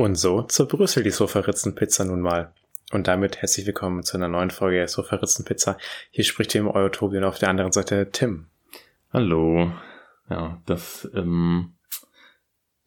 Und 0.00 0.14
so 0.14 0.40
zerbröselt 0.40 1.04
die 1.04 1.10
Sofaritzenpizza 1.10 2.06
nun 2.06 2.22
mal. 2.22 2.54
Und 2.90 3.06
damit 3.06 3.42
herzlich 3.42 3.66
willkommen 3.66 4.02
zu 4.02 4.16
einer 4.16 4.28
neuen 4.28 4.48
Folge 4.50 4.88
Sofaritzenpizza. 4.88 5.76
Hier 6.10 6.24
spricht 6.24 6.54
immer 6.54 6.74
euer 6.74 6.90
Tobi 6.90 7.18
und 7.18 7.24
auf 7.24 7.38
der 7.38 7.50
anderen 7.50 7.70
Seite 7.70 8.08
Tim. 8.10 8.46
Hallo. 9.12 9.70
Ja, 10.30 10.58
das, 10.64 11.06
ähm, 11.14 11.74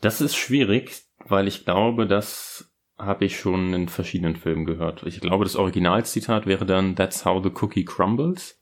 das 0.02 0.22
ist 0.22 0.36
schwierig, 0.36 1.04
weil 1.20 1.48
ich 1.48 1.66
glaube, 1.66 2.08
das 2.08 2.74
habe 2.98 3.26
ich 3.26 3.38
schon 3.40 3.76
in 3.76 3.90
verschiedenen 3.90 4.36
Filmen 4.36 4.66
gehört. 4.66 5.04
Ich 5.04 5.22
glaube, 5.22 5.44
das 5.44 5.56
Originalzitat 5.56 6.48
wäre 6.48 6.66
dann 6.66 6.96
That's 6.96 7.26
how 7.26 7.44
the 7.44 7.52
cookie 7.62 7.86
crumbles. 7.86 8.60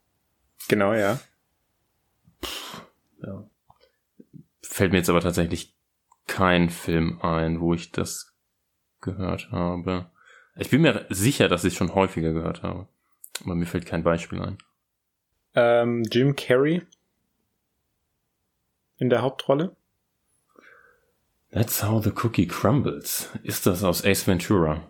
Genau, 0.67 0.93
ja. 0.93 1.21
ja. 3.23 3.49
Fällt 4.61 4.91
mir 4.91 4.97
jetzt 4.97 5.09
aber 5.09 5.21
tatsächlich 5.21 5.73
kein 6.27 6.69
Film 6.69 7.21
ein, 7.21 7.61
wo 7.61 7.73
ich 7.73 7.93
das 7.93 8.30
gehört 9.01 9.51
habe. 9.51 10.09
Ich 10.55 10.69
bin 10.69 10.81
mir 10.81 11.05
sicher, 11.09 11.47
dass 11.47 11.63
ich 11.63 11.73
es 11.73 11.77
schon 11.77 11.95
häufiger 11.95 12.33
gehört 12.33 12.63
habe. 12.63 12.87
Aber 13.43 13.55
mir 13.55 13.65
fällt 13.65 13.85
kein 13.85 14.03
Beispiel 14.03 14.41
ein. 14.41 14.57
Ähm, 15.55 16.03
Jim 16.03 16.35
Carrey 16.35 16.81
in 18.97 19.09
der 19.09 19.21
Hauptrolle. 19.21 19.75
That's 21.51 21.83
how 21.83 22.01
the 22.01 22.11
cookie 22.23 22.47
crumbles. 22.47 23.29
Ist 23.43 23.65
das 23.65 23.83
aus 23.83 24.05
Ace 24.05 24.25
Ventura? 24.27 24.89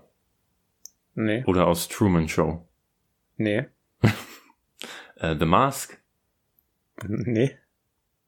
Nee. 1.15 1.43
Oder 1.45 1.65
aus 1.65 1.87
Truman 1.87 2.29
Show? 2.29 2.67
Nee. 3.37 3.65
uh, 4.03 5.35
the 5.39 5.45
Mask? 5.45 5.99
Nee. 7.07 7.57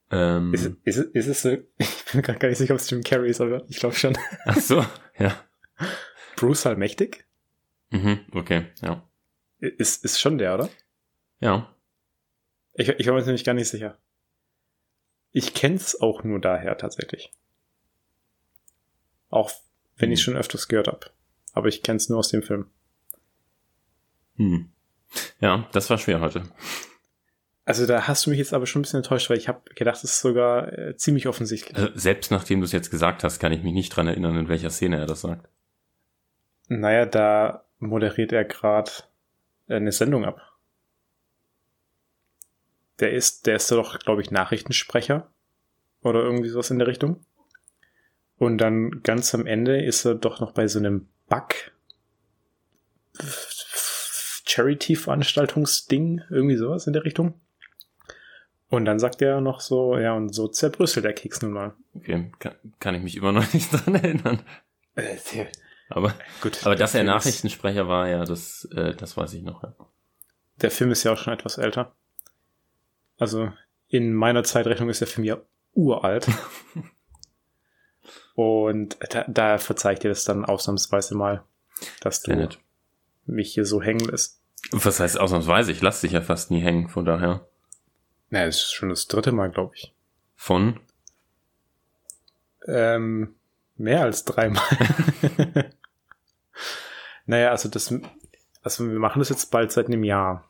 Ähm, 0.10 0.54
ist, 0.54 0.72
ist, 0.84 0.98
ist 0.98 1.28
es 1.28 1.42
so? 1.42 1.58
Ich 1.78 2.06
bin 2.06 2.22
mir 2.22 2.38
gar 2.38 2.48
nicht 2.48 2.58
sicher, 2.58 2.74
ob 2.74 2.80
es 2.80 2.90
Jim 2.90 3.04
Carrey 3.04 3.30
ist, 3.30 3.42
aber 3.42 3.64
ich 3.68 3.78
glaube 3.80 3.96
schon. 3.96 4.16
Ach 4.46 4.58
so, 4.58 4.86
ja. 5.18 5.36
Bruce 6.44 6.66
Allmächtig? 6.66 7.24
Mhm, 7.92 8.20
okay, 8.34 8.66
ja. 8.82 9.02
Ist, 9.60 10.04
ist 10.04 10.20
schon 10.20 10.38
der, 10.38 10.56
oder? 10.56 10.70
Ja. 11.40 11.74
Ich, 12.74 12.90
ich 12.90 13.08
war 13.08 13.14
mir 13.14 13.22
nämlich 13.22 13.46
gar 13.46 13.54
nicht 13.54 13.70
sicher. 13.70 13.98
Ich 15.32 15.54
kenn's 15.54 16.00
auch 16.02 16.26
nur 16.26 16.42
daher 16.42 16.78
tatsächlich. 16.78 17.32
Auch 19.30 19.52
wenn 19.96 20.10
hm. 20.10 20.14
ich 20.14 20.22
schon 20.22 20.36
öfters 20.36 20.68
gehört 20.68 20.88
habe. 20.88 21.12
Aber 21.54 21.70
ich 21.70 21.82
kenn's 21.82 22.10
nur 22.10 22.20
aus 22.20 22.28
dem 22.28 22.44
Film. 22.44 22.66
Hm. 24.36 24.70
Ja, 25.40 25.70
das 25.72 25.90
war 25.90 25.98
schwer 25.98 26.20
heute. 26.20 26.44
Also 27.64 27.86
da 27.86 28.06
hast 28.10 28.26
du 28.26 28.32
mich 28.32 28.40
jetzt 28.40 28.54
aber 28.54 28.66
schon 28.66 28.82
ein 28.82 28.84
bisschen 28.84 28.98
enttäuscht, 28.98 29.30
weil 29.30 29.38
ich 29.38 29.48
habe 29.48 29.62
gedacht, 29.76 29.96
es 29.96 30.04
ist 30.04 30.20
sogar 30.20 30.78
äh, 30.78 30.98
ziemlich 30.98 31.28
offensichtlich. 31.30 31.78
Also 31.78 31.98
selbst 31.98 32.32
nachdem 32.32 32.60
du 32.60 32.66
es 32.66 32.74
jetzt 32.74 32.92
gesagt 32.92 33.24
hast, 33.24 33.40
kann 33.40 33.54
ich 33.54 33.64
mich 33.64 33.74
nicht 33.74 33.96
dran 33.96 34.08
erinnern, 34.08 34.38
in 34.38 34.50
welcher 34.50 34.72
Szene 34.72 34.98
er 34.98 35.06
das 35.06 35.22
sagt. 35.22 35.48
Naja, 36.68 37.06
da 37.06 37.66
moderiert 37.80 38.32
er 38.32 38.46
gerade 38.46 38.92
eine 39.68 39.92
Sendung 39.92 40.26
ab. 40.26 40.42
Der 43.00 43.12
ist, 43.12 43.48
der 43.48 43.56
ist 43.56 43.72
doch, 43.72 44.00
glaube 44.00 44.22
ich, 44.22 44.32
Nachrichtensprecher 44.32 45.30
oder 46.02 46.22
irgendwie 46.22 46.50
sowas 46.50 46.72
in 46.72 46.80
der 46.80 46.88
Richtung. 46.88 47.26
Und 48.38 48.58
dann 48.58 49.02
ganz 49.04 49.34
am 49.34 49.46
Ende 49.46 49.84
ist 49.84 50.06
er 50.06 50.16
doch 50.16 50.40
noch 50.40 50.52
bei 50.52 50.68
so 50.68 50.80
einem 50.80 51.08
Bug 51.28 51.54
Charity-Veranstaltungsding, 54.46 56.22
irgendwie 56.30 56.58
sowas 56.58 56.88
in 56.88 56.94
der 56.94 57.06
Richtung. 57.06 57.34
Und 58.70 58.86
dann 58.86 59.00
sagt 59.00 59.22
er 59.22 59.40
noch 59.40 59.60
so, 59.60 59.98
ja, 59.98 60.14
und 60.14 60.34
so 60.34 60.48
zerbrüsselt 60.48 61.06
der 61.06 61.14
Keks 61.14 61.42
nun 61.42 61.52
mal. 61.52 61.76
Okay, 61.94 62.32
kann, 62.40 62.56
kann 62.80 62.96
ich 62.96 63.04
mich 63.04 63.16
immer 63.16 63.32
noch 63.32 63.54
nicht 63.54 63.72
dran 63.86 63.96
erinnern. 63.96 64.42
Äh, 64.96 65.18
aber, 65.96 66.16
Gut, 66.42 66.66
aber 66.66 66.76
dass 66.76 66.96
er 66.96 67.04
Nachrichtensprecher 67.04 67.88
war, 67.88 68.08
ja, 68.08 68.26
das, 68.26 68.66
äh, 68.76 68.96
das 68.96 69.16
weiß 69.16 69.34
ich 69.34 69.44
noch. 69.44 69.64
Ja. 69.64 69.76
Der 70.62 70.72
Film 70.72 70.92
ist 70.92 71.04
ja 71.04 71.14
auch 71.14 71.18
schon 71.18 71.34
etwas 71.34 71.58
älter. 71.58 71.96
Also 73.18 73.52
in 73.88 74.14
meiner 74.14 74.44
Zeitrechnung 74.44 74.90
ist 74.90 75.02
der 75.02 75.08
Film 75.08 75.26
ja 75.26 75.38
uralt. 75.74 76.28
und 78.36 78.98
da, 79.12 79.26
da 79.28 79.58
verzeih 79.60 79.94
ich 79.94 80.00
dir 80.00 80.10
das 80.10 80.24
dann 80.24 80.46
ausnahmsweise 80.46 81.16
mal, 81.16 81.44
dass 82.02 82.24
du 82.24 82.50
mich 83.26 83.54
hier 83.54 83.66
so 83.66 83.82
hängen 83.82 84.06
lässt. 84.08 84.42
Was 84.72 85.00
heißt 85.00 85.20
ausnahmsweise? 85.20 85.72
Ich 85.72 85.82
lasse 85.82 86.02
dich 86.08 86.14
ja 86.14 86.22
fast 86.22 86.50
nie 86.50 86.62
hängen, 86.62 86.90
von 86.90 87.06
daher. 87.06 87.48
Na, 88.30 88.46
das 88.46 88.56
ist 88.56 88.74
schon 88.74 88.90
das 88.90 89.08
dritte 89.08 89.32
Mal, 89.32 89.52
glaube 89.52 89.76
ich. 89.76 89.94
Von? 90.36 90.80
Ähm, 92.66 93.36
mehr 93.76 94.02
als 94.02 94.26
dreimal. 94.26 94.64
naja, 97.26 97.52
also 97.52 97.70
das, 97.70 97.94
also 98.62 98.90
wir 98.90 99.00
machen 99.00 99.20
das 99.20 99.30
jetzt 99.30 99.52
bald 99.52 99.72
seit 99.72 99.88
einem 99.88 100.04
Jahr. 100.04 100.50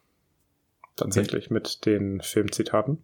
Tatsächlich 0.96 1.46
okay. 1.46 1.54
mit 1.54 1.86
den 1.86 2.22
Filmzitaten. 2.22 3.04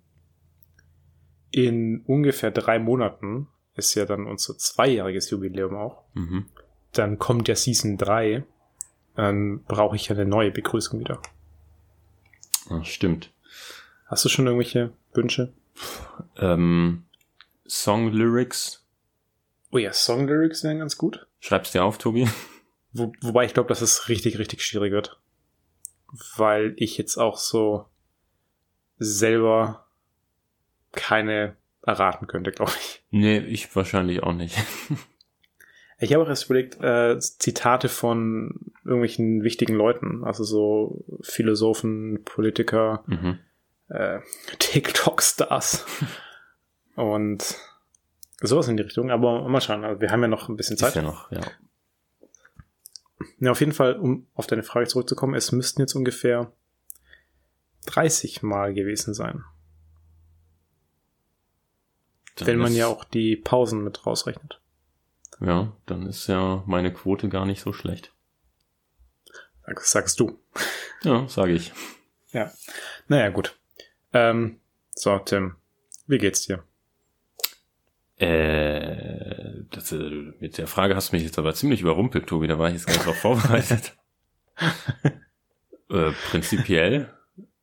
In 1.52 2.02
ungefähr 2.06 2.52
drei 2.52 2.78
Monaten 2.78 3.48
ist 3.76 3.96
ja 3.96 4.06
dann 4.06 4.28
unser 4.28 4.58
zweijähriges 4.58 5.32
Jubiläum 5.32 5.76
auch. 5.76 6.04
Mhm. 6.14 6.46
Dann 6.94 7.18
kommt 7.18 7.48
ja 7.48 7.56
Season 7.56 7.98
3. 7.98 8.44
Dann 9.16 9.64
brauche 9.64 9.96
ich 9.96 10.08
ja 10.08 10.16
eine 10.16 10.26
neue 10.26 10.52
Begrüßung 10.52 11.00
wieder. 11.00 11.20
Ach, 12.70 12.86
stimmt. 12.86 13.32
Hast 14.06 14.26
du 14.26 14.30
schon 14.30 14.46
irgendwelche 14.46 14.92
Wünsche? 15.14 15.54
Ähm, 16.38 17.06
Song 17.68 18.12
Lyrics. 18.12 18.86
Oh 19.72 19.78
ja, 19.78 19.94
Song 19.94 20.28
Lyrics 20.28 20.64
wären 20.64 20.80
ganz 20.80 20.98
gut. 20.98 21.28
Schreib's 21.40 21.72
dir 21.72 21.84
auf, 21.84 21.98
Tobi. 21.98 22.28
Wo, 22.92 23.12
wobei 23.22 23.46
ich 23.46 23.54
glaube, 23.54 23.70
dass 23.70 23.82
es 23.82 24.10
richtig, 24.10 24.40
richtig 24.40 24.64
schwierig 24.64 24.92
wird. 24.92 25.20
Weil 26.36 26.74
ich 26.78 26.98
jetzt 26.98 27.18
auch 27.18 27.38
so 27.38 27.86
selber 28.98 29.86
keine 30.92 31.56
erraten 31.84 32.28
könnte, 32.28 32.52
glaube 32.52 32.74
ich. 32.80 33.04
Nee, 33.12 33.38
ich 33.40 33.76
wahrscheinlich 33.76 34.24
auch 34.24 34.34
nicht. 34.34 34.58
Ich 36.02 36.14
habe 36.14 36.24
auch 36.24 36.30
erst 36.30 36.46
überlegt, 36.46 36.80
äh, 36.82 37.20
Zitate 37.20 37.90
von 37.90 38.72
irgendwelchen 38.86 39.44
wichtigen 39.44 39.74
Leuten, 39.74 40.24
also 40.24 40.46
so 40.46 41.04
Philosophen, 41.20 42.24
Politiker, 42.24 43.04
mhm 43.06 43.38
äh, 43.90 44.20
TikTok-Stars. 44.60 45.86
Und 46.96 47.56
sowas 48.42 48.68
in 48.68 48.78
die 48.78 48.84
Richtung. 48.84 49.12
Aber 49.12 49.48
mal 49.48 49.62
schauen, 49.62 49.84
also 49.84 50.02
wir 50.02 50.12
haben 50.12 50.22
ja 50.22 50.28
noch 50.28 50.50
ein 50.50 50.56
bisschen 50.56 50.78
Zeit. 50.78 50.90
Ist 50.90 50.96
ja 50.96 51.02
noch, 51.02 51.32
ja. 51.32 51.42
Ja, 53.40 53.52
auf 53.52 53.60
jeden 53.60 53.72
Fall, 53.72 53.96
um 53.98 54.28
auf 54.34 54.48
deine 54.48 54.64
Frage 54.64 54.88
zurückzukommen, 54.88 55.34
es 55.36 55.52
müssten 55.52 55.82
jetzt 55.82 55.96
ungefähr 55.96 56.52
30 57.86 58.44
Mal 58.44 58.74
gewesen 58.74 59.14
sein. 59.14 59.44
Dann 62.36 62.48
wenn 62.48 62.58
man 62.60 62.74
ja 62.74 62.88
auch 62.88 63.04
die 63.04 63.36
Pausen 63.36 63.84
mit 63.84 64.06
rausrechnet. 64.06 64.62
Ja, 65.42 65.74
dann 65.86 66.06
ist 66.08 66.28
ja 66.28 66.64
meine 66.68 66.94
Quote 66.94 67.30
gar 67.30 67.46
nicht 67.46 67.62
so 67.62 67.74
schlecht. 67.74 68.14
Das 69.66 69.92
sagst 69.92 70.20
du. 70.20 70.40
Ja, 71.04 71.28
sage 71.28 71.54
ich. 71.54 71.72
Ja. 72.32 72.52
Naja, 73.08 73.30
gut. 73.30 73.58
Ähm, 74.14 74.60
so, 74.92 75.18
Tim, 75.20 75.56
wie 76.08 76.18
geht's 76.18 76.42
dir? 76.42 76.64
Äh, 78.18 79.49
das, 79.72 79.92
äh, 79.92 80.34
mit 80.40 80.58
der 80.58 80.68
Frage 80.68 80.96
hast 80.96 81.12
du 81.12 81.16
mich 81.16 81.24
jetzt 81.24 81.40
aber 81.40 81.54
ziemlich 81.54 81.82
überrumpelt, 81.82 82.28
Tobi. 82.28 82.48
Da 82.48 82.60
war 82.60 82.68
ich 82.68 82.76
jetzt 82.76 82.88
gar 82.88 82.94
nicht 82.94 83.06
drauf 83.06 83.18
vorbereitet. 83.18 83.98
äh, 85.90 86.12
prinzipiell 86.30 87.14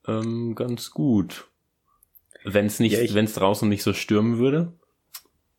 ähm, 0.07 0.55
ganz 0.55 0.91
gut. 0.91 1.49
Wenn 2.45 2.67
es 2.67 2.79
nicht, 2.79 2.93
ja, 2.93 3.15
wenn 3.15 3.25
es 3.25 3.35
draußen 3.35 3.69
nicht 3.69 3.83
so 3.83 3.93
stürmen 3.93 4.39
würde, 4.39 4.73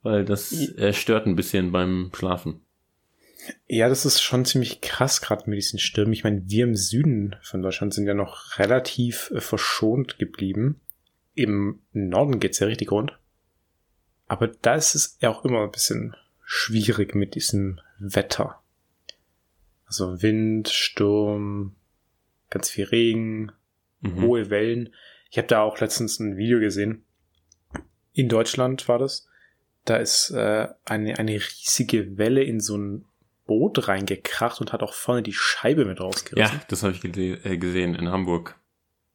weil 0.03 0.23
das 0.23 0.53
äh, 0.77 0.93
stört 0.93 1.25
ein 1.25 1.35
bisschen 1.35 1.71
beim 1.71 2.11
Schlafen. 2.13 2.61
Ja, 3.67 3.89
das 3.89 4.05
ist 4.05 4.21
schon 4.21 4.45
ziemlich 4.45 4.81
krass, 4.81 5.21
gerade 5.21 5.49
mit 5.49 5.57
diesen 5.57 5.79
Stürmen. 5.79 6.13
Ich 6.13 6.23
meine, 6.23 6.43
wir 6.45 6.63
im 6.63 6.75
Süden 6.75 7.35
von 7.41 7.61
Deutschland 7.61 7.93
sind 7.93 8.07
ja 8.07 8.13
noch 8.13 8.57
relativ 8.57 9.31
äh, 9.31 9.41
verschont 9.41 10.17
geblieben. 10.17 10.81
Im 11.33 11.81
Norden 11.91 12.39
geht's 12.39 12.59
ja 12.59 12.67
richtig 12.67 12.91
rund. 12.91 13.17
Aber 14.27 14.47
da 14.47 14.75
ist 14.75 14.95
es 14.95 15.17
ja 15.21 15.29
auch 15.29 15.45
immer 15.45 15.63
ein 15.63 15.71
bisschen 15.71 16.15
schwierig 16.49 17.13
mit 17.13 17.35
diesem 17.35 17.81
Wetter. 17.99 18.61
Also 19.85 20.21
Wind, 20.21 20.69
Sturm, 20.69 21.75
ganz 22.49 22.69
viel 22.69 22.85
Regen, 22.85 23.51
mhm. 23.99 24.21
hohe 24.21 24.49
Wellen. 24.49 24.93
Ich 25.29 25.37
habe 25.37 25.49
da 25.49 25.61
auch 25.61 25.77
letztens 25.81 26.19
ein 26.19 26.37
Video 26.37 26.61
gesehen. 26.61 27.03
In 28.13 28.29
Deutschland 28.29 28.87
war 28.87 28.97
das. 28.97 29.27
Da 29.83 29.97
ist 29.97 30.29
äh, 30.29 30.69
eine, 30.85 31.19
eine 31.19 31.33
riesige 31.33 32.17
Welle 32.17 32.43
in 32.43 32.61
so 32.61 32.77
ein 32.77 33.03
Boot 33.45 33.89
reingekracht 33.89 34.61
und 34.61 34.71
hat 34.71 34.83
auch 34.83 34.93
vorne 34.93 35.23
die 35.23 35.33
Scheibe 35.33 35.83
mit 35.83 35.99
rausgerissen. 35.99 36.59
Ja, 36.59 36.65
das 36.69 36.83
habe 36.83 36.93
ich 36.93 37.03
äh, 37.03 37.57
gesehen 37.57 37.93
in 37.93 38.07
Hamburg. 38.07 38.57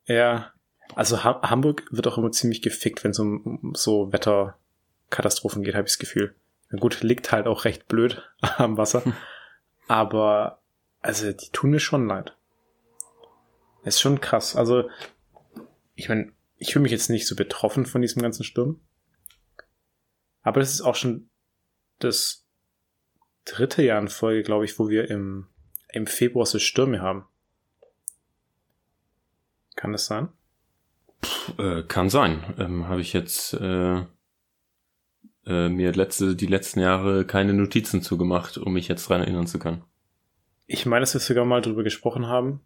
Ja, 0.06 0.52
also 0.94 1.24
ha 1.24 1.40
Hamburg 1.48 1.84
wird 1.90 2.06
auch 2.06 2.18
immer 2.18 2.30
ziemlich 2.30 2.60
gefickt, 2.60 3.04
wenn 3.04 3.12
es 3.12 3.18
um, 3.18 3.40
um 3.62 3.74
so 3.74 4.12
Wetterkatastrophen 4.12 5.62
geht, 5.62 5.74
habe 5.74 5.86
ich 5.86 5.92
das 5.92 5.98
Gefühl. 5.98 6.34
Na 6.72 6.80
gut, 6.80 7.02
liegt 7.02 7.30
halt 7.30 7.46
auch 7.46 7.64
recht 7.64 7.86
blöd 7.86 8.22
am 8.40 8.76
Wasser. 8.76 9.04
Hm. 9.04 9.12
Aber, 9.86 10.62
also, 11.00 11.30
die 11.30 11.50
tun 11.52 11.70
mir 11.70 11.80
schon 11.80 12.06
leid. 12.08 12.36
ist 13.84 14.00
schon 14.00 14.20
krass. 14.20 14.56
Also, 14.56 14.88
ich 15.94 16.08
meine, 16.08 16.32
ich 16.56 16.72
fühle 16.72 16.84
mich 16.84 16.92
jetzt 16.92 17.10
nicht 17.10 17.26
so 17.26 17.36
betroffen 17.36 17.84
von 17.84 18.00
diesem 18.00 18.22
ganzen 18.22 18.44
Sturm. 18.44 18.80
Aber 20.42 20.60
das 20.60 20.72
ist 20.72 20.80
auch 20.80 20.94
schon 20.94 21.28
das 21.98 22.46
dritte 23.44 23.82
Jahr 23.82 24.00
in 24.00 24.08
Folge, 24.08 24.42
glaube 24.42 24.64
ich, 24.64 24.78
wo 24.78 24.88
wir 24.88 25.10
im, 25.10 25.48
im 25.88 26.06
Februar 26.06 26.46
so 26.46 26.58
Stürme 26.58 27.00
haben. 27.00 27.26
Kann 29.76 29.92
das 29.92 30.06
sein? 30.06 30.28
Äh, 31.58 31.82
kann 31.82 32.08
sein. 32.08 32.54
Ähm, 32.58 32.88
Habe 32.88 33.00
ich 33.00 33.12
jetzt 33.12 33.54
äh, 33.54 34.04
äh, 35.46 35.68
mir 35.68 35.92
letzte, 35.92 36.36
die 36.36 36.46
letzten 36.46 36.80
Jahre 36.80 37.24
keine 37.24 37.52
Notizen 37.52 38.02
zugemacht, 38.02 38.58
um 38.58 38.72
mich 38.72 38.88
jetzt 38.88 39.08
dran 39.08 39.20
erinnern 39.20 39.46
zu 39.46 39.58
können. 39.58 39.84
Ich 40.66 40.86
meine, 40.86 41.00
dass 41.00 41.14
wir 41.14 41.20
sogar 41.20 41.44
mal 41.44 41.60
drüber 41.60 41.82
gesprochen 41.82 42.26
haben, 42.26 42.60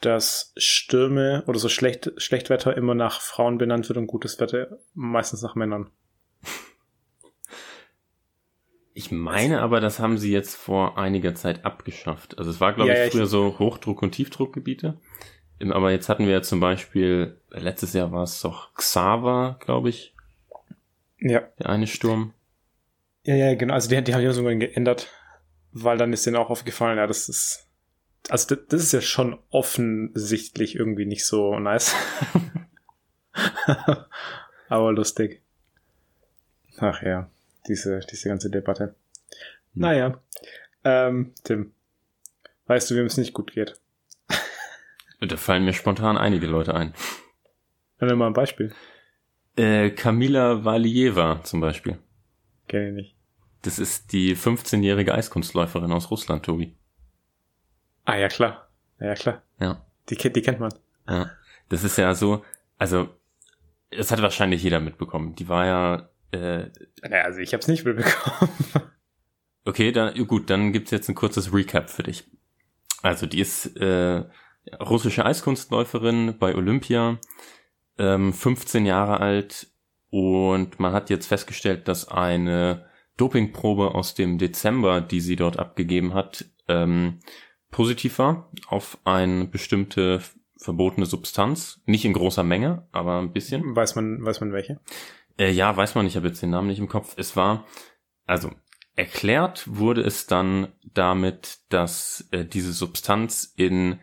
dass 0.00 0.52
Stürme 0.56 1.42
oder 1.46 1.58
so 1.58 1.68
schlecht, 1.68 2.12
Schlechtwetter 2.16 2.76
immer 2.76 2.94
nach 2.94 3.20
Frauen 3.20 3.58
benannt 3.58 3.88
wird 3.88 3.98
und 3.98 4.06
gutes 4.06 4.38
Wetter 4.40 4.78
meistens 4.94 5.42
nach 5.42 5.54
Männern. 5.54 5.90
Ich 8.98 9.10
meine 9.10 9.60
aber, 9.60 9.80
das 9.80 9.98
haben 9.98 10.16
sie 10.16 10.32
jetzt 10.32 10.56
vor 10.56 10.96
einiger 10.96 11.34
Zeit 11.34 11.66
abgeschafft. 11.66 12.38
Also 12.38 12.50
es 12.50 12.62
war, 12.62 12.72
glaube 12.72 12.92
ja, 12.92 13.04
ich, 13.04 13.12
früher 13.12 13.24
ich 13.24 13.28
so 13.28 13.58
Hochdruck- 13.58 14.02
und 14.02 14.12
Tiefdruckgebiete. 14.12 14.98
Aber 15.68 15.90
jetzt 15.90 16.08
hatten 16.08 16.24
wir 16.24 16.32
ja 16.32 16.42
zum 16.42 16.60
Beispiel, 16.60 17.38
letztes 17.50 17.92
Jahr 17.92 18.10
war 18.10 18.22
es 18.22 18.40
doch 18.40 18.72
Xaver, 18.72 19.58
glaube 19.60 19.90
ich. 19.90 20.15
Ja. 21.18 21.40
Der 21.58 21.68
eine 21.68 21.86
Sturm. 21.86 22.32
Ja, 23.24 23.34
ja, 23.34 23.54
genau. 23.54 23.74
Also 23.74 23.88
die, 23.88 24.02
die 24.02 24.14
haben 24.14 24.22
ja 24.22 24.32
sogar 24.32 24.54
geändert, 24.54 25.08
weil 25.72 25.98
dann 25.98 26.12
ist 26.12 26.26
denen 26.26 26.36
auch 26.36 26.50
aufgefallen, 26.50 26.98
ja, 26.98 27.06
das 27.06 27.28
ist, 27.28 27.66
also 28.28 28.54
das, 28.54 28.66
das 28.68 28.82
ist 28.82 28.92
ja 28.92 29.00
schon 29.00 29.38
offensichtlich 29.50 30.76
irgendwie 30.76 31.06
nicht 31.06 31.26
so 31.26 31.58
nice. 31.58 31.94
Aber 34.68 34.92
lustig. 34.92 35.42
Ach 36.78 37.02
ja 37.02 37.30
diese, 37.68 38.00
diese 38.00 38.28
ganze 38.28 38.50
Debatte. 38.50 38.94
Hm. 39.74 39.82
Naja, 39.82 40.20
ähm, 40.84 41.34
Tim, 41.44 41.72
weißt 42.66 42.90
du, 42.90 42.94
wem 42.96 43.06
es 43.06 43.16
nicht 43.16 43.34
gut 43.34 43.52
geht? 43.52 43.78
Da 45.20 45.36
fallen 45.36 45.64
mir 45.64 45.72
spontan 45.72 46.18
einige 46.18 46.46
Leute 46.46 46.74
ein. 46.74 46.94
Nenn 48.00 48.18
mal 48.18 48.26
ein 48.26 48.34
Beispiel. 48.34 48.74
Äh, 49.56 49.90
Kamila 49.90 50.64
Valieva 50.64 51.42
zum 51.44 51.60
Beispiel. 51.60 51.98
Kenne 52.68 52.88
ich 52.88 52.94
nicht. 52.94 53.16
Das 53.62 53.78
ist 53.78 54.12
die 54.12 54.36
15-jährige 54.36 55.14
Eiskunstläuferin 55.14 55.92
aus 55.92 56.10
Russland, 56.10 56.44
Tobi. 56.44 56.76
Ah, 58.04 58.16
ja, 58.16 58.28
klar. 58.28 58.68
Ja, 59.00 59.14
klar. 59.14 59.42
Ja. 59.58 59.84
Die, 60.08 60.16
die 60.16 60.42
kennt 60.42 60.60
man. 60.60 60.72
Ja. 61.08 61.30
Das 61.68 61.82
ist 61.82 61.98
ja 61.98 62.14
so, 62.14 62.44
also, 62.78 63.08
das 63.90 64.10
hat 64.12 64.22
wahrscheinlich 64.22 64.62
jeder 64.62 64.78
mitbekommen. 64.78 65.34
Die 65.34 65.48
war 65.48 65.66
ja 65.66 66.08
äh, 66.32 66.70
naja, 67.02 67.24
also 67.24 67.40
ich 67.40 67.52
habe 67.52 67.60
es 67.60 67.68
nicht 67.68 67.84
mitbekommen. 67.84 68.50
okay, 69.64 69.92
dann 69.92 70.26
gut, 70.26 70.50
dann 70.50 70.72
gibt's 70.72 70.90
jetzt 70.90 71.08
ein 71.08 71.14
kurzes 71.14 71.52
Recap 71.52 71.90
für 71.90 72.02
dich. 72.02 72.24
Also 73.02 73.26
die 73.26 73.40
ist 73.40 73.76
äh, 73.76 74.24
russische 74.80 75.24
Eiskunstläuferin 75.24 76.38
bei 76.38 76.54
Olympia, 76.54 77.18
ähm, 77.98 78.32
15 78.32 78.86
Jahre 78.86 79.20
alt 79.20 79.68
und 80.10 80.78
man 80.80 80.92
hat 80.92 81.10
jetzt 81.10 81.26
festgestellt, 81.26 81.88
dass 81.88 82.08
eine 82.08 82.86
Dopingprobe 83.16 83.94
aus 83.94 84.14
dem 84.14 84.38
Dezember, 84.38 85.00
die 85.00 85.20
sie 85.20 85.36
dort 85.36 85.58
abgegeben 85.58 86.14
hat, 86.14 86.44
ähm, 86.68 87.20
positiv 87.70 88.18
war 88.18 88.50
auf 88.68 88.98
eine 89.04 89.46
bestimmte 89.46 90.20
verbotene 90.58 91.06
Substanz. 91.06 91.82
Nicht 91.86 92.04
in 92.04 92.12
großer 92.12 92.42
Menge, 92.42 92.86
aber 92.92 93.18
ein 93.18 93.32
bisschen. 93.32 93.76
Weiß 93.76 93.94
man, 93.94 94.24
weiß 94.24 94.40
man 94.40 94.52
welche? 94.52 94.80
Äh, 95.38 95.50
ja, 95.50 95.76
weiß 95.76 95.94
man, 95.94 96.06
ich 96.06 96.16
habe 96.16 96.28
jetzt 96.28 96.42
den 96.42 96.50
Namen 96.50 96.68
nicht 96.68 96.78
im 96.78 96.88
Kopf. 96.88 97.14
Es 97.16 97.36
war, 97.36 97.66
also 98.24 98.50
erklärt 98.94 99.64
wurde 99.66 100.00
es 100.00 100.26
dann 100.26 100.68
damit, 100.94 101.58
dass 101.68 102.26
äh, 102.30 102.44
diese 102.44 102.72
Substanz 102.72 103.52
in 103.56 104.00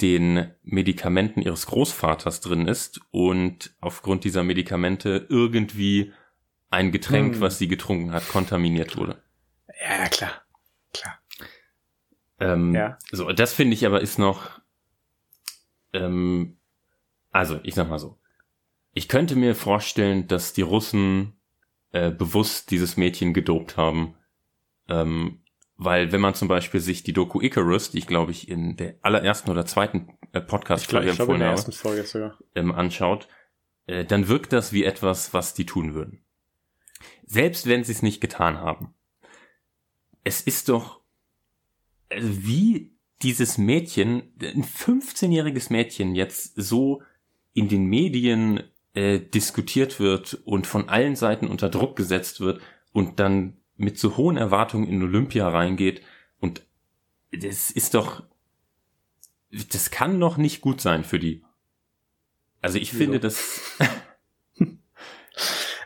den 0.00 0.52
Medikamenten 0.62 1.42
ihres 1.42 1.66
Großvaters 1.66 2.40
drin 2.40 2.66
ist 2.66 3.00
und 3.10 3.74
aufgrund 3.80 4.24
dieser 4.24 4.42
Medikamente 4.42 5.26
irgendwie 5.28 6.12
ein 6.70 6.92
Getränk, 6.92 7.34
hm. 7.34 7.40
was 7.40 7.58
sie 7.58 7.68
getrunken 7.68 8.12
hat, 8.12 8.28
kontaminiert 8.28 8.96
wurde. 8.96 9.22
Ja, 9.88 10.08
klar. 10.08 10.42
Klar. 10.92 11.18
Ähm, 12.38 12.74
ja. 12.74 12.98
So, 13.10 13.30
das 13.32 13.52
finde 13.52 13.74
ich 13.74 13.86
aber 13.86 14.00
ist 14.00 14.18
noch, 14.18 14.60
ähm, 15.92 16.58
also 17.30 17.60
ich 17.62 17.74
sag 17.74 17.88
mal 17.88 17.98
so, 17.98 18.18
ich 18.92 19.08
könnte 19.08 19.36
mir 19.36 19.54
vorstellen, 19.54 20.26
dass 20.26 20.52
die 20.52 20.62
Russen 20.62 21.34
äh, 21.92 22.10
bewusst 22.10 22.70
dieses 22.70 22.96
Mädchen 22.96 23.34
gedopt 23.34 23.76
haben. 23.76 24.14
Ähm, 24.88 25.42
weil 25.82 26.12
wenn 26.12 26.20
man 26.20 26.34
zum 26.34 26.46
Beispiel 26.46 26.78
sich 26.78 27.04
die 27.04 27.14
Doku 27.14 27.40
Icarus, 27.40 27.90
die 27.90 27.98
ich 27.98 28.06
glaube 28.06 28.32
ich 28.32 28.48
in 28.48 28.76
der 28.76 28.96
allerersten 29.00 29.50
oder 29.50 29.64
zweiten 29.64 30.10
äh, 30.32 30.40
Podcast-Folge 30.42 31.08
empfohlen 31.08 31.42
habe, 31.42 32.36
ähm, 32.54 32.70
anschaut, 32.70 33.28
äh, 33.86 34.04
dann 34.04 34.28
wirkt 34.28 34.52
das 34.52 34.74
wie 34.74 34.84
etwas, 34.84 35.32
was 35.32 35.54
die 35.54 35.64
tun 35.64 35.94
würden. 35.94 36.22
Selbst 37.24 37.66
wenn 37.66 37.82
sie 37.82 37.92
es 37.92 38.02
nicht 38.02 38.20
getan 38.20 38.58
haben. 38.58 38.92
Es 40.22 40.42
ist 40.42 40.68
doch, 40.68 41.00
also 42.10 42.28
wie 42.44 42.94
dieses 43.22 43.56
Mädchen, 43.56 44.34
ein 44.42 44.64
15-jähriges 44.64 45.72
Mädchen 45.72 46.14
jetzt 46.14 46.52
so 46.56 47.02
in 47.54 47.70
den 47.70 47.86
Medien 47.86 48.64
äh, 48.92 49.18
diskutiert 49.18 49.98
wird 49.98 50.34
und 50.44 50.66
von 50.66 50.90
allen 50.90 51.16
Seiten 51.16 51.48
unter 51.48 51.70
Druck 51.70 51.96
gesetzt 51.96 52.40
wird 52.40 52.60
und 52.92 53.18
dann 53.18 53.59
mit 53.80 53.98
so 53.98 54.16
hohen 54.16 54.36
Erwartungen 54.36 54.86
in 54.86 55.02
Olympia 55.02 55.48
reingeht 55.48 56.02
und 56.38 56.62
das 57.32 57.70
ist 57.70 57.94
doch, 57.94 58.22
das 59.50 59.90
kann 59.90 60.18
noch 60.18 60.36
nicht 60.36 60.60
gut 60.60 60.80
sein 60.80 61.02
für 61.02 61.18
die. 61.18 61.42
Also 62.60 62.78
ich 62.78 62.92
finde 62.92 63.14
so. 63.14 63.20
das. 63.20 63.78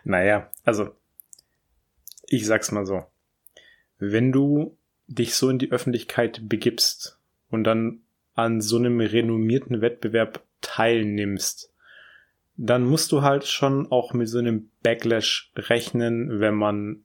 naja, 0.05 0.51
also 0.65 0.95
ich 2.27 2.47
sag's 2.47 2.73
mal 2.73 2.85
so. 2.85 3.05
Wenn 3.99 4.33
du 4.33 4.77
dich 5.07 5.35
so 5.35 5.49
in 5.49 5.59
die 5.59 5.71
Öffentlichkeit 5.71 6.49
begibst 6.49 7.21
und 7.51 7.65
dann 7.65 8.01
an 8.35 8.61
so 8.61 8.77
einem 8.77 9.01
renommierten 9.01 9.81
Wettbewerb 9.81 10.43
teilnimmst, 10.61 11.73
dann 12.57 12.85
musst 12.85 13.13
du 13.13 13.23
halt 13.23 13.47
schon 13.47 13.91
auch 13.93 14.13
mit 14.15 14.29
so 14.29 14.39
einem 14.39 14.71
Backlash 14.83 15.53
rechnen, 15.57 16.41
wenn 16.41 16.55
man 16.55 17.05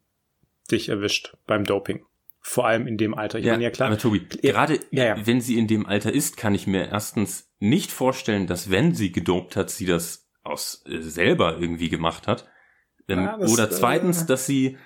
dich 0.71 0.89
erwischt 0.89 1.35
beim 1.45 1.63
Doping. 1.63 2.05
Vor 2.41 2.65
allem 2.65 2.87
in 2.87 2.97
dem 2.97 3.13
Alter. 3.13 3.39
Ich 3.39 3.45
ja, 3.45 3.53
meine, 3.53 3.63
ja 3.65 3.69
klar. 3.69 3.89
Aber 3.89 3.97
Tobi, 3.97 4.25
gerade 4.41 4.79
ja, 4.91 5.05
ja. 5.05 5.27
wenn 5.27 5.41
sie 5.41 5.57
in 5.57 5.67
dem 5.67 5.85
Alter 5.85 6.13
ist, 6.13 6.37
kann 6.37 6.55
ich 6.55 6.67
mir 6.67 6.87
erstens 6.87 7.51
nicht 7.59 7.91
vorstellen, 7.91 8.47
dass 8.47 8.71
wenn 8.71 8.95
sie 8.95 9.11
gedopt 9.11 9.55
hat, 9.55 9.69
sie 9.69 9.85
das 9.85 10.29
aus 10.43 10.83
äh, 10.87 11.01
selber 11.01 11.57
irgendwie 11.59 11.89
gemacht 11.89 12.27
hat. 12.27 12.47
Ähm, 13.07 13.19
ja, 13.19 13.37
das, 13.37 13.51
oder 13.51 13.69
zweitens, 13.69 14.23
äh, 14.23 14.25
dass 14.25 14.45
sie, 14.45 14.77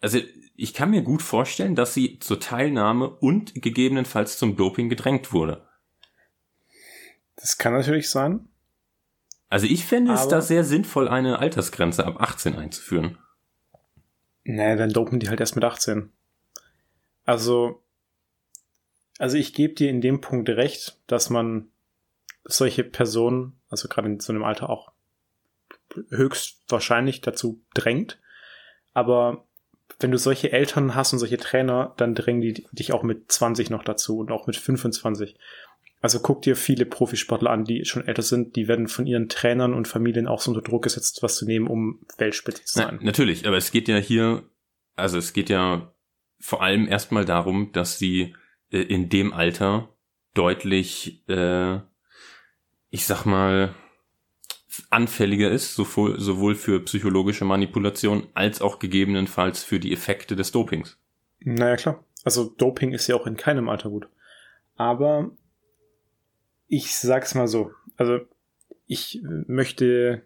also 0.00 0.18
ich 0.56 0.74
kann 0.74 0.90
mir 0.90 1.02
gut 1.02 1.22
vorstellen, 1.22 1.74
dass 1.74 1.94
sie 1.94 2.18
zur 2.20 2.38
Teilnahme 2.38 3.10
und 3.10 3.54
gegebenenfalls 3.54 4.38
zum 4.38 4.56
Doping 4.56 4.88
gedrängt 4.88 5.32
wurde. 5.32 5.66
Das 7.36 7.58
kann 7.58 7.72
natürlich 7.72 8.10
sein. 8.10 8.48
Also 9.48 9.66
ich 9.66 9.84
fände 9.84 10.12
es 10.12 10.28
da 10.28 10.40
sehr 10.40 10.62
sinnvoll, 10.62 11.08
eine 11.08 11.40
Altersgrenze 11.40 12.06
ab 12.06 12.20
18 12.20 12.56
einzuführen. 12.56 13.18
Naja, 14.44 14.76
dann 14.76 14.92
dopen 14.92 15.20
die 15.20 15.28
halt 15.28 15.40
erst 15.40 15.54
mit 15.54 15.64
18. 15.64 16.10
Also, 17.24 17.82
also 19.18 19.36
ich 19.36 19.52
gebe 19.54 19.74
dir 19.74 19.90
in 19.90 20.00
dem 20.00 20.20
Punkt 20.20 20.48
recht, 20.48 20.98
dass 21.06 21.30
man 21.30 21.68
solche 22.44 22.84
Personen, 22.84 23.60
also 23.68 23.88
gerade 23.88 24.08
in 24.08 24.20
so 24.20 24.32
einem 24.32 24.44
Alter 24.44 24.70
auch 24.70 24.92
höchstwahrscheinlich 26.10 27.20
dazu 27.20 27.60
drängt. 27.74 28.18
Aber 28.94 29.44
wenn 29.98 30.10
du 30.10 30.18
solche 30.18 30.52
Eltern 30.52 30.94
hast 30.94 31.12
und 31.12 31.18
solche 31.18 31.38
Trainer, 31.38 31.94
dann 31.96 32.14
drängen 32.14 32.40
die 32.40 32.66
dich 32.72 32.92
auch 32.92 33.02
mit 33.02 33.30
20 33.30 33.70
noch 33.70 33.84
dazu 33.84 34.18
und 34.18 34.30
auch 34.30 34.46
mit 34.46 34.56
25. 34.56 35.36
Also 36.00 36.20
guck 36.20 36.42
dir 36.42 36.56
viele 36.56 36.86
Profisportler 36.86 37.50
an, 37.50 37.64
die 37.64 37.84
schon 37.84 38.06
älter 38.06 38.22
sind, 38.22 38.56
die 38.56 38.68
werden 38.68 38.88
von 38.88 39.06
ihren 39.06 39.28
Trainern 39.28 39.74
und 39.74 39.86
Familien 39.86 40.26
auch 40.26 40.40
so 40.40 40.50
unter 40.50 40.62
Druck 40.62 40.84
gesetzt, 40.84 41.22
was 41.22 41.36
zu 41.36 41.44
nehmen, 41.44 41.66
um 41.66 42.00
Weltspitze 42.16 42.64
zu 42.64 42.78
sein. 42.78 42.98
Na, 43.00 43.06
natürlich, 43.06 43.46
aber 43.46 43.58
es 43.58 43.70
geht 43.70 43.86
ja 43.86 43.98
hier, 43.98 44.42
also 44.96 45.18
es 45.18 45.34
geht 45.34 45.50
ja 45.50 45.92
vor 46.38 46.62
allem 46.62 46.88
erstmal 46.88 47.26
darum, 47.26 47.70
dass 47.72 47.98
sie 47.98 48.34
äh, 48.70 48.80
in 48.80 49.10
dem 49.10 49.34
Alter 49.34 49.94
deutlich, 50.32 51.22
äh, 51.28 51.80
ich 52.88 53.04
sag 53.04 53.26
mal, 53.26 53.74
anfälliger 54.88 55.50
ist, 55.50 55.74
sowohl, 55.74 56.18
sowohl 56.18 56.54
für 56.54 56.80
psychologische 56.80 57.44
Manipulation 57.44 58.26
als 58.34 58.62
auch 58.62 58.78
gegebenenfalls 58.78 59.62
für 59.64 59.80
die 59.80 59.92
Effekte 59.92 60.36
des 60.36 60.52
Dopings. 60.52 60.98
Naja, 61.40 61.76
klar. 61.76 62.04
Also 62.24 62.44
Doping 62.44 62.92
ist 62.92 63.06
ja 63.06 63.16
auch 63.16 63.26
in 63.26 63.36
keinem 63.36 63.68
Alter 63.68 63.90
gut. 63.90 64.08
Aber 64.76 65.30
ich 66.70 66.96
sag's 66.96 67.34
mal 67.34 67.48
so. 67.48 67.72
Also 67.96 68.20
ich 68.86 69.20
möchte 69.24 70.22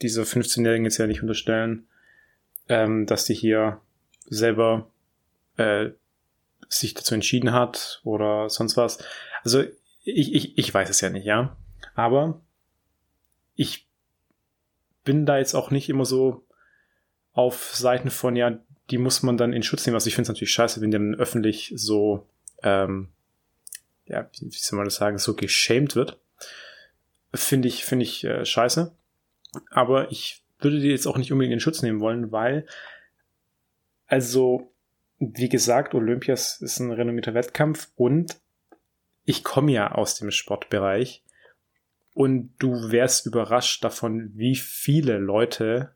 dieser 0.00 0.22
15-Jährigen 0.22 0.84
jetzt 0.84 0.98
ja 0.98 1.06
nicht 1.06 1.20
unterstellen, 1.20 1.86
ähm, 2.68 3.06
dass 3.06 3.26
die 3.26 3.34
hier 3.34 3.80
selber 4.24 4.90
äh, 5.56 5.90
sich 6.68 6.94
dazu 6.94 7.14
entschieden 7.14 7.52
hat 7.52 8.00
oder 8.04 8.48
sonst 8.48 8.76
was. 8.76 8.98
Also 9.42 9.64
ich, 10.04 10.34
ich, 10.34 10.56
ich 10.56 10.72
weiß 10.72 10.88
es 10.88 11.00
ja 11.00 11.10
nicht, 11.10 11.26
ja. 11.26 11.56
Aber 11.94 12.40
ich 13.56 13.86
bin 15.04 15.26
da 15.26 15.38
jetzt 15.38 15.54
auch 15.54 15.70
nicht 15.70 15.88
immer 15.88 16.04
so 16.04 16.44
auf 17.32 17.74
Seiten 17.74 18.10
von, 18.10 18.36
ja, 18.36 18.58
die 18.90 18.98
muss 18.98 19.22
man 19.22 19.36
dann 19.36 19.52
in 19.52 19.64
Schutz 19.64 19.84
nehmen. 19.84 19.96
Also 19.96 20.06
ich 20.06 20.14
finde 20.14 20.26
es 20.26 20.28
natürlich 20.28 20.52
scheiße, 20.52 20.80
wenn 20.80 20.90
die 20.92 20.98
dann 20.98 21.14
öffentlich 21.16 21.72
so, 21.74 22.28
ähm, 22.62 23.08
ja, 24.06 24.28
wie 24.40 24.50
soll 24.50 24.76
man 24.76 24.86
das 24.86 24.96
sagen, 24.96 25.18
so 25.18 25.34
geschämt 25.34 25.96
wird. 25.96 26.18
Finde 27.32 27.68
ich, 27.68 27.84
finde 27.84 28.04
ich 28.04 28.24
äh, 28.24 28.44
scheiße. 28.44 28.94
Aber 29.70 30.10
ich 30.10 30.44
würde 30.58 30.80
die 30.80 30.88
jetzt 30.88 31.06
auch 31.06 31.16
nicht 31.16 31.32
unbedingt 31.32 31.54
in 31.54 31.60
Schutz 31.60 31.82
nehmen 31.82 32.00
wollen, 32.00 32.32
weil, 32.32 32.66
also, 34.06 34.72
wie 35.18 35.48
gesagt, 35.48 35.94
Olympias 35.94 36.60
ist 36.60 36.80
ein 36.80 36.92
renommierter 36.92 37.34
Wettkampf 37.34 37.90
und 37.96 38.36
ich 39.24 39.42
komme 39.42 39.72
ja 39.72 39.92
aus 39.92 40.16
dem 40.16 40.30
Sportbereich 40.30 41.24
und 42.14 42.54
du 42.58 42.90
wärst 42.90 43.26
überrascht 43.26 43.82
davon, 43.84 44.30
wie 44.34 44.56
viele 44.56 45.18
Leute 45.18 45.94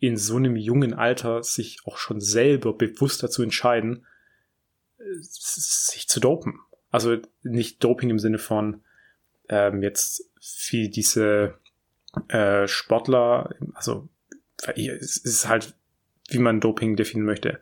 in 0.00 0.16
so 0.16 0.36
einem 0.36 0.56
jungen 0.56 0.94
Alter 0.94 1.42
sich 1.42 1.80
auch 1.84 1.96
schon 1.96 2.20
selber 2.20 2.72
bewusst 2.72 3.22
dazu 3.22 3.42
entscheiden, 3.42 4.06
sich 5.20 6.08
zu 6.08 6.20
dopen. 6.20 6.60
Also 6.90 7.16
nicht 7.42 7.82
Doping 7.84 8.10
im 8.10 8.18
Sinne 8.18 8.38
von 8.38 8.82
ähm, 9.48 9.82
jetzt 9.82 10.30
wie 10.70 10.88
diese 10.88 11.58
äh, 12.28 12.66
Sportler, 12.66 13.54
also 13.74 14.08
es 14.74 15.18
ist 15.18 15.48
halt, 15.48 15.74
wie 16.28 16.38
man 16.38 16.60
Doping 16.60 16.96
definieren 16.96 17.26
möchte. 17.26 17.60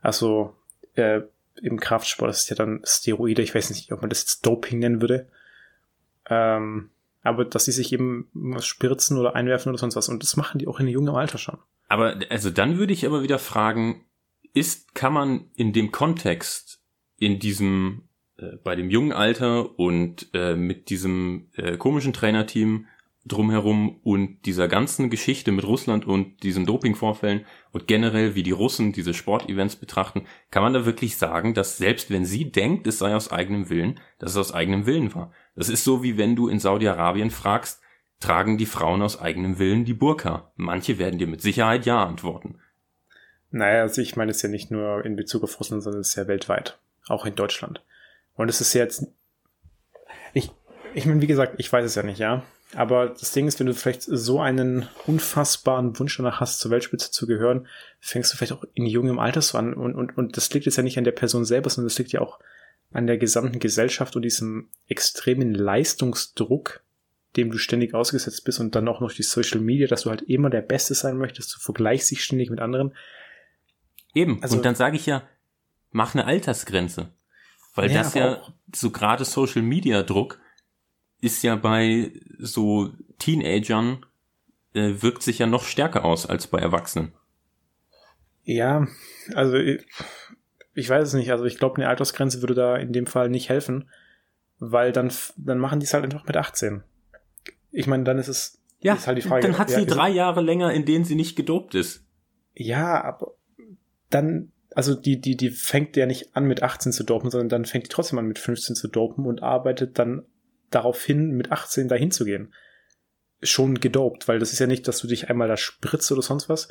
Also 0.00 0.56
äh, 0.94 1.20
im 1.60 1.78
Kraftsport 1.78 2.30
ist 2.30 2.50
ja 2.50 2.56
dann 2.56 2.82
Steroide, 2.84 3.42
ich 3.42 3.54
weiß 3.54 3.70
nicht, 3.70 3.92
ob 3.92 4.00
man 4.00 4.10
das 4.10 4.22
jetzt 4.22 4.46
Doping 4.46 4.78
nennen 4.78 5.00
würde. 5.00 5.28
Ähm, 6.28 6.90
aber 7.22 7.44
dass 7.44 7.66
sie 7.66 7.72
sich 7.72 7.92
eben 7.92 8.28
was 8.32 8.66
spritzen 8.66 9.16
oder 9.16 9.34
einwerfen 9.34 9.70
oder 9.70 9.78
sonst 9.78 9.96
was. 9.96 10.08
Und 10.08 10.22
das 10.22 10.36
machen 10.36 10.58
die 10.58 10.66
auch 10.66 10.80
in 10.80 10.88
jungem 10.88 11.14
Alter 11.14 11.38
schon. 11.38 11.58
Aber 11.88 12.16
also 12.30 12.50
dann 12.50 12.78
würde 12.78 12.92
ich 12.92 13.06
aber 13.06 13.22
wieder 13.22 13.38
fragen, 13.38 14.04
ist, 14.54 14.94
kann 14.94 15.12
man 15.12 15.50
in 15.54 15.72
dem 15.72 15.92
Kontext, 15.92 16.80
in 17.18 17.38
diesem, 17.38 18.08
äh, 18.38 18.56
bei 18.62 18.76
dem 18.76 18.90
jungen 18.90 19.12
Alter 19.12 19.78
und 19.78 20.28
äh, 20.34 20.54
mit 20.54 20.90
diesem 20.90 21.48
äh, 21.56 21.76
komischen 21.76 22.12
Trainerteam 22.12 22.86
drumherum 23.24 24.00
und 24.02 24.42
dieser 24.46 24.66
ganzen 24.66 25.08
Geschichte 25.08 25.52
mit 25.52 25.64
Russland 25.64 26.06
und 26.06 26.42
diesen 26.42 26.66
Dopingvorfällen 26.66 27.44
und 27.70 27.86
generell 27.86 28.34
wie 28.34 28.42
die 28.42 28.50
Russen 28.50 28.92
diese 28.92 29.14
Sportevents 29.14 29.76
betrachten, 29.76 30.26
kann 30.50 30.64
man 30.64 30.72
da 30.72 30.84
wirklich 30.86 31.16
sagen, 31.16 31.54
dass 31.54 31.76
selbst 31.76 32.10
wenn 32.10 32.24
sie 32.24 32.50
denkt, 32.50 32.86
es 32.86 32.98
sei 32.98 33.14
aus 33.14 33.30
eigenem 33.30 33.70
Willen, 33.70 34.00
dass 34.18 34.32
es 34.32 34.38
aus 34.38 34.54
eigenem 34.54 34.86
Willen 34.86 35.14
war. 35.14 35.32
Das 35.54 35.68
ist 35.68 35.84
so 35.84 36.02
wie 36.02 36.18
wenn 36.18 36.34
du 36.34 36.48
in 36.48 36.58
Saudi-Arabien 36.58 37.30
fragst, 37.30 37.80
tragen 38.18 38.58
die 38.58 38.66
Frauen 38.66 39.02
aus 39.02 39.20
eigenem 39.20 39.58
Willen 39.58 39.84
die 39.84 39.94
Burka? 39.94 40.52
Manche 40.56 40.98
werden 40.98 41.18
dir 41.18 41.28
mit 41.28 41.42
Sicherheit 41.42 41.86
ja 41.86 42.04
antworten. 42.04 42.58
Naja, 43.50 43.82
also 43.82 44.00
ich 44.00 44.16
meine 44.16 44.30
es 44.30 44.42
ja 44.42 44.48
nicht 44.48 44.70
nur 44.70 45.04
in 45.04 45.14
Bezug 45.14 45.44
auf 45.44 45.60
Russland, 45.60 45.82
sondern 45.82 46.00
es 46.00 46.10
ist 46.10 46.16
ja 46.16 46.26
weltweit. 46.26 46.78
Auch 47.06 47.26
in 47.26 47.34
Deutschland. 47.34 47.82
Und 48.34 48.48
es 48.48 48.60
ist 48.60 48.72
jetzt, 48.72 49.06
ich, 50.32 50.50
ich 50.94 51.06
meine, 51.06 51.20
wie 51.20 51.26
gesagt, 51.26 51.54
ich 51.58 51.72
weiß 51.72 51.84
es 51.84 51.94
ja 51.94 52.02
nicht, 52.02 52.18
ja. 52.18 52.42
Aber 52.74 53.08
das 53.08 53.32
Ding 53.32 53.46
ist, 53.46 53.60
wenn 53.60 53.66
du 53.66 53.74
vielleicht 53.74 54.02
so 54.02 54.40
einen 54.40 54.88
unfassbaren 55.06 55.98
Wunsch 55.98 56.16
danach 56.16 56.40
hast, 56.40 56.58
zur 56.58 56.70
Weltspitze 56.70 57.10
zu 57.10 57.26
gehören, 57.26 57.66
fängst 58.00 58.32
du 58.32 58.36
vielleicht 58.36 58.52
auch 58.52 58.64
in 58.72 58.86
jungem 58.86 59.18
Alter 59.18 59.42
so 59.42 59.58
an. 59.58 59.74
Und, 59.74 59.94
und, 59.94 60.16
und 60.16 60.36
das 60.36 60.52
liegt 60.52 60.64
jetzt 60.64 60.76
ja 60.76 60.82
nicht 60.82 60.96
an 60.96 61.04
der 61.04 61.12
Person 61.12 61.44
selber, 61.44 61.68
sondern 61.68 61.88
das 61.88 61.98
liegt 61.98 62.12
ja 62.12 62.20
auch 62.22 62.38
an 62.92 63.06
der 63.06 63.18
gesamten 63.18 63.58
Gesellschaft 63.58 64.16
und 64.16 64.22
diesem 64.22 64.68
extremen 64.86 65.54
Leistungsdruck, 65.54 66.82
dem 67.36 67.50
du 67.50 67.58
ständig 67.58 67.94
ausgesetzt 67.94 68.44
bist 68.44 68.60
und 68.60 68.74
dann 68.74 68.88
auch 68.88 69.00
noch 69.00 69.12
die 69.12 69.22
Social 69.22 69.60
Media, 69.60 69.86
dass 69.86 70.02
du 70.02 70.10
halt 70.10 70.22
immer 70.22 70.50
der 70.50 70.62
Beste 70.62 70.94
sein 70.94 71.16
möchtest, 71.16 71.54
du 71.54 71.60
vergleichst 71.60 72.10
dich 72.10 72.24
ständig 72.24 72.50
mit 72.50 72.60
anderen. 72.60 72.94
Eben, 74.14 74.42
also, 74.42 74.56
und 74.56 74.64
dann 74.64 74.74
sage 74.74 74.96
ich 74.96 75.06
ja, 75.06 75.26
mach 75.90 76.14
eine 76.14 76.26
Altersgrenze. 76.26 77.08
Weil 77.74 77.90
ja, 77.90 77.98
das 77.98 78.14
ja 78.14 78.42
so 78.74 78.90
gerade 78.90 79.24
Social 79.24 79.62
Media 79.62 80.02
Druck 80.02 80.40
ist 81.20 81.42
ja 81.42 81.56
bei 81.56 82.12
so 82.38 82.90
Teenagern 83.18 84.04
äh, 84.74 84.94
wirkt 85.00 85.22
sich 85.22 85.38
ja 85.38 85.46
noch 85.46 85.64
stärker 85.64 86.04
aus 86.04 86.26
als 86.26 86.46
bei 86.46 86.58
Erwachsenen. 86.58 87.12
Ja, 88.44 88.86
also 89.34 89.56
ich, 89.56 89.86
ich 90.74 90.88
weiß 90.88 91.08
es 91.08 91.14
nicht. 91.14 91.30
Also 91.30 91.44
ich 91.44 91.58
glaube, 91.58 91.76
eine 91.76 91.88
Altersgrenze 91.88 92.42
würde 92.42 92.54
da 92.54 92.76
in 92.76 92.92
dem 92.92 93.06
Fall 93.06 93.28
nicht 93.28 93.48
helfen, 93.48 93.88
weil 94.58 94.92
dann, 94.92 95.12
dann 95.36 95.58
machen 95.58 95.80
die 95.80 95.86
es 95.86 95.94
halt 95.94 96.04
einfach 96.04 96.26
mit 96.26 96.36
18. 96.36 96.82
Ich 97.70 97.86
meine, 97.86 98.04
dann 98.04 98.18
ist 98.18 98.28
es 98.28 98.62
ja, 98.80 98.94
ist 98.94 99.06
halt 99.06 99.18
die 99.18 99.22
Frage. 99.22 99.42
Dann 99.46 99.58
hat 99.58 99.70
sie 99.70 99.86
drei 99.86 100.10
Jahre 100.10 100.40
länger, 100.40 100.72
in 100.72 100.84
denen 100.84 101.04
sie 101.04 101.14
nicht 101.14 101.36
gedopt 101.36 101.74
ist. 101.74 102.04
Ja, 102.54 103.02
aber 103.02 103.34
dann, 104.10 104.50
also 104.76 104.94
die, 104.94 105.20
die, 105.20 105.36
die 105.36 105.50
fängt 105.50 105.96
ja 105.96 106.06
nicht 106.06 106.36
an 106.36 106.44
mit 106.44 106.62
18 106.62 106.92
zu 106.92 107.04
dopen, 107.04 107.30
sondern 107.30 107.48
dann 107.48 107.64
fängt 107.64 107.86
die 107.86 107.90
trotzdem 107.90 108.18
an 108.18 108.26
mit 108.26 108.38
15 108.38 108.76
zu 108.76 108.88
dopen 108.88 109.26
und 109.26 109.42
arbeitet 109.42 109.98
dann 109.98 110.24
darauf 110.70 111.02
hin, 111.02 111.30
mit 111.32 111.52
18 111.52 111.88
dahin 111.88 112.10
zu 112.10 112.24
gehen. 112.24 112.52
Schon 113.42 113.80
gedopt, 113.80 114.28
weil 114.28 114.38
das 114.38 114.52
ist 114.52 114.58
ja 114.58 114.66
nicht, 114.66 114.86
dass 114.88 114.98
du 114.98 115.06
dich 115.06 115.28
einmal 115.28 115.48
da 115.48 115.56
spritzt 115.56 116.10
oder 116.12 116.22
sonst 116.22 116.48
was 116.48 116.68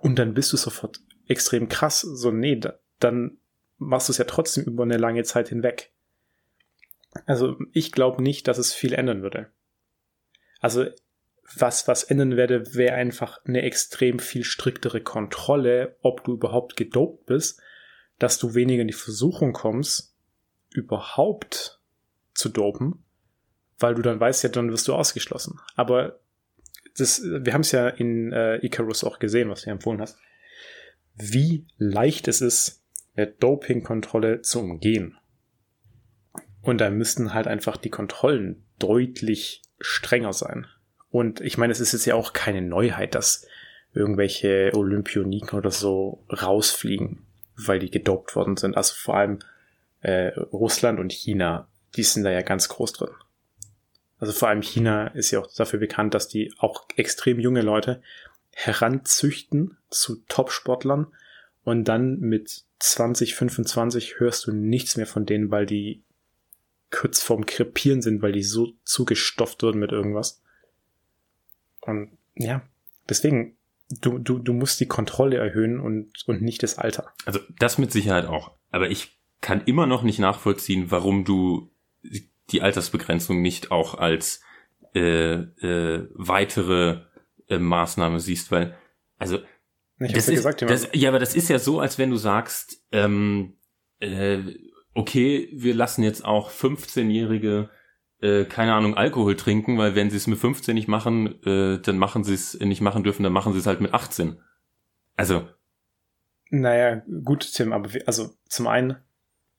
und 0.00 0.18
dann 0.18 0.34
bist 0.34 0.52
du 0.52 0.56
sofort 0.56 1.00
extrem 1.26 1.68
krass. 1.68 2.00
So, 2.00 2.30
nee, 2.30 2.56
da, 2.56 2.78
dann 2.98 3.38
machst 3.76 4.08
du 4.08 4.12
es 4.12 4.18
ja 4.18 4.24
trotzdem 4.24 4.64
über 4.64 4.82
eine 4.82 4.96
lange 4.96 5.22
Zeit 5.22 5.48
hinweg. 5.48 5.92
Also 7.26 7.56
ich 7.72 7.92
glaube 7.92 8.22
nicht, 8.22 8.48
dass 8.48 8.58
es 8.58 8.72
viel 8.72 8.92
ändern 8.92 9.22
würde. 9.22 9.50
Also 10.60 10.86
was, 11.56 11.88
was 11.88 12.04
ändern 12.04 12.36
werde, 12.36 12.74
wäre 12.74 12.94
einfach 12.94 13.44
eine 13.44 13.62
extrem 13.62 14.18
viel 14.18 14.44
striktere 14.44 15.00
Kontrolle, 15.00 15.96
ob 16.02 16.24
du 16.24 16.34
überhaupt 16.34 16.76
gedopt 16.76 17.26
bist, 17.26 17.60
dass 18.18 18.38
du 18.38 18.54
weniger 18.54 18.82
in 18.82 18.88
die 18.88 18.94
Versuchung 18.94 19.52
kommst, 19.52 20.14
überhaupt 20.70 21.80
zu 22.34 22.48
dopen 22.48 23.02
weil 23.78 23.94
du 23.94 24.02
dann 24.02 24.20
weißt 24.20 24.42
ja, 24.42 24.48
dann 24.48 24.70
wirst 24.70 24.88
du 24.88 24.94
ausgeschlossen. 24.94 25.60
Aber 25.76 26.18
das, 26.96 27.22
wir 27.22 27.52
haben 27.52 27.60
es 27.60 27.72
ja 27.72 27.88
in 27.88 28.32
äh, 28.32 28.56
Icarus 28.64 29.04
auch 29.04 29.18
gesehen, 29.18 29.50
was 29.50 29.62
du 29.62 29.70
empfohlen 29.70 30.00
hast, 30.00 30.18
wie 31.14 31.66
leicht 31.76 32.28
es 32.28 32.40
ist, 32.40 32.82
eine 33.16 33.28
Dopingkontrolle 33.28 34.42
zu 34.42 34.60
umgehen. 34.60 35.16
Und 36.60 36.80
da 36.80 36.90
müssten 36.90 37.34
halt 37.34 37.46
einfach 37.46 37.76
die 37.76 37.90
Kontrollen 37.90 38.64
deutlich 38.78 39.62
strenger 39.80 40.32
sein. 40.32 40.66
Und 41.10 41.40
ich 41.40 41.58
meine, 41.58 41.72
es 41.72 41.80
ist 41.80 41.92
jetzt 41.92 42.04
ja 42.04 42.14
auch 42.14 42.32
keine 42.32 42.62
Neuheit, 42.62 43.14
dass 43.14 43.46
irgendwelche 43.94 44.70
Olympioniken 44.74 45.58
oder 45.58 45.70
so 45.70 46.24
rausfliegen, 46.30 47.26
weil 47.56 47.78
die 47.78 47.90
gedopt 47.90 48.36
worden 48.36 48.56
sind. 48.56 48.76
Also 48.76 48.94
vor 48.94 49.16
allem 49.16 49.38
äh, 50.00 50.28
Russland 50.52 51.00
und 51.00 51.12
China, 51.12 51.68
die 51.96 52.02
sind 52.02 52.24
da 52.24 52.30
ja 52.30 52.42
ganz 52.42 52.68
groß 52.68 52.92
drin. 52.92 53.10
Also 54.18 54.32
vor 54.32 54.48
allem 54.48 54.62
China 54.62 55.08
ist 55.08 55.30
ja 55.30 55.40
auch 55.40 55.52
dafür 55.54 55.78
bekannt, 55.78 56.14
dass 56.14 56.28
die 56.28 56.52
auch 56.58 56.86
extrem 56.96 57.38
junge 57.38 57.62
Leute 57.62 58.02
heranzüchten 58.52 59.76
zu 59.90 60.22
Top-Sportlern 60.28 61.06
und 61.62 61.84
dann 61.84 62.18
mit 62.18 62.64
20, 62.80 63.34
25 63.34 64.20
hörst 64.20 64.46
du 64.46 64.52
nichts 64.52 64.96
mehr 64.96 65.06
von 65.06 65.26
denen, 65.26 65.50
weil 65.50 65.66
die 65.66 66.02
kurz 66.90 67.22
vorm 67.22 67.46
Krepieren 67.46 68.02
sind, 68.02 68.22
weil 68.22 68.32
die 68.32 68.42
so 68.42 68.72
zugestopft 68.84 69.62
wurden 69.62 69.78
mit 69.78 69.92
irgendwas. 69.92 70.42
Und 71.88 72.10
ja, 72.34 72.62
deswegen, 73.08 73.56
du, 74.00 74.18
du, 74.18 74.38
du 74.38 74.52
musst 74.52 74.78
die 74.80 74.86
Kontrolle 74.86 75.38
erhöhen 75.38 75.80
und, 75.80 76.12
und 76.26 76.42
nicht 76.42 76.62
das 76.62 76.78
Alter. 76.78 77.12
Also 77.24 77.40
das 77.58 77.78
mit 77.78 77.90
Sicherheit 77.90 78.26
auch. 78.26 78.52
Aber 78.70 78.90
ich 78.90 79.18
kann 79.40 79.62
immer 79.64 79.86
noch 79.86 80.02
nicht 80.02 80.18
nachvollziehen, 80.18 80.90
warum 80.90 81.24
du 81.24 81.70
die 82.50 82.62
Altersbegrenzung 82.62 83.40
nicht 83.40 83.70
auch 83.70 83.94
als 83.94 84.42
äh, 84.94 85.34
äh, 85.34 86.08
weitere 86.14 87.02
äh, 87.48 87.58
Maßnahme 87.58 88.20
siehst, 88.20 88.50
weil 88.50 88.74
also 89.18 89.38
ich 90.00 90.12
das 90.12 90.28
ist, 90.28 90.36
gesagt, 90.36 90.62
das, 90.62 90.88
ja, 90.92 91.08
aber 91.08 91.18
das 91.18 91.34
ist 91.34 91.48
ja 91.48 91.58
so, 91.58 91.80
als 91.80 91.98
wenn 91.98 92.10
du 92.10 92.16
sagst, 92.16 92.84
ähm, 92.92 93.56
äh, 93.98 94.38
okay, 94.94 95.48
wir 95.52 95.74
lassen 95.74 96.04
jetzt 96.04 96.24
auch 96.24 96.50
15-Jährige 96.50 97.68
äh, 98.20 98.44
keine 98.44 98.74
Ahnung, 98.74 98.96
Alkohol 98.96 99.36
trinken, 99.36 99.78
weil 99.78 99.94
wenn 99.94 100.10
sie 100.10 100.16
es 100.16 100.26
mit 100.26 100.38
15 100.38 100.74
nicht 100.74 100.88
machen, 100.88 101.42
äh, 101.44 101.78
dann 101.80 101.98
machen 101.98 102.24
sie 102.24 102.34
es 102.34 102.58
nicht 102.58 102.80
machen 102.80 103.04
dürfen, 103.04 103.22
dann 103.22 103.32
machen 103.32 103.52
sie 103.52 103.58
es 103.58 103.66
halt 103.66 103.80
mit 103.80 103.94
18. 103.94 104.38
Also. 105.16 105.48
Naja, 106.50 107.02
gut, 107.24 107.52
Tim, 107.52 107.72
aber 107.72 107.92
wir, 107.92 108.06
also 108.06 108.30
zum 108.48 108.66
einen 108.66 108.96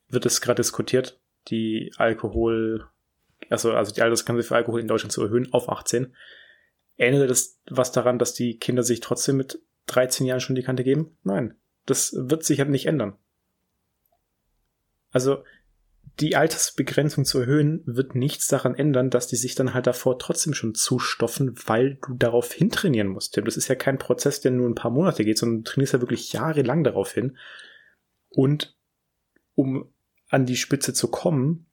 wird 0.09 0.25
es 0.25 0.41
gerade 0.41 0.61
diskutiert, 0.61 1.19
die 1.47 1.93
Alkohol, 1.97 2.87
also, 3.49 3.73
also 3.73 3.93
die 3.93 4.01
Altersgrenze 4.01 4.43
für 4.43 4.55
Alkohol 4.55 4.81
in 4.81 4.87
Deutschland 4.87 5.11
zu 5.11 5.23
erhöhen 5.23 5.53
auf 5.53 5.69
18. 5.69 6.13
Ändert 6.97 7.29
das 7.29 7.59
was 7.69 7.91
daran, 7.91 8.19
dass 8.19 8.33
die 8.33 8.57
Kinder 8.57 8.83
sich 8.83 8.99
trotzdem 8.99 9.37
mit 9.37 9.61
13 9.85 10.25
Jahren 10.25 10.41
schon 10.41 10.55
die 10.55 10.63
Kante 10.63 10.83
geben? 10.83 11.17
Nein. 11.23 11.55
Das 11.85 12.13
wird 12.13 12.43
sich 12.43 12.59
halt 12.59 12.69
nicht 12.69 12.87
ändern. 12.87 13.15
Also, 15.11 15.43
die 16.19 16.35
Altersbegrenzung 16.35 17.23
zu 17.23 17.39
erhöhen, 17.39 17.81
wird 17.85 18.15
nichts 18.15 18.47
daran 18.47 18.75
ändern, 18.75 19.09
dass 19.09 19.27
die 19.27 19.35
sich 19.35 19.55
dann 19.55 19.73
halt 19.73 19.87
davor 19.87 20.19
trotzdem 20.19 20.53
schon 20.53 20.75
zustoffen, 20.75 21.55
weil 21.65 21.97
du 22.05 22.13
darauf 22.13 22.51
hintrainieren 22.51 23.07
musst. 23.07 23.37
Das 23.37 23.57
ist 23.57 23.67
ja 23.67 23.75
kein 23.75 23.97
Prozess, 23.97 24.41
der 24.41 24.51
nur 24.51 24.67
ein 24.67 24.75
paar 24.75 24.91
Monate 24.91 25.23
geht, 25.23 25.37
sondern 25.37 25.63
du 25.63 25.71
trainierst 25.71 25.93
ja 25.93 26.01
wirklich 26.01 26.33
jahrelang 26.33 26.83
darauf 26.83 27.13
hin. 27.13 27.37
Und 28.29 28.75
um 29.55 29.91
an 30.29 30.45
die 30.45 30.57
Spitze 30.57 30.93
zu 30.93 31.09
kommen, 31.09 31.67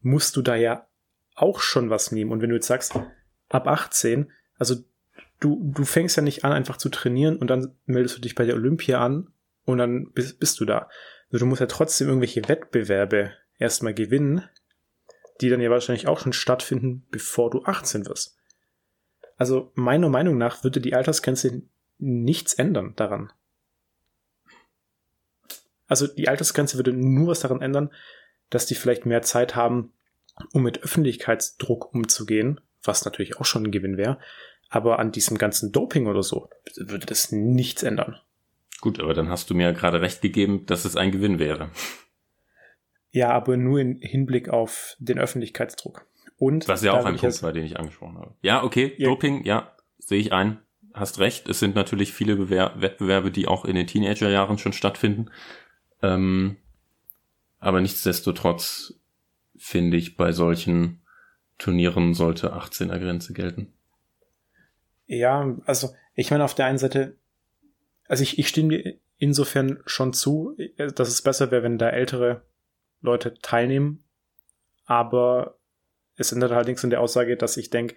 musst 0.00 0.36
du 0.36 0.42
da 0.42 0.54
ja 0.54 0.86
auch 1.34 1.60
schon 1.60 1.90
was 1.90 2.12
nehmen. 2.12 2.30
Und 2.30 2.42
wenn 2.42 2.50
du 2.50 2.56
jetzt 2.56 2.68
sagst, 2.68 2.94
ab 3.48 3.66
18, 3.66 4.30
also 4.58 4.76
du, 5.40 5.72
du 5.74 5.84
fängst 5.84 6.16
ja 6.16 6.22
nicht 6.22 6.44
an, 6.44 6.52
einfach 6.52 6.76
zu 6.76 6.88
trainieren 6.88 7.36
und 7.36 7.48
dann 7.48 7.74
meldest 7.86 8.16
du 8.16 8.20
dich 8.20 8.34
bei 8.34 8.44
der 8.44 8.54
Olympia 8.54 9.04
an 9.04 9.32
und 9.64 9.78
dann 9.78 10.12
bist, 10.12 10.38
bist 10.38 10.60
du 10.60 10.64
da. 10.64 10.88
Also 11.30 11.44
du 11.44 11.46
musst 11.46 11.60
ja 11.60 11.66
trotzdem 11.66 12.08
irgendwelche 12.08 12.48
Wettbewerbe 12.48 13.32
erstmal 13.58 13.94
gewinnen, 13.94 14.48
die 15.40 15.48
dann 15.48 15.60
ja 15.60 15.70
wahrscheinlich 15.70 16.08
auch 16.08 16.18
schon 16.18 16.32
stattfinden, 16.32 17.06
bevor 17.10 17.50
du 17.50 17.64
18 17.64 18.06
wirst. 18.06 18.36
Also 19.36 19.72
meiner 19.74 20.08
Meinung 20.08 20.36
nach 20.36 20.64
würde 20.64 20.80
die 20.80 20.94
Altersgrenze 20.94 21.62
nichts 21.98 22.54
ändern 22.54 22.94
daran. 22.96 23.32
Also 25.86 26.06
die 26.06 26.28
Altersgrenze 26.28 26.76
würde 26.76 26.92
nur 26.92 27.28
was 27.28 27.40
daran 27.40 27.62
ändern, 27.62 27.90
dass 28.48 28.66
die 28.66 28.74
vielleicht 28.74 29.06
mehr 29.06 29.22
Zeit 29.22 29.56
haben, 29.56 29.92
um 30.52 30.62
mit 30.62 30.82
Öffentlichkeitsdruck 30.82 31.94
umzugehen, 31.94 32.60
was 32.82 33.04
natürlich 33.04 33.38
auch 33.38 33.44
schon 33.44 33.64
ein 33.64 33.70
Gewinn 33.70 33.96
wäre. 33.96 34.18
Aber 34.68 34.98
an 34.98 35.10
diesem 35.10 35.38
ganzen 35.38 35.72
Doping 35.72 36.06
oder 36.06 36.22
so 36.22 36.48
würde 36.76 37.06
das 37.06 37.32
nichts 37.32 37.82
ändern. 37.82 38.20
Gut, 38.80 39.00
aber 39.00 39.14
dann 39.14 39.28
hast 39.28 39.50
du 39.50 39.54
mir 39.54 39.64
ja 39.64 39.72
gerade 39.72 40.00
recht 40.00 40.22
gegeben, 40.22 40.66
dass 40.66 40.84
es 40.84 40.96
ein 40.96 41.10
Gewinn 41.10 41.38
wäre. 41.38 41.70
Ja, 43.10 43.30
aber 43.30 43.56
nur 43.56 43.80
im 43.80 44.00
Hinblick 44.00 44.48
auf 44.48 44.96
den 44.98 45.18
Öffentlichkeitsdruck. 45.18 46.06
Und 46.38 46.68
was 46.68 46.82
ja 46.82 46.92
auch 46.92 47.04
ein 47.04 47.16
Punkt 47.16 47.42
war, 47.42 47.52
den 47.52 47.64
ich 47.64 47.78
angesprochen 47.78 48.18
habe. 48.18 48.34
Ja, 48.40 48.62
okay, 48.62 48.94
ja. 48.96 49.08
Doping, 49.08 49.44
ja, 49.44 49.76
sehe 49.98 50.18
ich 50.18 50.32
ein. 50.32 50.58
Hast 50.94 51.18
recht. 51.18 51.48
Es 51.48 51.58
sind 51.58 51.74
natürlich 51.74 52.12
viele 52.12 52.36
Bewer 52.36 52.72
Wettbewerbe, 52.80 53.30
die 53.30 53.46
auch 53.46 53.64
in 53.64 53.74
den 53.74 53.86
Teenagerjahren 53.86 54.58
schon 54.58 54.72
stattfinden. 54.72 55.30
Ähm, 56.02 56.56
aber 57.58 57.80
nichtsdestotrotz 57.80 58.94
finde 59.56 59.98
ich, 59.98 60.16
bei 60.16 60.32
solchen 60.32 61.02
Turnieren 61.58 62.14
sollte 62.14 62.54
18er 62.54 62.98
Grenze 62.98 63.34
gelten. 63.34 63.72
Ja, 65.06 65.56
also 65.66 65.90
ich 66.14 66.30
meine 66.30 66.44
auf 66.44 66.54
der 66.54 66.66
einen 66.66 66.78
Seite, 66.78 67.16
also 68.10 68.24
ich, 68.24 68.40
ich 68.40 68.48
stimme 68.48 68.76
dir 68.76 68.98
insofern 69.18 69.78
schon 69.86 70.12
zu, 70.12 70.56
dass 70.96 71.08
es 71.08 71.22
besser 71.22 71.52
wäre, 71.52 71.62
wenn 71.62 71.78
da 71.78 71.90
ältere 71.90 72.42
Leute 73.00 73.34
teilnehmen. 73.40 74.02
Aber 74.84 75.60
es 76.16 76.32
ändert 76.32 76.50
halt 76.50 76.66
nichts 76.66 76.82
in 76.82 76.90
der 76.90 77.02
Aussage, 77.02 77.36
dass 77.36 77.56
ich 77.56 77.70
denke, 77.70 77.94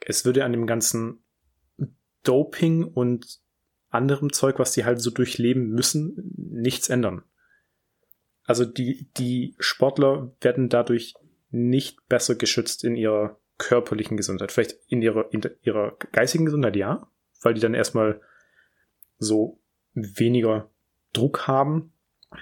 es 0.00 0.24
würde 0.24 0.46
an 0.46 0.52
dem 0.52 0.66
ganzen 0.66 1.22
Doping 2.22 2.84
und 2.84 3.40
anderem 3.90 4.32
Zeug, 4.32 4.58
was 4.58 4.72
die 4.72 4.86
halt 4.86 5.02
so 5.02 5.10
durchleben 5.10 5.68
müssen, 5.68 6.32
nichts 6.38 6.88
ändern. 6.88 7.22
Also 8.44 8.64
die, 8.64 9.10
die 9.18 9.56
Sportler 9.58 10.34
werden 10.40 10.70
dadurch 10.70 11.12
nicht 11.50 12.08
besser 12.08 12.34
geschützt 12.34 12.82
in 12.82 12.96
ihrer 12.96 13.38
körperlichen 13.58 14.16
Gesundheit. 14.16 14.52
Vielleicht 14.52 14.78
in 14.88 15.02
ihrer, 15.02 15.30
in 15.34 15.42
ihrer 15.60 15.98
geistigen 16.12 16.46
Gesundheit 16.46 16.76
ja, 16.76 17.06
weil 17.42 17.52
die 17.52 17.60
dann 17.60 17.74
erstmal 17.74 18.22
so 19.24 19.58
weniger 19.94 20.70
Druck 21.12 21.46
haben, 21.46 21.92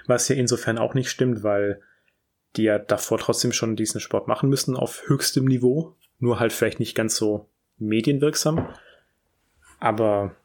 was 0.07 0.27
ja 0.27 0.35
insofern 0.35 0.77
auch 0.77 0.93
nicht 0.93 1.09
stimmt, 1.09 1.43
weil 1.43 1.81
die 2.55 2.63
ja 2.63 2.79
davor 2.79 3.17
trotzdem 3.17 3.51
schon 3.51 3.75
diesen 3.75 3.99
Sport 3.99 4.27
machen 4.27 4.49
müssen 4.49 4.75
auf 4.75 5.03
höchstem 5.07 5.45
Niveau, 5.45 5.95
nur 6.19 6.39
halt 6.39 6.53
vielleicht 6.53 6.79
nicht 6.79 6.95
ganz 6.95 7.15
so 7.15 7.49
medienwirksam. 7.77 8.67
Aber 9.79 10.35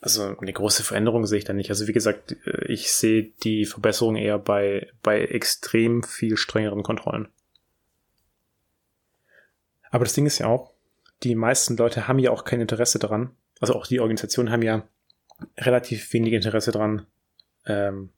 also 0.00 0.36
eine 0.36 0.52
große 0.52 0.82
Veränderung 0.82 1.26
sehe 1.26 1.38
ich 1.38 1.44
da 1.44 1.52
nicht. 1.52 1.70
Also 1.70 1.86
wie 1.86 1.92
gesagt, 1.92 2.36
ich 2.66 2.92
sehe 2.92 3.32
die 3.44 3.64
Verbesserung 3.64 4.16
eher 4.16 4.38
bei, 4.38 4.90
bei 5.02 5.22
extrem 5.22 6.02
viel 6.02 6.36
strengeren 6.36 6.82
Kontrollen. 6.82 7.28
Aber 9.90 10.04
das 10.04 10.14
Ding 10.14 10.26
ist 10.26 10.38
ja 10.38 10.48
auch, 10.48 10.72
die 11.22 11.36
meisten 11.36 11.76
Leute 11.76 12.08
haben 12.08 12.18
ja 12.18 12.32
auch 12.32 12.44
kein 12.44 12.60
Interesse 12.60 12.98
daran. 12.98 13.30
Also 13.60 13.74
auch 13.74 13.86
die 13.86 14.00
Organisationen 14.00 14.50
haben 14.50 14.62
ja 14.62 14.88
relativ 15.58 16.12
wenig 16.12 16.32
Interesse 16.32 16.72
daran, 16.72 17.06
ähm, 17.66 18.10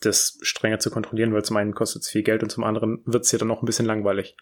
das 0.00 0.38
strenger 0.42 0.78
zu 0.78 0.90
kontrollieren, 0.90 1.34
weil 1.34 1.44
zum 1.44 1.56
einen 1.56 1.74
kostet 1.74 2.02
es 2.02 2.08
viel 2.08 2.22
Geld 2.22 2.42
und 2.42 2.50
zum 2.50 2.64
anderen 2.64 3.02
wird 3.04 3.24
es 3.24 3.32
ja 3.32 3.38
dann 3.38 3.50
auch 3.50 3.62
ein 3.62 3.66
bisschen 3.66 3.86
langweilig. 3.86 4.36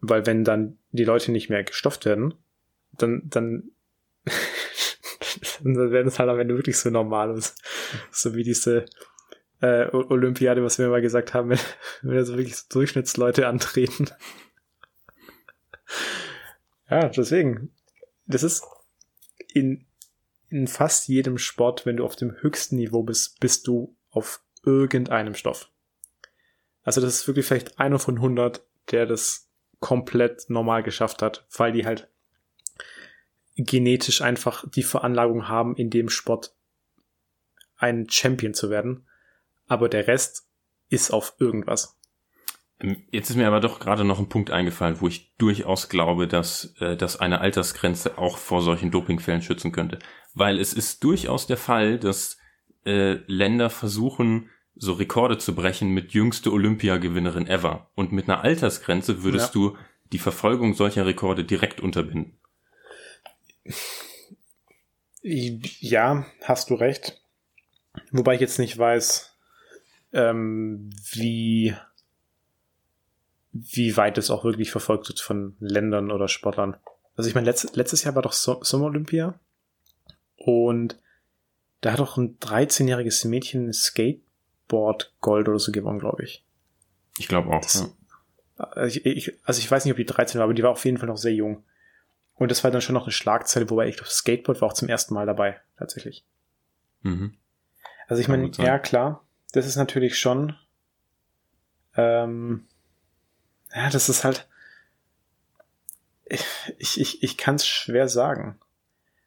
Weil 0.00 0.26
wenn 0.26 0.44
dann 0.44 0.78
die 0.92 1.04
Leute 1.04 1.32
nicht 1.32 1.48
mehr 1.48 1.64
gestofft 1.64 2.04
werden, 2.04 2.34
dann, 2.92 3.22
dann 3.24 3.70
dann 5.62 5.90
werden 5.90 6.08
es 6.08 6.18
halt 6.18 6.28
am 6.28 6.38
Ende 6.38 6.56
wirklich 6.56 6.78
so 6.78 6.90
normales. 6.90 7.56
So 8.10 8.34
wie 8.34 8.42
diese 8.42 8.86
äh, 9.60 9.86
Olympiade, 9.92 10.62
was 10.62 10.78
wir 10.78 10.88
mal 10.88 11.02
gesagt 11.02 11.34
haben, 11.34 11.50
wenn, 11.50 11.58
wenn 12.02 12.24
so 12.24 12.36
wirklich 12.36 12.56
so 12.56 12.64
Durchschnittsleute 12.70 13.46
antreten. 13.46 14.10
ja, 16.90 17.08
deswegen. 17.08 17.72
Das 18.26 18.42
ist 18.42 18.64
in, 19.52 19.86
in 20.48 20.66
fast 20.66 21.08
jedem 21.08 21.38
Sport, 21.38 21.86
wenn 21.86 21.96
du 21.96 22.04
auf 22.04 22.16
dem 22.16 22.36
höchsten 22.40 22.76
Niveau 22.76 23.02
bist, 23.02 23.40
bist 23.40 23.66
du 23.66 23.96
auf 24.10 24.42
irgendeinem 24.64 25.34
Stoff. 25.34 25.70
Also 26.82 27.00
das 27.00 27.14
ist 27.14 27.26
wirklich 27.26 27.46
vielleicht 27.46 27.78
einer 27.78 27.98
von 27.98 28.16
100, 28.16 28.64
der 28.90 29.06
das 29.06 29.48
komplett 29.80 30.48
normal 30.48 30.82
geschafft 30.82 31.20
hat, 31.22 31.46
weil 31.56 31.72
die 31.72 31.84
halt 31.84 32.08
genetisch 33.56 34.22
einfach 34.22 34.68
die 34.68 34.82
Veranlagung 34.82 35.48
haben, 35.48 35.76
in 35.76 35.90
dem 35.90 36.08
Sport 36.08 36.54
ein 37.76 38.08
Champion 38.08 38.54
zu 38.54 38.70
werden. 38.70 39.06
Aber 39.66 39.88
der 39.88 40.06
Rest 40.06 40.48
ist 40.88 41.10
auf 41.10 41.34
irgendwas. 41.38 41.95
Ähm, 42.80 43.04
jetzt 43.10 43.30
ist 43.30 43.36
mir 43.36 43.46
aber 43.46 43.60
doch 43.60 43.80
gerade 43.80 44.04
noch 44.04 44.18
ein 44.18 44.28
Punkt 44.28 44.50
eingefallen, 44.50 45.00
wo 45.00 45.08
ich 45.08 45.34
durchaus 45.36 45.88
glaube, 45.88 46.28
dass, 46.28 46.74
äh, 46.80 46.96
dass 46.96 47.18
eine 47.18 47.40
Altersgrenze 47.40 48.18
auch 48.18 48.38
vor 48.38 48.62
solchen 48.62 48.90
Dopingfällen 48.90 49.42
schützen 49.42 49.72
könnte. 49.72 49.98
Weil 50.34 50.58
es 50.58 50.72
ist 50.72 51.02
durchaus 51.04 51.46
der 51.46 51.56
Fall, 51.56 51.98
dass 51.98 52.38
äh, 52.84 53.18
Länder 53.26 53.70
versuchen, 53.70 54.50
so 54.74 54.92
Rekorde 54.92 55.38
zu 55.38 55.54
brechen 55.54 55.90
mit 55.90 56.12
jüngste 56.12 56.52
Olympiagewinnerin 56.52 57.46
ever. 57.46 57.90
Und 57.94 58.12
mit 58.12 58.28
einer 58.28 58.42
Altersgrenze 58.42 59.22
würdest 59.22 59.54
ja. 59.54 59.60
du 59.60 59.76
die 60.12 60.18
Verfolgung 60.18 60.74
solcher 60.74 61.06
Rekorde 61.06 61.44
direkt 61.44 61.80
unterbinden. 61.80 62.38
Ja, 65.22 66.26
hast 66.42 66.70
du 66.70 66.74
recht. 66.74 67.20
Wobei 68.12 68.34
ich 68.34 68.40
jetzt 68.40 68.58
nicht 68.58 68.76
weiß, 68.76 69.36
ähm, 70.12 70.90
wie, 71.10 71.74
wie 73.72 73.96
weit 73.96 74.18
es 74.18 74.30
auch 74.30 74.44
wirklich 74.44 74.70
verfolgt 74.70 75.08
wird 75.08 75.20
von 75.20 75.56
Ländern 75.60 76.10
oder 76.10 76.28
Sportlern. 76.28 76.76
Also 77.16 77.28
ich 77.28 77.34
meine, 77.34 77.46
letzt, 77.46 77.76
letztes 77.76 78.04
Jahr 78.04 78.14
war 78.14 78.22
doch 78.22 78.32
so 78.32 78.62
Sommer 78.62 78.86
Olympia 78.86 79.38
und 80.36 80.98
da 81.80 81.92
hat 81.92 82.00
doch 82.00 82.16
ein 82.16 82.38
13-jähriges 82.38 83.28
Mädchen 83.28 83.72
Skateboard 83.72 85.14
Gold 85.20 85.48
oder 85.48 85.58
so 85.58 85.72
gewonnen, 85.72 85.98
glaube 85.98 86.24
ich. 86.24 86.44
Ich 87.18 87.28
glaube 87.28 87.50
auch. 87.50 87.60
Das, 87.60 87.92
ja. 88.58 88.64
also, 88.64 89.00
ich, 89.00 89.06
ich, 89.06 89.38
also 89.44 89.58
ich 89.58 89.70
weiß 89.70 89.84
nicht, 89.84 89.92
ob 89.92 89.98
die 89.98 90.06
13 90.06 90.38
war, 90.38 90.44
aber 90.44 90.54
die 90.54 90.62
war 90.62 90.70
auf 90.70 90.84
jeden 90.84 90.98
Fall 90.98 91.08
noch 91.08 91.16
sehr 91.16 91.32
jung. 91.32 91.64
Und 92.34 92.50
das 92.50 92.64
war 92.64 92.70
dann 92.70 92.82
schon 92.82 92.94
noch 92.94 93.04
eine 93.04 93.12
Schlagzeile, 93.12 93.70
wobei 93.70 93.88
ich 93.88 93.96
glaube, 93.96 94.10
Skateboard 94.10 94.60
war 94.60 94.68
auch 94.68 94.74
zum 94.74 94.88
ersten 94.88 95.14
Mal 95.14 95.26
dabei, 95.26 95.60
tatsächlich. 95.78 96.24
Mhm. 97.02 97.34
Also 98.08 98.20
ich 98.20 98.28
meine, 98.28 98.50
ja 98.58 98.78
klar, 98.78 99.24
das 99.52 99.66
ist 99.66 99.76
natürlich 99.76 100.18
schon, 100.18 100.54
ähm, 101.96 102.66
ja, 103.76 103.90
das 103.90 104.08
ist 104.08 104.24
halt, 104.24 104.48
ich, 106.24 106.98
ich, 106.98 107.22
ich 107.22 107.36
kann 107.36 107.56
es 107.56 107.66
schwer 107.66 108.08
sagen. 108.08 108.58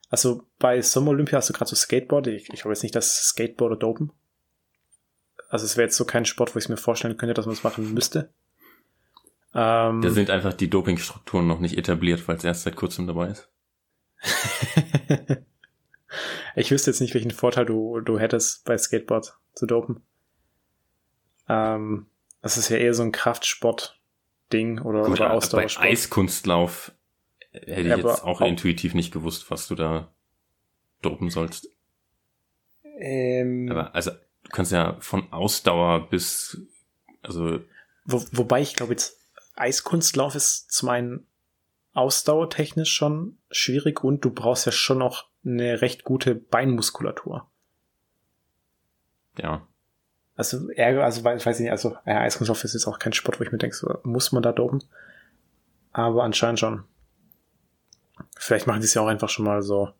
Also 0.09 0.43
bei 0.57 0.81
Sommer 0.81 1.11
Olympia 1.11 1.37
hast 1.37 1.49
du 1.49 1.53
gerade 1.53 1.69
so 1.69 1.75
Skateboard, 1.75 2.27
ich, 2.27 2.49
ich 2.49 2.61
glaube 2.61 2.71
jetzt 2.73 2.81
nicht, 2.81 2.95
dass 2.95 3.29
Skateboarder 3.29 3.75
dopen. 3.75 4.11
Also 5.49 5.65
es 5.65 5.77
wäre 5.77 5.85
jetzt 5.85 5.97
so 5.97 6.03
kein 6.03 6.25
Sport, 6.25 6.55
wo 6.55 6.59
ich 6.59 6.67
mir 6.67 6.77
vorstellen 6.77 7.15
könnte, 7.15 7.35
dass 7.35 7.45
man 7.45 7.53
es 7.53 7.63
machen 7.63 7.93
müsste. 7.93 8.33
Ähm, 9.53 10.01
Da 10.01 10.09
sind 10.09 10.31
einfach 10.31 10.53
die 10.53 10.69
Dopingstrukturen 10.69 11.47
noch 11.47 11.59
nicht 11.59 11.77
etabliert, 11.77 12.27
weil 12.27 12.37
es 12.37 12.43
erst 12.43 12.63
seit 12.63 12.75
kurzem 12.75 13.05
dabei 13.05 13.29
ist. 13.29 13.49
ich 16.55 16.71
wüsste 16.71 16.89
jetzt 16.89 17.01
nicht, 17.01 17.13
welchen 17.13 17.31
Vorteil 17.31 17.65
du, 17.65 17.99
du 17.99 18.17
hättest, 18.17 18.65
bei 18.65 18.77
Skateboard 18.77 19.37
zu 19.53 19.67
dopen. 19.67 20.01
Ähm, 21.47 22.07
das 22.41 22.57
ist 22.57 22.69
ja 22.69 22.77
eher 22.77 22.95
so 22.95 23.03
ein 23.03 23.11
Kraftsport-Ding 24.49 24.79
oder, 24.81 25.03
Gut, 25.03 25.11
oder 25.13 25.25
aber 25.25 25.29
bei 25.31 25.37
Ausdauersport. 25.37 25.85
Eiskunstlauf 25.85 26.91
hätte 27.51 27.71
ich 27.81 27.87
Ja, 27.87 27.95
jetzt 27.97 28.05
aber 28.05 28.23
auch 28.25 28.41
auch- 28.41 28.47
intuitiv 28.47 28.93
nicht 28.93 29.11
gewusst, 29.13 29.49
was 29.51 29.67
du 29.67 29.75
da 29.75 30.11
dopen 31.01 31.29
sollst. 31.29 31.69
Ähm, 32.99 33.69
Aber 33.71 33.95
also 33.95 34.11
du 34.11 34.49
kannst 34.51 34.71
ja 34.71 34.97
von 34.99 35.31
Ausdauer 35.31 36.09
bis 36.09 36.61
also 37.21 37.59
wo, 38.05 38.23
wobei 38.31 38.61
ich 38.61 38.75
glaube 38.75 38.93
jetzt, 38.93 39.17
Eiskunstlauf 39.55 40.35
ist 40.35 40.71
zum 40.71 40.89
einen 40.89 41.27
ausdauertechnisch 41.93 42.91
schon 42.93 43.37
schwierig 43.51 44.03
und 44.03 44.23
du 44.25 44.31
brauchst 44.31 44.65
ja 44.65 44.71
schon 44.71 44.97
noch 44.99 45.29
eine 45.45 45.81
recht 45.81 46.03
gute 46.03 46.35
Beinmuskulatur. 46.35 47.49
ja. 49.37 49.65
Also, 50.39 50.69
Ärger, 50.69 51.03
also, 51.03 51.21
weiß 51.21 51.45
weiß 51.45 51.57
ich 51.59 51.63
nicht, 51.63 51.71
also, 51.71 51.97
ja, 52.05 52.21
Eiskunstlauf 52.21 52.63
ist 52.63 52.73
jetzt 52.73 52.87
auch 52.87 52.97
kein 52.97 53.11
Sport, 53.11 53.41
wo 53.41 53.43
ich 53.43 53.51
mir 53.51 53.57
denke, 53.57 53.75
so, 53.75 53.99
muss 54.03 54.31
man 54.31 54.41
da 54.41 54.53
dopen? 54.53 54.81
Aber 55.91 56.23
anscheinend 56.23 56.61
schon. 56.61 56.85
Vielleicht 58.37 58.65
machen 58.65 58.79
die 58.79 58.85
es 58.85 58.93
ja 58.93 59.01
auch 59.01 59.07
einfach 59.07 59.27
schon 59.27 59.43
mal 59.43 59.61
so 59.61 59.91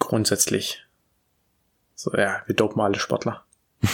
grundsätzlich. 0.00 0.84
So, 1.94 2.12
ja, 2.16 2.42
wir 2.46 2.56
dopen 2.56 2.82
alle 2.82 2.98
Sportler. 2.98 3.44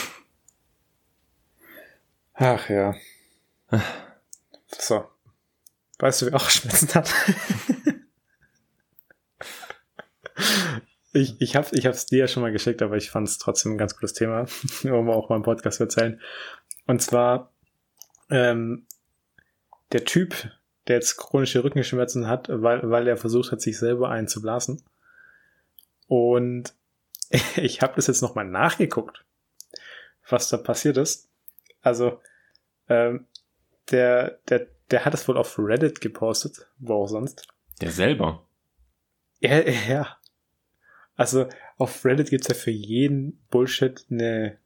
Ach 2.33 2.71
ja. 2.71 2.95
So. 4.67 5.11
Weißt 5.99 6.23
du, 6.23 6.27
wer 6.27 6.37
auch 6.37 6.49
Schmerzen 6.49 6.95
hat? 6.95 7.13
ich, 11.13 11.41
ich, 11.41 11.57
hab, 11.57 11.73
ich 11.73 11.87
hab's 11.87 12.07
dir 12.07 12.21
ja 12.21 12.29
schon 12.29 12.43
mal 12.43 12.53
geschickt, 12.53 12.83
aber 12.83 12.97
ich 12.97 13.11
fand 13.11 13.29
es 13.29 13.39
trotzdem 13.39 13.73
ein 13.73 13.79
ganz 13.79 13.97
cooles 13.97 14.13
Thema, 14.13 14.47
um 14.85 15.11
auch 15.11 15.29
mal 15.29 15.37
im 15.37 15.43
Podcast 15.43 15.79
zu 15.79 15.85
erzählen. 15.85 16.21
Und 16.87 17.03
zwar, 17.03 17.53
ähm, 18.31 18.87
der 19.93 20.05
Typ, 20.05 20.51
der 20.87 20.97
jetzt 20.97 21.17
chronische 21.17 21.65
Rückenschmerzen 21.65 22.29
hat, 22.29 22.49
weil, 22.49 22.89
weil 22.89 23.09
er 23.09 23.17
versucht 23.17 23.53
hat, 23.53 23.61
sich 23.61 23.79
selber 23.79 24.09
einzublasen. 24.11 24.83
Und 26.07 26.75
ich 27.57 27.83
habe 27.83 27.95
das 27.97 28.07
jetzt 28.07 28.23
nochmal 28.23 28.45
nachgeguckt, 28.45 29.25
was 30.29 30.49
da 30.49 30.57
passiert 30.57 30.97
ist. 30.97 31.29
Also, 31.83 32.21
ähm, 32.89 33.27
der, 33.91 34.39
der, 34.49 34.69
der 34.91 35.05
hat 35.05 35.15
es 35.15 35.27
wohl 35.27 35.37
auf 35.37 35.59
Reddit 35.59 36.01
gepostet, 36.01 36.69
wo 36.79 37.03
auch 37.03 37.09
sonst. 37.09 37.49
Der 37.81 37.91
selber. 37.91 38.47
Ja, 39.41 39.59
ja. 39.59 40.20
Also 41.21 41.51
auf 41.77 42.07
Reddit 42.07 42.31
gibt's 42.31 42.49
ja 42.49 42.55
für 42.55 42.71
jeden 42.71 43.45
Bullshit 43.51 44.07
eine 44.11 44.57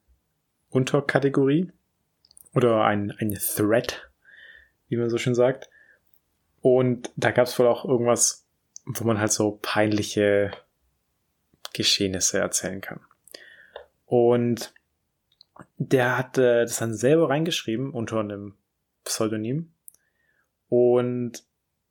Unterkategorie 0.69 1.73
oder 2.53 2.85
ein, 2.85 3.11
ein 3.19 3.37
Thread, 3.37 4.09
wie 4.87 4.95
man 4.95 5.09
so 5.09 5.17
schön 5.17 5.35
sagt. 5.35 5.69
Und 6.61 7.11
da 7.17 7.31
gab's 7.31 7.59
wohl 7.59 7.67
auch 7.67 7.83
irgendwas, 7.83 8.47
wo 8.85 9.03
man 9.03 9.19
halt 9.19 9.33
so 9.33 9.59
peinliche 9.61 10.51
Geschehnisse 11.73 12.39
erzählen 12.39 12.79
kann. 12.79 13.01
Und 14.05 14.73
der 15.75 16.17
hat 16.17 16.37
äh, 16.37 16.61
das 16.61 16.77
dann 16.77 16.93
selber 16.93 17.31
reingeschrieben 17.31 17.91
unter 17.91 18.21
einem 18.21 18.55
Pseudonym. 19.03 19.73
Und 20.69 21.43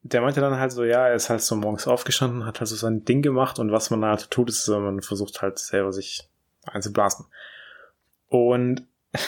der 0.05 0.21
meinte 0.21 0.43
dann 0.43 0.59
halt 0.59 0.71
so, 0.71 0.85
ja, 0.85 1.09
er 1.09 1.15
ist 1.15 1.31
halt 1.31 1.41
so 1.41 1.57
morgens 1.57 1.87
aufgestanden, 1.87 2.45
hat 2.45 2.61
halt 2.61 2.69
so 2.69 2.77
sein 2.77 3.07
Ding 3.07 3.23
gemacht 3.23 3.59
und 3.59 3.73
was 3.73 3.89
man 3.89 4.05
halt 4.05 4.31
tut, 4.31 4.51
ist, 4.51 4.69
man 4.69 5.01
versucht 5.01 5.41
halt 5.41 5.59
selber 5.59 5.93
sich 5.95 6.29
einzublasen. 6.67 7.25
Und 8.29 8.87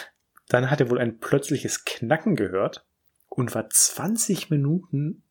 dann 0.48 0.70
hat 0.70 0.80
er 0.80 0.90
wohl 0.90 0.98
ein 0.98 1.18
plötzliches 1.18 1.86
Knacken 1.86 2.36
gehört 2.36 2.84
und 3.30 3.54
war 3.54 3.70
20 3.70 4.50
Minuten 4.50 5.22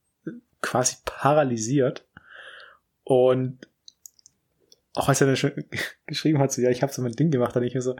quasi 0.62 0.96
paralysiert. 1.06 2.08
Und 3.04 3.70
auch 4.96 5.10
als 5.10 5.22
er 5.22 5.28
dann 5.28 5.38
schon 5.38 5.64
geschrieben 6.08 6.40
hat, 6.40 6.52
so, 6.52 6.62
ja, 6.62 6.72
ich 6.72 6.82
habe 6.82 6.92
so 6.92 7.04
mein 7.04 7.12
Ding 7.12 7.30
gemacht, 7.30 7.56
dann 7.56 7.64
ich 7.64 7.76
mir 7.76 7.84
so, 7.84 7.96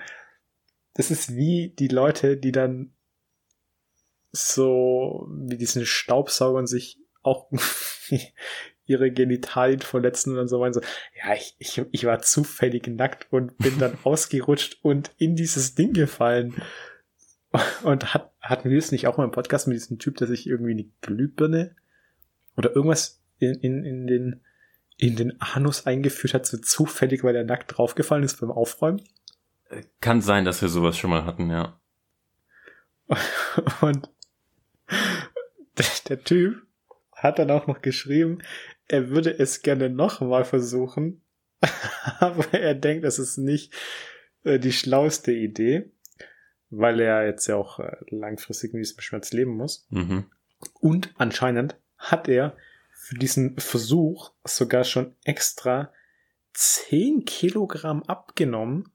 das 0.96 1.12
ist 1.12 1.36
wie 1.36 1.76
die 1.78 1.90
Leute, 1.90 2.38
die 2.38 2.52
dann 2.52 2.92
so 4.32 5.28
wie 5.30 5.58
diesen 5.58 5.86
Staubsaugern 5.86 6.66
sich 6.66 7.00
auch 7.26 7.52
ihre 8.86 9.12
Genitalien 9.12 9.80
verletzen 9.80 10.32
und 10.32 10.38
dann 10.38 10.48
so 10.48 10.60
meinen 10.60 10.74
so, 10.74 10.82
ja, 10.82 11.34
ich, 11.34 11.56
ich, 11.58 11.82
ich 11.92 12.06
war 12.06 12.22
zufällig 12.22 12.88
nackt 12.88 13.28
und 13.32 13.58
bin 13.58 13.80
dann 13.80 13.98
ausgerutscht 14.04 14.80
und 14.84 15.12
in 15.18 15.36
dieses 15.36 15.76
Ding 15.76 15.94
gefallen. 15.94 16.56
Und 17.84 18.14
hat, 18.14 18.34
hatten 18.42 18.70
wir 18.70 18.78
es 18.78 18.92
nicht 18.92 19.08
auch 19.08 19.18
mal 19.18 19.24
im 19.24 19.32
Podcast 19.32 19.68
mit 19.68 19.78
diesem 19.78 19.98
Typ, 19.98 20.18
der 20.18 20.28
sich 20.28 20.46
irgendwie 20.46 20.72
in 20.72 20.78
die 20.78 20.92
Glühbirne 21.02 21.76
oder 22.58 22.76
irgendwas 22.76 23.24
in, 23.40 23.54
in, 23.56 23.86
in 23.86 24.08
den, 24.08 24.42
in 24.98 25.16
den 25.16 25.40
Anus 25.40 25.86
eingeführt 25.86 26.34
hat, 26.34 26.46
so 26.46 26.58
zufällig, 26.58 27.24
weil 27.24 27.36
er 27.36 27.46
nackt 27.46 27.78
draufgefallen 27.78 28.24
ist 28.24 28.42
beim 28.42 28.52
Aufräumen? 28.52 29.02
Kann 30.02 30.22
sein, 30.22 30.46
dass 30.46 30.62
wir 30.62 30.70
sowas 30.70 30.98
schon 30.98 31.10
mal 31.10 31.26
hatten, 31.26 31.50
ja. 31.50 31.80
Und 33.82 34.10
der 36.10 36.24
Typ 36.24 36.66
hat 37.26 37.40
dann 37.40 37.52
auch 37.52 37.68
noch 37.68 37.82
geschrieben, 37.82 38.40
er 38.88 39.10
würde 39.10 39.38
es 39.38 39.62
gerne 39.62 39.90
nochmal 39.90 40.46
versuchen, 40.46 41.22
aber 42.20 42.54
er 42.54 42.76
denkt, 42.76 43.04
das 43.04 43.20
ist 43.20 43.38
nicht 43.38 43.74
äh, 44.44 44.60
die 44.60 44.74
schlauste 44.74 45.32
Idee, 45.32 45.92
weil 46.70 47.00
er 47.00 47.26
jetzt 47.26 47.48
ja 47.48 47.56
auch 47.56 47.80
äh, 47.80 47.96
langfristig 48.10 48.74
mit 48.74 48.82
diesem 48.82 49.02
Schmerz 49.02 49.32
leben 49.34 49.56
muss. 49.56 49.88
Mhm. 49.90 50.26
Und 50.80 51.14
anscheinend 51.18 51.78
hat 51.98 52.28
er 52.28 52.56
für 52.94 53.16
diesen 53.16 53.58
Versuch 53.60 54.32
sogar 54.44 54.84
schon 54.84 55.16
extra 55.24 55.92
10 56.54 57.26
Kilogramm 57.26 58.04
abgenommen, 58.04 58.92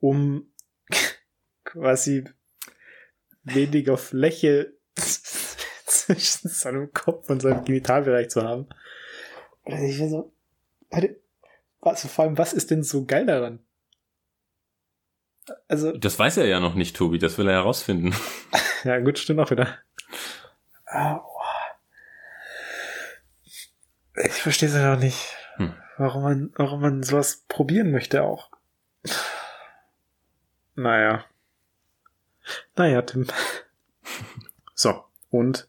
um 0.00 0.52
quasi 1.64 2.24
weniger 3.42 3.96
Fläche 3.96 4.76
zwischen 6.06 6.48
seinem 6.48 6.92
Kopf 6.92 7.28
und 7.30 7.40
seinem 7.40 7.64
Genitalbereich 7.64 8.28
zu 8.30 8.42
haben. 8.42 8.68
Und 9.62 9.82
ich 9.82 9.98
war 10.00 10.08
so, 10.08 10.32
Leute, 10.90 11.20
was, 11.80 12.06
vor 12.06 12.24
allem, 12.24 12.38
was 12.38 12.52
ist 12.52 12.70
denn 12.70 12.82
so 12.82 13.04
geil 13.04 13.26
daran? 13.26 13.60
Also, 15.68 15.92
Das 15.96 16.18
weiß 16.18 16.38
er 16.38 16.46
ja 16.46 16.60
noch 16.60 16.74
nicht, 16.74 16.96
Tobi, 16.96 17.18
das 17.18 17.36
will 17.36 17.48
er 17.48 17.54
herausfinden. 17.54 18.14
ja, 18.84 18.98
gut, 19.00 19.18
stimmt 19.18 19.40
auch 19.40 19.50
wieder. 19.50 19.78
Ah, 20.86 21.16
oh. 21.16 21.30
Ich 24.24 24.32
verstehe 24.42 24.68
es 24.68 24.74
ja 24.74 24.94
noch 24.94 25.00
nicht, 25.02 25.36
Hm. 25.56 25.74
warum 25.98 26.22
man, 26.22 26.52
warum 26.56 26.80
man 26.80 27.02
sowas 27.02 27.44
probieren 27.48 27.90
möchte 27.90 28.22
auch. 28.22 28.50
Naja. 30.76 31.24
Naja, 32.76 33.02
Tim. 33.02 33.26
So, 34.76 35.04
und 35.30 35.68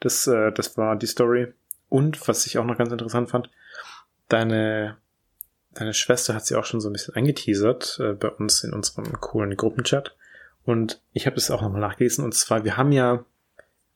das, 0.00 0.26
äh, 0.26 0.52
das 0.52 0.76
war 0.76 0.96
die 0.96 1.06
Story. 1.06 1.52
Und 1.88 2.26
was 2.28 2.46
ich 2.46 2.58
auch 2.58 2.64
noch 2.64 2.78
ganz 2.78 2.90
interessant 2.90 3.30
fand, 3.30 3.50
deine, 4.28 4.96
deine 5.72 5.94
Schwester 5.94 6.34
hat 6.34 6.46
sie 6.46 6.56
auch 6.56 6.64
schon 6.64 6.80
so 6.80 6.88
ein 6.88 6.92
bisschen 6.92 7.14
angeteasert 7.14 7.98
äh, 8.00 8.12
bei 8.12 8.28
uns 8.28 8.64
in 8.64 8.72
unserem 8.72 9.12
coolen 9.20 9.56
Gruppenchat. 9.56 10.16
Und 10.64 11.00
ich 11.12 11.26
habe 11.26 11.36
das 11.36 11.50
auch 11.50 11.62
nochmal 11.62 11.80
nachgelesen. 11.80 12.24
Und 12.24 12.34
zwar, 12.34 12.64
wir 12.64 12.76
haben 12.76 12.90
ja 12.92 13.24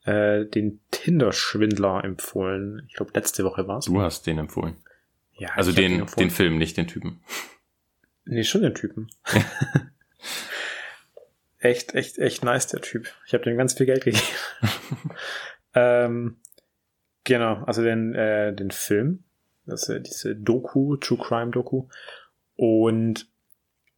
äh, 0.05 0.45
den 0.45 0.79
Tinder-Schwindler 0.91 2.03
empfohlen. 2.03 2.83
Ich 2.87 2.95
glaube, 2.95 3.11
letzte 3.13 3.43
Woche 3.43 3.67
war 3.67 3.79
es. 3.79 3.85
Du 3.85 4.01
hast 4.01 4.25
den 4.25 4.37
empfohlen. 4.37 4.77
Ja, 5.33 5.49
Also 5.55 5.71
den, 5.71 6.01
empfohlen. 6.01 6.29
den 6.29 6.33
Film, 6.33 6.57
nicht 6.57 6.77
den 6.77 6.87
Typen. 6.87 7.21
Nee, 8.23 8.43
schon 8.43 8.61
den 8.61 8.75
Typen. 8.75 9.09
echt, 11.57 11.95
echt, 11.95 12.19
echt 12.19 12.43
nice, 12.43 12.67
der 12.67 12.81
Typ. 12.81 13.11
Ich 13.25 13.33
habe 13.33 13.43
dem 13.43 13.57
ganz 13.57 13.73
viel 13.73 13.87
Geld 13.87 14.03
gegeben. 14.03 14.23
ähm, 15.73 16.37
genau, 17.23 17.63
also 17.65 17.83
den, 17.83 18.13
äh, 18.13 18.53
den 18.53 18.71
Film. 18.71 19.23
Das 19.65 19.87
ja 19.87 19.99
diese 19.99 20.35
Doku, 20.35 20.97
True 20.97 21.19
Crime 21.19 21.51
Doku. 21.51 21.87
Und 22.55 23.27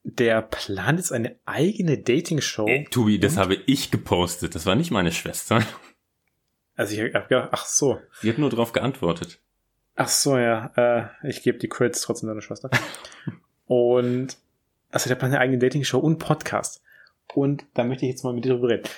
der 0.03 0.41
plant 0.41 0.99
jetzt 0.99 1.11
eine 1.11 1.37
eigene 1.45 1.97
Dating-Show. 1.97 2.67
Äh, 2.67 2.83
Tobi, 2.85 3.19
das 3.19 3.37
habe 3.37 3.55
ich 3.65 3.89
gepostet. 3.89 4.55
Das 4.55 4.65
war 4.65 4.75
nicht 4.75 4.91
meine 4.91 5.11
Schwester. 5.11 5.63
Also 6.75 6.95
ich 6.95 7.13
hab 7.13 7.29
gedacht, 7.29 7.49
ach 7.51 7.65
so. 7.65 7.99
Sie 8.21 8.29
hat 8.29 8.37
nur 8.37 8.49
darauf 8.49 8.73
geantwortet. 8.73 9.39
Ach 9.95 10.07
so, 10.07 10.37
ja. 10.37 10.71
Äh, 10.75 11.29
ich 11.29 11.43
gebe 11.43 11.59
die 11.59 11.69
Credits 11.69 12.01
trotzdem 12.01 12.27
deiner 12.27 12.41
Schwester. 12.41 12.69
und 13.65 14.37
also 14.91 15.07
der 15.07 15.15
plant 15.15 15.33
eine 15.33 15.41
eigene 15.41 15.59
Dating-Show 15.59 15.99
und 15.99 16.17
Podcast. 16.17 16.81
Und 17.33 17.65
da 17.73 17.83
möchte 17.83 18.05
ich 18.05 18.11
jetzt 18.11 18.23
mal 18.23 18.33
mit 18.33 18.45
dir 18.45 18.53
drüber 18.53 18.69
reden. 18.69 18.89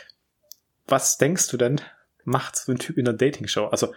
Was 0.88 1.18
denkst 1.18 1.50
du 1.50 1.58
denn, 1.58 1.82
macht 2.26 2.56
so 2.56 2.72
ein 2.72 2.80
Typ 2.80 2.98
in 2.98 3.06
der 3.06 3.14
Dating-Show? 3.14 3.68
Also 3.68 3.94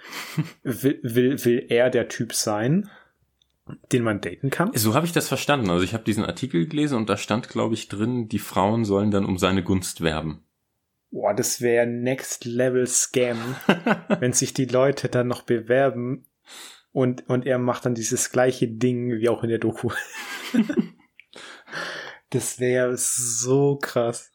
will, 0.63 1.01
will, 1.03 1.45
will 1.45 1.67
er 1.69 1.91
der 1.91 2.09
Typ 2.09 2.35
sein, 2.35 2.89
den 3.93 4.03
man 4.03 4.21
daten 4.21 4.51
kann? 4.51 4.71
So 4.75 4.95
habe 4.95 5.07
ich 5.07 5.13
das 5.13 5.29
verstanden. 5.29 5.71
Also 5.71 5.85
ich 5.85 5.95
habe 5.95 6.05
diesen 6.05 6.25
Artikel 6.25 6.67
gelesen 6.67 6.97
und 6.97 7.09
da 7.09 7.17
stand, 7.17 7.49
glaube 7.49 7.75
ich, 7.75 7.89
drin, 7.89 8.29
die 8.29 8.39
Frauen 8.39 8.85
sollen 8.85 9.11
dann 9.11 9.25
um 9.25 9.39
seine 9.39 9.63
Gunst 9.63 10.01
werben. 10.01 10.45
Boah, 11.11 11.35
das 11.35 11.61
wäre 11.63 11.87
Next 11.87 12.45
Level 12.45 12.87
Scam, 12.87 13.57
wenn 14.21 14.35
sich 14.35 14.53
die 14.53 14.67
Leute 14.67 15.09
dann 15.09 15.27
noch 15.27 15.43
bewerben 15.43 16.27
und, 16.93 17.29
und 17.29 17.47
er 17.47 17.59
macht 17.59 17.87
dann 17.87 17.95
dieses 17.95 18.31
gleiche 18.31 18.69
Ding 18.69 19.19
wie 19.19 19.29
auch 19.29 19.43
in 19.43 19.49
der 19.49 19.59
Doku. 19.59 19.91
das 22.31 22.61
wäre 22.61 22.97
so 22.97 23.77
krass. 23.77 24.33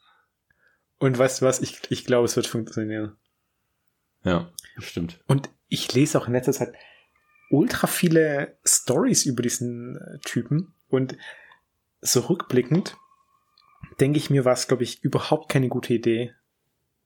Und 0.98 1.18
weißt 1.18 1.42
du 1.42 1.46
was? 1.46 1.62
Ich, 1.62 1.82
ich 1.90 2.06
glaube, 2.06 2.26
es 2.26 2.36
wird 2.36 2.48
funktionieren. 2.48 3.18
Ja, 4.24 4.50
stimmt. 4.78 5.20
Und 5.28 5.50
ich 5.68 5.94
lese 5.94 6.20
auch 6.20 6.28
in 6.28 6.34
letzter 6.34 6.54
Zeit 6.54 6.74
ultra 7.50 7.88
viele 7.88 8.58
Stories 8.66 9.26
über 9.26 9.44
diesen 9.44 9.98
äh, 9.98 10.20
Typen 10.20 10.74
und 10.90 11.18
so 12.02 12.22
rückblickend 12.22 12.96
denke 14.00 14.18
ich 14.18 14.30
mir, 14.30 14.46
war 14.46 14.54
es, 14.54 14.68
glaube 14.68 14.84
ich, 14.84 15.04
überhaupt 15.04 15.50
keine 15.50 15.70
gute 15.70 15.94
Idee, 15.94 16.34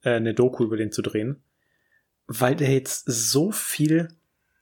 äh, 0.04 0.12
eine 0.12 0.34
Doku 0.34 0.64
über 0.64 0.78
den 0.78 0.92
zu 0.92 1.02
drehen, 1.02 1.42
weil 2.28 2.56
der 2.56 2.72
jetzt 2.72 3.06
so 3.08 3.52
viel 3.52 4.10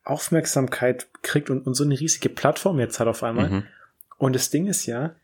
Aufmerksamkeit 0.04 1.08
kriegt 1.22 1.50
und, 1.50 1.66
und 1.66 1.74
so 1.74 1.84
eine 1.84 2.00
riesige 2.00 2.30
Plattform 2.30 2.80
jetzt 2.80 3.00
hat 3.00 3.08
auf 3.08 3.24
einmal. 3.24 3.50
Mhm. 3.50 3.64
Und 4.18 4.34
das 4.34 4.50
Ding 4.50 4.68
ist 4.68 4.86
ja, 4.86 5.16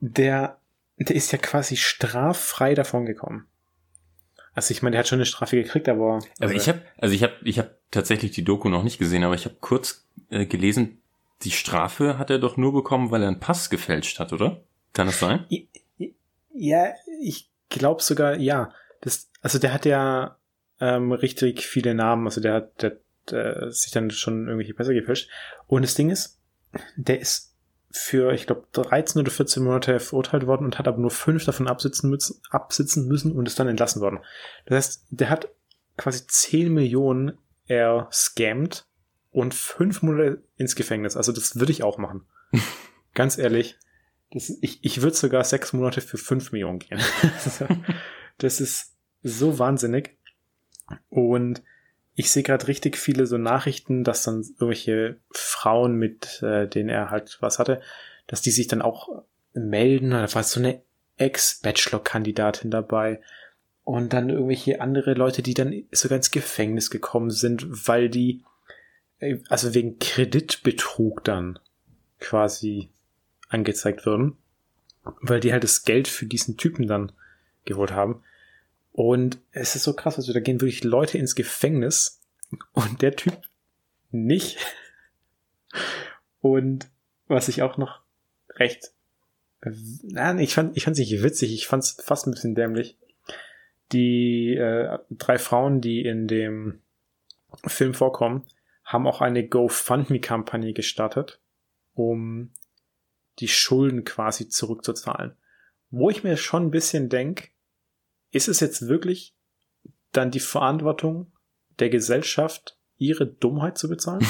der, 0.00 0.58
der 0.96 1.16
ist 1.16 1.32
ja 1.32 1.38
quasi 1.38 1.76
straffrei 1.76 2.74
davon 2.74 3.06
gekommen. 3.06 3.46
Also 4.60 4.72
ich 4.72 4.82
meine, 4.82 4.92
der 4.92 4.98
hat 4.98 5.08
schon 5.08 5.16
eine 5.16 5.24
Strafe 5.24 5.56
gekriegt, 5.56 5.88
aber. 5.88 6.18
Also 6.38 6.54
ich 6.54 6.68
habe, 6.68 6.82
also 6.98 7.14
ich 7.14 7.22
habe, 7.22 7.32
ich 7.44 7.58
habe 7.58 7.74
tatsächlich 7.90 8.32
die 8.32 8.44
Doku 8.44 8.68
noch 8.68 8.82
nicht 8.82 8.98
gesehen, 8.98 9.24
aber 9.24 9.34
ich 9.34 9.46
habe 9.46 9.56
kurz 9.58 10.06
äh, 10.28 10.44
gelesen, 10.44 11.00
die 11.44 11.50
Strafe 11.50 12.18
hat 12.18 12.28
er 12.28 12.38
doch 12.38 12.58
nur 12.58 12.74
bekommen, 12.74 13.10
weil 13.10 13.22
er 13.22 13.28
einen 13.28 13.40
Pass 13.40 13.70
gefälscht 13.70 14.18
hat, 14.18 14.34
oder? 14.34 14.60
Kann 14.92 15.06
das 15.06 15.18
sein? 15.18 15.46
Ja, 16.52 16.92
ich 17.22 17.48
glaube 17.70 18.02
sogar, 18.02 18.36
ja. 18.36 18.70
Das, 19.00 19.30
also 19.40 19.58
der 19.58 19.72
hat 19.72 19.86
ja 19.86 20.36
ähm, 20.78 21.12
richtig 21.12 21.64
viele 21.64 21.94
Namen, 21.94 22.26
also 22.26 22.42
der 22.42 22.52
hat, 22.52 22.82
der, 22.82 22.98
der 23.30 23.72
sich 23.72 23.92
dann 23.92 24.10
schon 24.10 24.44
irgendwelche 24.44 24.74
Pässe 24.74 24.92
gefälscht. 24.92 25.30
Und 25.68 25.86
das 25.86 25.94
Ding 25.94 26.10
ist, 26.10 26.38
der 26.96 27.18
ist 27.18 27.49
für, 27.90 28.32
ich 28.32 28.46
glaube, 28.46 28.66
13 28.72 29.20
oder 29.20 29.30
14 29.30 29.64
Monate 29.64 29.98
verurteilt 29.98 30.46
worden 30.46 30.64
und 30.64 30.78
hat 30.78 30.86
aber 30.86 30.98
nur 30.98 31.10
fünf 31.10 31.44
davon 31.44 31.66
absitzen 31.66 32.08
müssen, 32.08 32.40
absitzen 32.50 33.08
müssen 33.08 33.32
und 33.32 33.46
ist 33.46 33.58
dann 33.58 33.68
entlassen 33.68 34.00
worden. 34.00 34.20
Das 34.66 34.76
heißt, 34.76 35.06
der 35.10 35.30
hat 35.30 35.48
quasi 35.96 36.26
10 36.26 36.72
Millionen 36.72 37.38
er 37.66 38.08
scammt 38.12 38.86
und 39.30 39.54
fünf 39.54 40.02
Monate 40.02 40.42
ins 40.56 40.74
Gefängnis. 40.74 41.16
Also 41.16 41.32
das 41.32 41.58
würde 41.58 41.72
ich 41.72 41.82
auch 41.82 41.98
machen. 41.98 42.26
Ganz 43.14 43.38
ehrlich. 43.38 43.78
Das, 44.32 44.52
ich 44.60 44.78
ich 44.82 45.02
würde 45.02 45.16
sogar 45.16 45.42
sechs 45.44 45.72
Monate 45.72 46.00
für 46.00 46.18
fünf 46.18 46.52
Millionen 46.52 46.78
gehen. 46.78 47.00
das 48.38 48.60
ist 48.60 48.96
so 49.22 49.58
wahnsinnig. 49.58 50.16
Und 51.08 51.62
ich 52.14 52.30
sehe 52.30 52.42
gerade 52.42 52.68
richtig 52.68 52.96
viele 52.96 53.26
so 53.26 53.38
Nachrichten, 53.38 54.04
dass 54.04 54.24
dann 54.24 54.42
irgendwelche 54.42 55.16
Frauen, 55.30 55.94
mit 55.96 56.42
äh, 56.42 56.68
denen 56.68 56.88
er 56.88 57.10
halt 57.10 57.38
was 57.40 57.58
hatte, 57.58 57.80
dass 58.26 58.42
die 58.42 58.50
sich 58.50 58.66
dann 58.66 58.82
auch 58.82 59.22
melden. 59.54 60.10
Da 60.10 60.32
war 60.34 60.42
so 60.42 60.60
eine 60.60 60.82
Ex-Bachelor-Kandidatin 61.16 62.70
dabei. 62.70 63.20
Und 63.84 64.12
dann 64.12 64.30
irgendwelche 64.30 64.80
andere 64.80 65.14
Leute, 65.14 65.42
die 65.42 65.54
dann 65.54 65.84
sogar 65.90 66.16
ins 66.16 66.30
Gefängnis 66.30 66.90
gekommen 66.90 67.30
sind, 67.30 67.88
weil 67.88 68.08
die, 68.08 68.42
äh, 69.18 69.38
also 69.48 69.74
wegen 69.74 69.98
Kreditbetrug 69.98 71.24
dann 71.24 71.58
quasi 72.18 72.90
angezeigt 73.48 74.06
würden. 74.06 74.36
Weil 75.22 75.40
die 75.40 75.52
halt 75.52 75.64
das 75.64 75.84
Geld 75.84 76.08
für 76.08 76.26
diesen 76.26 76.56
Typen 76.56 76.86
dann 76.86 77.12
geholt 77.64 77.92
haben. 77.92 78.22
Und 79.00 79.38
es 79.52 79.76
ist 79.76 79.84
so 79.84 79.94
krass, 79.94 80.18
also 80.18 80.34
da 80.34 80.40
gehen 80.40 80.60
wirklich 80.60 80.84
Leute 80.84 81.16
ins 81.16 81.34
Gefängnis 81.34 82.20
und 82.72 83.00
der 83.00 83.16
Typ 83.16 83.32
nicht. 84.10 84.58
Und 86.42 86.86
was 87.26 87.48
ich 87.48 87.62
auch 87.62 87.78
noch 87.78 88.02
recht, 88.56 88.92
nein, 90.02 90.38
ich 90.38 90.52
fand, 90.52 90.76
ich 90.76 90.84
fand 90.84 90.98
es 90.98 90.98
nicht 90.98 91.22
witzig, 91.22 91.54
ich 91.54 91.66
fand 91.66 91.82
es 91.82 91.92
fast 91.92 92.26
ein 92.26 92.32
bisschen 92.32 92.54
dämlich. 92.54 92.98
Die 93.90 94.54
äh, 94.56 94.98
drei 95.08 95.38
Frauen, 95.38 95.80
die 95.80 96.04
in 96.04 96.28
dem 96.28 96.82
Film 97.64 97.94
vorkommen, 97.94 98.44
haben 98.84 99.06
auch 99.06 99.22
eine 99.22 99.48
GoFundMe-Kampagne 99.48 100.74
gestartet, 100.74 101.40
um 101.94 102.50
die 103.38 103.48
Schulden 103.48 104.04
quasi 104.04 104.50
zurückzuzahlen. 104.50 105.32
Wo 105.90 106.10
ich 106.10 106.22
mir 106.22 106.36
schon 106.36 106.66
ein 106.66 106.70
bisschen 106.70 107.08
denk, 107.08 107.50
ist 108.30 108.48
es 108.48 108.60
jetzt 108.60 108.88
wirklich 108.88 109.34
dann 110.12 110.30
die 110.30 110.40
Verantwortung 110.40 111.32
der 111.78 111.90
Gesellschaft, 111.90 112.78
ihre 112.98 113.26
Dummheit 113.26 113.78
zu 113.78 113.88
bezahlen? 113.88 114.26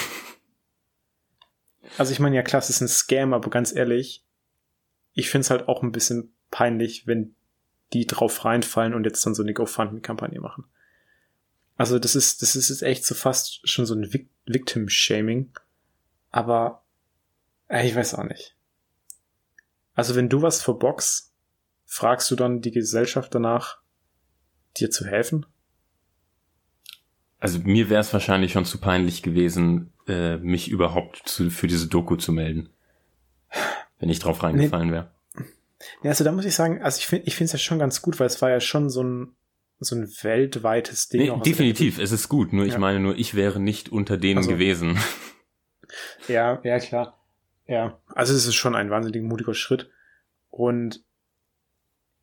also 1.99 2.13
ich 2.13 2.21
meine, 2.21 2.37
ja 2.37 2.43
klar, 2.43 2.61
es 2.61 2.71
ist 2.71 2.81
ein 2.81 2.89
Scam, 2.89 3.35
aber 3.35 3.51
ganz 3.51 3.75
ehrlich, 3.75 4.25
ich 5.13 5.31
finde 5.31 5.43
es 5.43 5.51
halt 5.51 5.69
auch 5.69 5.83
ein 5.83 5.93
bisschen 5.93 6.33
peinlich, 6.51 7.07
wenn 7.07 7.35
die 7.93 8.07
drauf 8.07 8.45
reinfallen 8.45 8.95
und 8.95 9.05
jetzt 9.05 9.25
dann 9.27 9.35
so 9.35 9.43
eine 9.43 9.53
GoFundMe-Kampagne 9.53 10.41
machen. 10.41 10.65
Also 11.77 11.99
das 11.99 12.15
ist, 12.15 12.43
das 12.43 12.57
ist 12.57 12.69
jetzt 12.69 12.83
echt 12.83 13.05
so 13.05 13.15
fast 13.15 13.67
schon 13.69 13.87
so 13.87 13.95
ein 13.95 14.13
Victim-Shaming. 14.47 15.51
Aber 16.31 16.85
ich 17.69 17.95
weiß 17.95 18.15
auch 18.15 18.25
nicht. 18.25 18.57
Also 19.95 20.15
wenn 20.15 20.29
du 20.29 20.43
was 20.43 20.63
verbockst, 20.63 21.33
fragst 21.87 22.31
du 22.31 22.37
dann 22.37 22.61
die 22.61 22.71
Gesellschaft 22.71 23.35
danach, 23.35 23.81
dir 24.76 24.90
zu 24.90 25.06
helfen? 25.06 25.46
Also 27.38 27.59
mir 27.61 27.88
wäre 27.88 28.00
es 28.00 28.12
wahrscheinlich 28.12 28.52
schon 28.52 28.66
zu 28.66 28.78
peinlich 28.78 29.22
gewesen, 29.22 29.92
äh, 30.06 30.37
mich 30.37 30.70
überhaupt 30.70 31.22
zu, 31.24 31.50
für 31.50 31.66
diese 31.66 31.88
Doku 31.88 32.16
zu 32.16 32.33
melden. 32.33 32.68
Wenn 33.98 34.11
ich 34.11 34.18
drauf 34.18 34.42
reingefallen 34.42 34.92
wäre. 34.92 35.11
Ja, 36.02 36.11
also 36.11 36.24
da 36.24 36.33
muss 36.33 36.44
ich 36.44 36.54
sagen, 36.54 36.83
also 36.83 36.98
ich 36.98 37.06
finde 37.06 37.26
ich 37.26 37.35
finde 37.35 37.46
es 37.46 37.52
ja 37.52 37.59
schon 37.59 37.78
ganz 37.78 38.02
gut, 38.02 38.20
weil 38.20 38.26
es 38.26 38.40
war 38.42 38.50
ja 38.50 38.61
schon 38.61 38.90
so 38.90 39.02
ein 39.02 39.35
so 39.78 39.96
ein 39.96 40.06
weltweites 40.22 41.09
Ding. 41.09 41.22
Nee, 41.22 41.42
definitiv, 41.42 41.98
es 41.98 42.12
ist 42.12 42.28
gut. 42.28 42.52
Nur 42.52 42.66
ja. 42.66 42.72
ich 42.72 42.78
meine 42.78 43.00
nur, 43.00 43.16
ich 43.16 43.35
wäre 43.35 43.59
nicht 43.59 43.88
unter 43.88 44.18
denen 44.18 44.38
also, 44.38 44.50
gewesen. 44.50 44.98
Ja, 46.28 46.61
ja, 46.62 46.78
klar. 46.78 47.18
Ja, 47.66 47.98
also 48.14 48.35
es 48.35 48.46
ist 48.46 48.54
schon 48.54 48.76
ein 48.76 48.90
wahnsinnig 48.90 49.22
mutiger 49.22 49.54
Schritt. 49.54 49.90
Und 50.50 51.02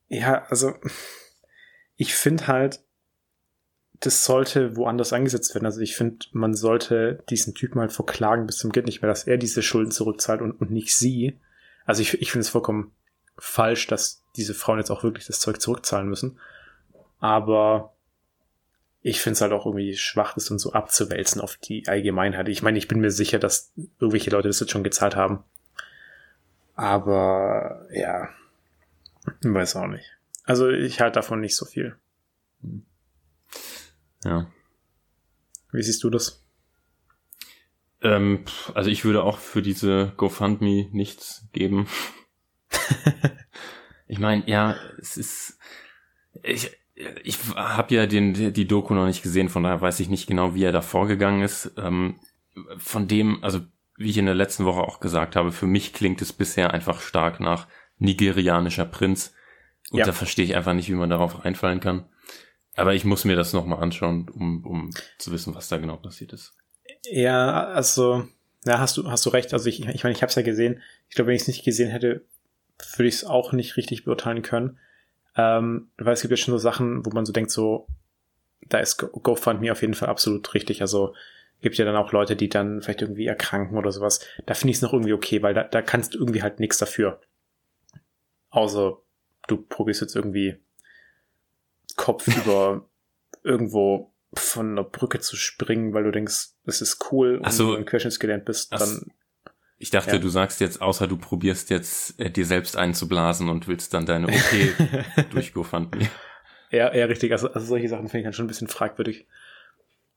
ja, 0.08 0.46
also 0.50 0.74
ich 1.98 2.16
finde 2.16 2.48
halt, 2.48 2.82
das 4.00 4.24
sollte 4.24 4.76
woanders 4.76 5.12
eingesetzt 5.12 5.56
werden. 5.56 5.66
Also 5.66 5.82
ich 5.82 5.96
finde, 5.96 6.28
man 6.32 6.54
sollte 6.54 7.24
diesen 7.30 7.56
Typen 7.56 7.82
halt 7.82 7.92
verklagen 7.92 8.46
bis 8.46 8.58
zum 8.58 8.72
Geht 8.72 8.86
nicht 8.86 9.02
mehr, 9.02 9.10
dass 9.10 9.26
er 9.26 9.38
diese 9.38 9.64
Schulden 9.64 9.92
zurückzahlt 9.92 10.42
und, 10.42 10.52
und 10.52 10.72
nicht 10.72 10.96
sie. 10.96 11.40
Also 11.86 12.04
ich, 12.04 12.22
ich 12.22 12.32
finde 12.32 12.44
es 12.44 12.50
vollkommen 12.50 12.92
falsch, 13.40 13.88
dass 13.88 14.24
diese 14.36 14.54
Frauen 14.54 14.78
jetzt 14.78 14.92
auch 14.92 15.04
wirklich 15.04 15.26
das 15.26 15.40
Zeug 15.40 15.60
zurückzahlen 15.60 16.08
müssen. 16.08 16.40
Aber 17.20 17.94
ich 19.02 19.22
finde 19.22 19.34
es 19.34 19.42
halt 19.42 19.52
auch 19.52 19.66
irgendwie 19.66 19.96
schwach, 19.96 20.34
das 20.34 20.46
dann 20.46 20.60
so 20.60 20.74
abzuwälzen 20.74 21.42
auf 21.42 21.58
die 21.58 21.88
Allgemeinheit. 21.88 22.50
Ich 22.50 22.62
meine, 22.62 22.78
ich 22.78 22.88
bin 22.88 23.00
mir 23.00 23.12
sicher, 23.12 23.40
dass 23.40 23.72
irgendwelche 24.00 24.30
Leute 24.30 24.50
das 24.50 24.60
jetzt 24.60 24.72
schon 24.72 24.84
gezahlt 24.84 25.16
haben. 25.16 25.44
Aber 26.76 27.88
ja, 27.92 28.30
weiß 29.42 29.78
auch 29.78 29.88
nicht. 29.88 30.17
Also 30.48 30.70
ich 30.70 31.02
halte 31.02 31.16
davon 31.16 31.42
nicht 31.42 31.58
so 31.58 31.66
viel. 31.66 31.98
Ja. 34.24 34.50
Wie 35.74 35.84
siehst 35.84 36.04
du 36.04 36.10
das? 36.10 36.44
Ähm, 38.02 38.46
also 38.74 38.90
ich 38.90 39.04
würde 39.04 39.24
auch 39.24 39.38
für 39.40 39.62
diese 39.62 40.14
GoFundMe 40.16 40.88
nichts 40.94 41.46
geben. 41.52 41.88
ich 44.08 44.20
meine, 44.20 44.48
ja, 44.48 44.78
es 44.98 45.18
ist. 45.18 45.60
Ich, 46.44 46.72
ich 47.24 47.38
habe 47.56 47.94
ja 47.94 48.06
den, 48.08 48.54
die 48.54 48.68
Doku 48.68 48.94
noch 48.94 49.06
nicht 49.06 49.24
gesehen, 49.24 49.50
von 49.50 49.64
daher 49.64 49.82
weiß 49.82 50.00
ich 50.00 50.08
nicht 50.08 50.28
genau, 50.28 50.56
wie 50.56 50.64
er 50.64 50.72
da 50.72 50.82
vorgegangen 50.82 51.44
ist. 51.44 51.74
Ähm, 51.78 52.20
von 52.78 53.10
dem, 53.10 53.44
also 53.44 53.60
wie 53.98 54.12
ich 54.12 54.18
in 54.18 54.26
der 54.26 54.34
letzten 54.34 54.64
Woche 54.64 54.82
auch 54.82 55.02
gesagt 55.02 55.36
habe, 55.36 55.52
für 55.52 55.68
mich 55.68 55.92
klingt 55.92 56.22
es 56.22 56.32
bisher 56.32 56.74
einfach 56.74 57.02
stark 57.02 57.42
nach 57.42 57.68
nigerianischer 57.98 58.86
Prinz. 58.86 59.34
Und 59.92 60.00
ja. 60.00 60.06
da 60.06 60.12
verstehe 60.12 60.46
ich 60.46 60.56
einfach 60.56 60.74
nicht, 60.74 60.90
wie 60.90 60.96
man 60.96 61.10
darauf 61.10 61.46
einfallen 61.46 61.80
kann. 61.80 62.06
Aber 62.76 62.94
ich 62.94 63.06
muss 63.06 63.26
mir 63.26 63.36
das 63.36 63.54
nochmal 63.54 63.82
anschauen, 63.82 64.30
um, 64.30 64.66
um 64.66 64.92
zu 65.18 65.32
wissen, 65.32 65.56
was 65.56 65.68
da 65.68 65.78
genau 65.78 65.98
passiert 65.98 66.34
ist. 66.34 66.56
Ja, 67.06 67.66
also, 67.68 68.28
ja, 68.66 68.80
hast 68.80 68.98
du, 68.98 69.10
hast 69.10 69.26
du 69.26 69.30
recht. 69.30 69.54
Also 69.54 69.68
ich, 69.68 69.88
ich 69.88 70.04
meine, 70.04 70.16
ich 70.16 70.22
habe 70.22 70.30
es 70.30 70.36
ja 70.36 70.42
gesehen. 70.42 70.82
Ich 71.10 71.16
glaube, 71.16 71.30
wenn 71.30 71.36
ich 71.36 71.44
es 71.44 71.48
nicht 71.48 71.64
gesehen 71.64 71.90
hätte, 71.90 72.26
würde 72.96 73.08
ich 73.08 73.16
es 73.16 73.26
auch 73.26 73.54
nicht 73.54 73.78
richtig 73.78 74.04
beurteilen 74.04 74.42
können. 74.42 74.78
Ähm, 75.36 75.90
weil 75.98 76.14
es 76.14 76.22
gibt 76.22 76.32
ja 76.32 76.38
schon 76.38 76.52
so 76.52 76.58
Sachen, 76.58 77.06
wo 77.06 77.12
man 77.12 77.26
so 77.26 77.34
denkt, 77.34 77.52
so, 77.52 77.88
da 78.68 78.80
ist 78.80 78.98
GoFundMe 78.98 79.72
auf 79.72 79.82
jeden 79.82 79.94
Fall 79.94 80.10
absolut 80.10 80.54
richtig. 80.54 80.82
Also 80.82 81.14
gibt 81.62 81.78
ja 81.78 81.86
dann 81.86 81.96
auch 81.96 82.12
Leute, 82.12 82.36
die 82.36 82.50
dann 82.50 82.82
vielleicht 82.82 83.02
irgendwie 83.02 83.26
erkranken 83.26 83.78
oder 83.78 83.92
sowas. 83.92 84.20
Da 84.46 84.54
finde 84.54 84.72
ich 84.72 84.78
es 84.78 84.82
noch 84.82 84.94
irgendwie 84.94 85.14
okay, 85.14 85.42
weil 85.42 85.54
da, 85.54 85.64
da 85.64 85.82
kannst 85.82 86.14
du 86.14 86.20
irgendwie 86.20 86.44
halt 86.44 86.60
nichts 86.60 86.78
dafür. 86.78 87.22
Außer 88.50 88.98
du 89.48 89.58
probierst 89.58 90.02
jetzt 90.02 90.16
irgendwie 90.16 90.58
Kopf 91.96 92.28
über 92.46 92.88
irgendwo 93.44 94.14
von 94.34 94.72
einer 94.72 94.84
Brücke 94.84 95.20
zu 95.20 95.36
springen, 95.36 95.94
weil 95.94 96.04
du 96.04 96.12
denkst, 96.12 96.50
es 96.66 96.82
ist 96.82 97.12
cool 97.12 97.42
Ach 97.44 97.52
so, 97.52 97.72
und 97.72 97.80
du 97.80 97.86
Querschnittsgelähmt 97.86 98.46
bist, 98.46 98.72
dann 98.74 99.12
Ich 99.78 99.90
dachte, 99.90 100.16
Ja. 100.16 100.18
du 100.22 100.30
sagst 100.30 100.60
jetzt, 100.60 100.82
außer 100.82 101.08
du 101.08 101.18
probierst 101.18 101.70
jetzt 101.70 102.20
äh, 102.20 102.30
dir 102.30 102.46
selbst 102.46 102.76
einzublasen 102.78 103.50
und 103.50 103.68
willst 103.68 103.94
dann 103.94 104.06
deine 104.06 104.28
OP 104.28 105.30
durch 105.32 105.54
GoFundMe. 105.54 106.10
eher, 106.70 106.92
eher 106.92 107.10
richtig. 107.10 107.32
Also, 107.32 107.48
also 107.52 107.66
solche 107.66 107.88
Sachen 107.90 108.08
finde 108.10 108.20
ich 108.20 108.24
dann 108.26 108.34
schon 108.34 108.46
ein 108.46 108.50
bisschen 108.50 108.68
fragwürdig. 108.68 109.28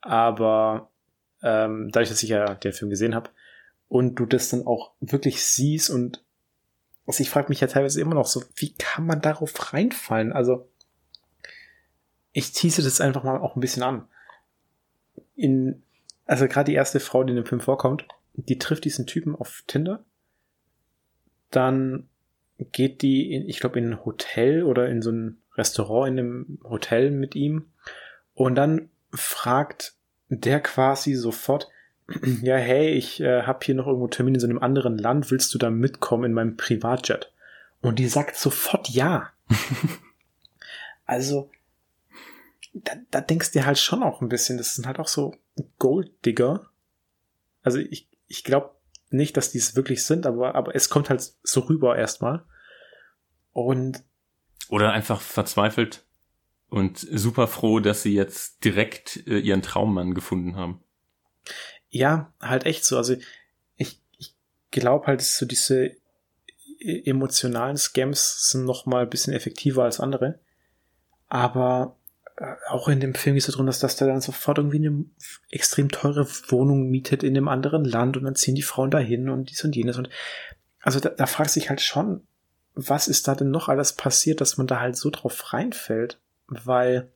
Aber 0.00 0.90
ähm, 1.42 1.90
dadurch, 1.92 2.08
dass 2.08 2.22
ich 2.22 2.30
ja 2.30 2.54
den 2.54 2.72
Film 2.72 2.90
gesehen 2.90 3.14
habe 3.14 3.30
und 3.88 4.16
du 4.16 4.26
das 4.26 4.48
dann 4.48 4.66
auch 4.66 4.92
wirklich 5.00 5.42
siehst 5.44 5.90
und 5.90 6.24
also 7.10 7.22
ich 7.22 7.30
frage 7.30 7.48
mich 7.48 7.58
ja 7.58 7.66
teilweise 7.66 8.00
immer 8.00 8.14
noch 8.14 8.26
so, 8.26 8.40
wie 8.54 8.72
kann 8.74 9.04
man 9.04 9.20
darauf 9.20 9.72
reinfallen? 9.72 10.32
Also 10.32 10.70
ich 12.30 12.52
tease 12.52 12.82
das 12.82 13.00
einfach 13.00 13.24
mal 13.24 13.38
auch 13.38 13.56
ein 13.56 13.60
bisschen 13.60 13.82
an. 13.82 14.06
In, 15.34 15.82
also 16.24 16.46
gerade 16.46 16.70
die 16.70 16.76
erste 16.76 17.00
Frau, 17.00 17.24
die 17.24 17.30
in 17.30 17.36
dem 17.36 17.46
Film 17.46 17.60
vorkommt, 17.60 18.06
die 18.34 18.58
trifft 18.58 18.84
diesen 18.84 19.08
Typen 19.08 19.34
auf 19.34 19.64
Tinder. 19.66 20.04
Dann 21.50 22.08
geht 22.58 23.02
die, 23.02 23.34
in, 23.34 23.48
ich 23.48 23.58
glaube, 23.58 23.80
in 23.80 23.90
ein 23.90 24.04
Hotel 24.04 24.62
oder 24.62 24.88
in 24.88 25.02
so 25.02 25.10
ein 25.10 25.42
Restaurant 25.56 26.12
in 26.12 26.18
einem 26.20 26.58
Hotel 26.62 27.10
mit 27.10 27.34
ihm. 27.34 27.72
Und 28.34 28.54
dann 28.54 28.88
fragt 29.12 29.94
der 30.28 30.60
quasi 30.60 31.14
sofort, 31.14 31.68
ja, 32.42 32.56
hey, 32.56 32.90
ich 32.90 33.20
äh, 33.20 33.42
habe 33.42 33.60
hier 33.62 33.74
noch 33.74 33.86
irgendwo 33.86 34.08
Termin 34.08 34.34
in 34.34 34.40
so 34.40 34.46
einem 34.46 34.58
anderen 34.58 34.98
Land, 34.98 35.30
willst 35.30 35.52
du 35.54 35.58
da 35.58 35.70
mitkommen 35.70 36.24
in 36.24 36.32
meinem 36.32 36.56
Privatjet? 36.56 37.32
Und 37.82 37.98
die 37.98 38.08
sagt 38.08 38.36
sofort 38.36 38.88
ja. 38.88 39.30
also, 41.06 41.50
da, 42.72 42.92
da 43.10 43.20
denkst 43.20 43.52
du 43.52 43.60
dir 43.60 43.66
halt 43.66 43.78
schon 43.78 44.02
auch 44.02 44.20
ein 44.20 44.28
bisschen, 44.28 44.58
das 44.58 44.74
sind 44.74 44.86
halt 44.86 44.98
auch 44.98 45.08
so 45.08 45.34
Golddigger. 45.78 46.70
Also 47.62 47.78
ich, 47.78 48.08
ich 48.26 48.44
glaube 48.44 48.74
nicht, 49.10 49.36
dass 49.36 49.50
die 49.50 49.58
es 49.58 49.76
wirklich 49.76 50.04
sind, 50.04 50.26
aber, 50.26 50.54
aber 50.54 50.74
es 50.74 50.88
kommt 50.88 51.10
halt 51.10 51.32
so 51.42 51.60
rüber 51.60 51.96
erstmal. 51.96 52.44
Und 53.52 54.04
Oder 54.68 54.92
einfach 54.92 55.20
verzweifelt 55.20 56.04
und 56.68 56.98
super 56.98 57.48
froh, 57.48 57.80
dass 57.80 58.02
sie 58.02 58.14
jetzt 58.14 58.64
direkt 58.64 59.26
äh, 59.26 59.38
ihren 59.38 59.62
Traummann 59.62 60.14
gefunden 60.14 60.56
haben. 60.56 60.80
Ja, 61.90 62.32
halt 62.40 62.66
echt 62.66 62.84
so. 62.84 62.96
Also 62.96 63.16
ich, 63.76 64.00
ich 64.18 64.34
glaube 64.70 65.06
halt, 65.06 65.20
dass 65.20 65.36
so 65.36 65.46
diese 65.46 65.86
e- 66.78 67.02
emotionalen 67.04 67.76
Scams 67.76 68.50
sind 68.50 68.64
noch 68.64 68.86
mal 68.86 69.02
ein 69.02 69.10
bisschen 69.10 69.34
effektiver 69.34 69.84
als 69.84 70.00
andere. 70.00 70.38
Aber 71.28 71.96
äh, 72.36 72.54
auch 72.68 72.88
in 72.88 73.00
dem 73.00 73.14
Film 73.14 73.36
ist 73.36 73.46
so 73.46 73.52
drin, 73.52 73.66
dass, 73.66 73.80
dass 73.80 73.96
der 73.96 74.08
dann 74.08 74.20
sofort 74.20 74.58
irgendwie 74.58 74.86
eine 74.86 75.04
extrem 75.50 75.90
teure 75.90 76.26
Wohnung 76.48 76.88
mietet 76.88 77.22
in 77.22 77.36
einem 77.36 77.48
anderen 77.48 77.84
Land 77.84 78.16
und 78.16 78.24
dann 78.24 78.36
ziehen 78.36 78.54
die 78.54 78.62
Frauen 78.62 78.90
dahin 78.90 79.28
und 79.28 79.50
dies 79.50 79.64
und 79.64 79.76
jenes 79.76 79.98
und 79.98 80.08
also 80.82 80.98
da, 80.98 81.10
da 81.10 81.26
fragt 81.26 81.50
sich 81.50 81.68
halt 81.68 81.82
schon, 81.82 82.26
was 82.74 83.08
ist 83.08 83.28
da 83.28 83.34
denn 83.34 83.50
noch 83.50 83.68
alles 83.68 83.92
passiert, 83.92 84.40
dass 84.40 84.56
man 84.56 84.66
da 84.66 84.80
halt 84.80 84.96
so 84.96 85.10
drauf 85.10 85.52
reinfällt, 85.52 86.18
weil 86.46 87.12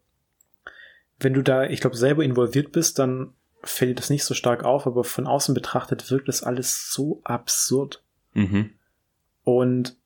wenn 1.18 1.32
du 1.32 1.42
da, 1.42 1.64
ich 1.64 1.80
glaube, 1.80 1.96
selber 1.96 2.24
involviert 2.24 2.72
bist, 2.72 2.98
dann 2.98 3.32
fällt 3.64 3.90
dir 3.90 3.94
das 3.94 4.10
nicht 4.10 4.24
so 4.24 4.34
stark 4.34 4.64
auf, 4.64 4.86
aber 4.86 5.04
von 5.04 5.26
außen 5.26 5.54
betrachtet 5.54 6.10
wirkt 6.10 6.28
das 6.28 6.42
alles 6.42 6.92
so 6.92 7.20
absurd. 7.24 8.02
Mhm. 8.34 8.70
Und 9.44 9.96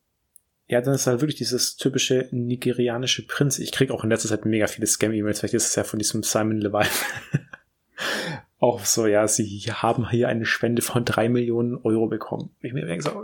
ja, 0.67 0.81
dann 0.81 0.93
ist 0.93 1.07
halt 1.07 1.21
wirklich 1.21 1.37
dieses 1.37 1.77
typische 1.77 2.27
nigerianische 2.31 3.25
Prinz. 3.25 3.57
Ich 3.57 3.71
krieg 3.71 3.89
auch 3.89 4.03
in 4.03 4.09
letzter 4.09 4.29
Zeit 4.29 4.45
mega 4.45 4.67
viele 4.67 4.85
Scam-E-Mails, 4.85 5.39
vielleicht 5.39 5.55
ist 5.55 5.69
es 5.69 5.75
ja 5.75 5.83
von 5.83 5.97
diesem 5.97 6.21
Simon 6.21 6.61
Levine. 6.61 6.89
auch 8.59 8.85
so, 8.85 9.07
ja, 9.07 9.27
sie 9.27 9.59
haben 9.71 10.09
hier 10.09 10.27
eine 10.27 10.45
Spende 10.45 10.81
von 10.81 11.05
drei 11.05 11.29
Millionen 11.29 11.77
Euro 11.77 12.07
bekommen. 12.07 12.51
Ich 12.61 12.73
mir 12.73 12.85
denke 12.85 13.03
so, 13.03 13.23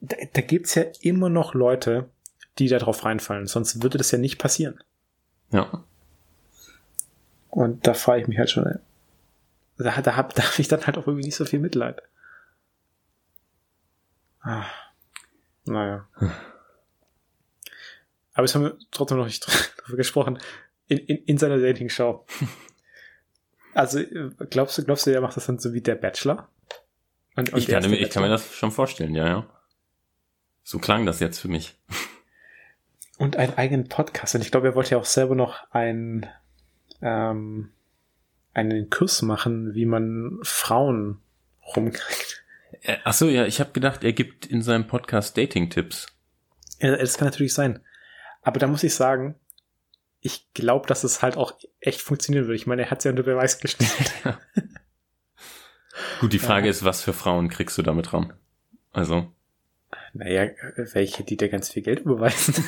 da, 0.00 0.16
da 0.32 0.40
gibt's 0.40 0.74
ja 0.74 0.84
immer 1.00 1.28
noch 1.28 1.54
Leute, 1.54 2.08
die 2.58 2.68
da 2.68 2.78
drauf 2.78 3.04
reinfallen, 3.04 3.46
sonst 3.46 3.82
würde 3.82 3.98
das 3.98 4.10
ja 4.10 4.18
nicht 4.18 4.38
passieren. 4.38 4.80
Ja. 5.50 5.84
Und 7.50 7.86
da 7.86 7.94
frage 7.94 8.22
ich 8.22 8.28
mich 8.28 8.38
halt 8.38 8.50
schon, 8.50 8.78
da, 9.78 10.00
da 10.00 10.16
hab, 10.16 10.34
da 10.34 10.42
hab 10.42 10.58
ich 10.58 10.68
dann 10.68 10.86
halt 10.86 10.98
auch 10.98 11.06
irgendwie 11.06 11.26
nicht 11.26 11.36
so 11.36 11.44
viel 11.44 11.60
Mitleid. 11.60 12.02
Ah, 14.40 14.66
naja. 15.64 16.08
Aber 18.34 18.44
jetzt 18.44 18.54
haben 18.54 18.62
wir 18.62 18.78
trotzdem 18.90 19.18
noch 19.18 19.24
nicht 19.24 19.44
drüber 19.78 19.96
gesprochen. 19.96 20.38
In, 20.88 20.98
in, 20.98 21.16
in 21.24 21.38
seiner 21.38 21.58
Dating-Show. 21.58 22.26
Also, 23.74 23.98
äh, 23.98 24.30
glaubst 24.48 24.78
du, 24.78 24.84
glaubst 24.84 25.06
du, 25.06 25.10
er 25.10 25.20
macht 25.20 25.36
das 25.36 25.44
dann 25.44 25.58
so 25.58 25.74
wie 25.74 25.82
der 25.82 25.96
Bachelor? 25.96 26.48
Und, 27.36 27.52
und 27.52 27.58
Ich 27.58 27.66
kann, 27.66 27.82
mir, 27.90 27.98
ich 27.98 28.08
kann 28.08 28.22
mir 28.22 28.30
das 28.30 28.54
schon 28.54 28.72
vorstellen, 28.72 29.14
ja, 29.14 29.26
ja. 29.26 29.46
So 30.62 30.78
klang 30.78 31.04
das 31.04 31.20
jetzt 31.20 31.40
für 31.40 31.48
mich. 31.48 31.76
Und 33.18 33.36
einen 33.36 33.52
eigenen 33.58 33.86
Podcast. 33.86 34.34
Und 34.34 34.40
ich 34.40 34.50
glaube, 34.50 34.68
er 34.68 34.74
wollte 34.74 34.92
ja 34.92 34.96
auch 34.96 35.04
selber 35.04 35.34
noch 35.34 35.70
ein, 35.72 36.26
ähm, 37.02 37.70
einen 38.56 38.88
Kurs 38.90 39.22
machen, 39.22 39.74
wie 39.74 39.84
man 39.86 40.38
Frauen 40.42 41.18
rumkriegt. 41.76 42.44
Äh, 42.82 42.96
Ach 43.04 43.12
so, 43.12 43.28
ja, 43.28 43.44
ich 43.46 43.60
habe 43.60 43.72
gedacht, 43.72 44.02
er 44.02 44.12
gibt 44.12 44.46
in 44.46 44.62
seinem 44.62 44.86
Podcast 44.86 45.36
Dating-Tipps. 45.36 46.06
Ja, 46.80 46.96
das 46.96 47.18
kann 47.18 47.28
natürlich 47.28 47.54
sein. 47.54 47.80
Aber 48.42 48.58
da 48.58 48.66
muss 48.66 48.82
ich 48.82 48.94
sagen, 48.94 49.34
ich 50.20 50.52
glaube, 50.54 50.86
dass 50.88 51.04
es 51.04 51.20
halt 51.22 51.36
auch 51.36 51.52
echt 51.80 52.00
funktionieren 52.00 52.44
würde. 52.46 52.56
Ich 52.56 52.66
meine, 52.66 52.82
er 52.82 52.90
hat 52.90 52.98
es 52.98 53.04
ja 53.04 53.10
unter 53.10 53.22
Beweis 53.22 53.58
gestellt. 53.60 54.12
Gut, 56.20 56.32
die 56.32 56.38
Frage 56.38 56.66
Ja. 56.66 56.70
ist, 56.70 56.84
was 56.84 57.02
für 57.02 57.12
Frauen 57.12 57.48
kriegst 57.48 57.76
du 57.78 57.82
damit 57.82 58.12
ran? 58.12 58.32
Also, 58.92 59.32
Naja, 60.14 60.50
welche, 60.76 61.24
die 61.24 61.36
dir 61.36 61.48
ganz 61.50 61.70
viel 61.70 61.82
Geld 61.82 62.00
überweisen. 62.00 62.64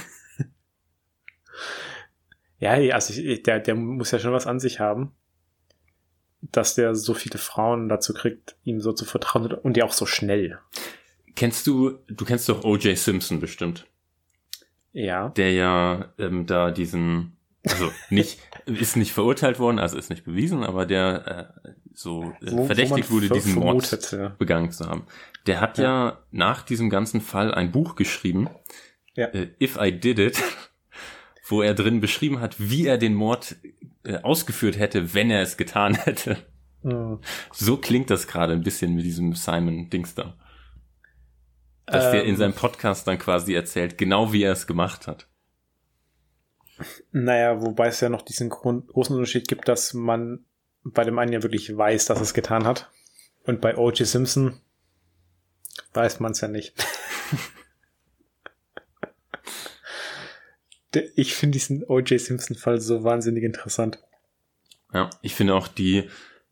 ja, 2.58 2.76
ja, 2.78 2.94
also 2.94 3.14
ich, 3.14 3.42
der, 3.42 3.60
der 3.60 3.74
muss 3.74 4.10
ja 4.10 4.18
schon 4.18 4.32
was 4.32 4.46
an 4.46 4.60
sich 4.60 4.80
haben, 4.80 5.12
dass 6.40 6.74
der 6.74 6.94
so 6.94 7.14
viele 7.14 7.38
Frauen 7.38 7.88
dazu 7.88 8.14
kriegt, 8.14 8.56
ihm 8.64 8.80
so 8.80 8.92
zu 8.92 9.04
vertrauen 9.04 9.52
und 9.52 9.76
die 9.76 9.82
auch 9.82 9.92
so 9.92 10.06
schnell. 10.06 10.58
kennst 11.34 11.66
du, 11.66 11.98
du 12.08 12.24
kennst 12.24 12.48
doch 12.48 12.64
O.J. 12.64 12.96
Simpson 12.96 13.40
bestimmt, 13.40 13.86
Ja. 14.92 15.28
der 15.30 15.52
ja 15.52 16.12
ähm, 16.18 16.46
da 16.46 16.70
diesen, 16.70 17.36
also 17.66 17.90
nicht, 18.10 18.38
ist 18.66 18.96
nicht 18.96 19.12
verurteilt 19.12 19.58
worden, 19.58 19.78
also 19.78 19.96
ist 19.98 20.10
nicht 20.10 20.24
bewiesen, 20.24 20.62
aber 20.64 20.86
der 20.86 21.50
äh, 21.64 21.68
so 21.92 22.22
äh, 22.42 22.52
Wo- 22.52 22.58
wo 22.58 22.66
verdächtigt 22.66 23.10
man 23.10 23.10
wurde, 23.10 23.28
diesen 23.30 23.54
Mord 23.54 24.12
ja. 24.12 24.28
begangen 24.38 24.70
zu 24.70 24.86
haben. 24.88 25.06
Der 25.46 25.60
hat 25.60 25.78
ja. 25.78 26.18
nach 26.30 26.62
diesem 26.62 26.90
ganzen 26.90 27.20
Fall 27.20 27.52
ein 27.54 27.72
Buch 27.72 27.94
geschrieben, 27.96 28.48
Ja. 29.14 29.26
äh, 29.28 29.48
If 29.60 29.76
I 29.80 29.92
Did 29.92 30.18
It, 30.18 30.42
wo 31.48 31.62
er 31.62 31.74
drin 31.74 32.00
beschrieben 32.00 32.40
hat, 32.40 32.56
wie 32.58 32.86
er 32.86 32.98
den 32.98 33.14
Mord 33.14 33.56
äh, 34.04 34.18
ausgeführt 34.18 34.78
hätte, 34.78 35.14
wenn 35.14 35.30
er 35.30 35.42
es 35.42 35.56
getan 35.56 35.94
hätte. 36.04 36.36
Hm. 36.82 37.18
So 37.52 37.76
klingt 37.76 38.10
das 38.10 38.26
gerade 38.26 38.52
ein 38.52 38.62
bisschen 38.62 38.94
mit 38.94 39.04
diesem 39.04 39.34
Simon 39.34 39.90
Dings 39.90 40.14
da. 40.14 40.36
Dass 41.86 42.10
der 42.10 42.24
in 42.24 42.30
Ähm. 42.30 42.36
seinem 42.36 42.52
Podcast 42.52 43.06
dann 43.06 43.18
quasi 43.18 43.54
erzählt, 43.54 43.96
genau 43.96 44.32
wie 44.32 44.42
er 44.42 44.52
es 44.52 44.66
gemacht 44.66 45.06
hat. 45.06 45.26
Naja, 47.10 47.60
wobei 47.62 47.88
es 47.88 48.00
ja 48.00 48.08
noch 48.08 48.22
diesen 48.22 48.50
großen 48.50 49.16
Unterschied 49.16 49.48
gibt, 49.48 49.66
dass 49.68 49.94
man 49.94 50.44
bei 50.84 51.02
dem 51.04 51.18
einen 51.18 51.32
ja 51.32 51.42
wirklich 51.42 51.76
weiß, 51.76 52.04
dass 52.06 52.20
es 52.20 52.34
getan 52.34 52.64
hat. 52.66 52.90
Und 53.44 53.60
bei 53.60 53.76
O.J. 53.76 54.06
Simpson 54.06 54.60
weiß 55.94 56.20
man 56.20 56.32
es 56.32 56.40
ja 56.40 56.48
nicht. 56.48 56.74
ich 61.16 61.34
finde 61.34 61.52
diesen 61.54 61.84
O.J. 61.84 62.20
Simpson-Fall 62.20 62.80
so 62.80 63.04
wahnsinnig 63.04 63.44
interessant. 63.44 64.02
Ja, 64.92 65.10
ich 65.22 65.34
finde 65.34 65.54
auch 65.54 65.68
die, 65.68 66.08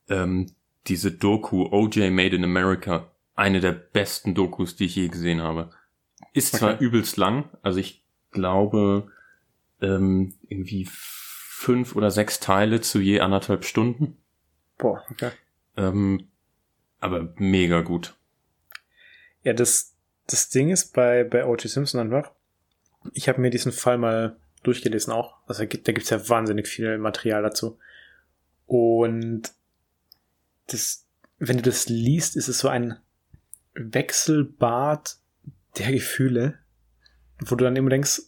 ähm, 0.08 0.52
diese 0.86 1.10
Doku 1.10 1.66
OJ 1.70 2.10
Made 2.10 2.36
in 2.36 2.44
America 2.44 3.10
eine 3.34 3.60
der 3.60 3.72
besten 3.72 4.34
Dokus, 4.34 4.76
die 4.76 4.84
ich 4.86 4.96
je 4.96 5.08
gesehen 5.08 5.42
habe. 5.42 5.70
Ist 6.32 6.54
zwar 6.54 6.74
Okay. 6.74 6.84
übelst 6.84 7.16
lang, 7.16 7.48
also 7.62 7.78
ich 7.78 8.04
glaube 8.30 9.10
ähm, 9.80 10.34
irgendwie 10.48 10.86
fünf 10.90 11.96
oder 11.96 12.10
sechs 12.10 12.40
Teile 12.40 12.80
zu 12.80 13.00
je 13.00 13.20
anderthalb 13.20 13.64
Stunden, 13.64 14.18
Boah, 14.78 15.02
okay. 15.10 15.30
ähm, 15.78 16.28
aber 17.00 17.32
mega 17.36 17.80
gut. 17.80 18.14
Ja, 19.42 19.52
das, 19.54 19.94
das 20.26 20.50
Ding 20.50 20.70
ist 20.70 20.92
bei, 20.92 21.24
bei 21.24 21.46
O.J. 21.46 21.70
Simpson 21.70 22.00
einfach, 22.00 22.32
ich 23.12 23.28
habe 23.28 23.40
mir 23.40 23.50
diesen 23.50 23.72
Fall 23.72 23.98
mal 23.98 24.36
durchgelesen 24.62 25.12
auch. 25.12 25.36
Also 25.46 25.64
da 25.64 25.66
gibt 25.66 26.02
es 26.02 26.10
ja 26.10 26.28
wahnsinnig 26.28 26.66
viel 26.66 26.98
Material 26.98 27.42
dazu. 27.42 27.78
Und 28.66 29.52
das, 30.66 31.06
wenn 31.38 31.58
du 31.58 31.62
das 31.62 31.88
liest, 31.88 32.36
ist 32.36 32.48
es 32.48 32.58
so 32.58 32.68
ein 32.68 32.98
Wechselbad 33.74 35.16
der 35.78 35.92
Gefühle, 35.92 36.58
wo 37.40 37.54
du 37.54 37.64
dann 37.64 37.76
immer 37.76 37.90
denkst, 37.90 38.22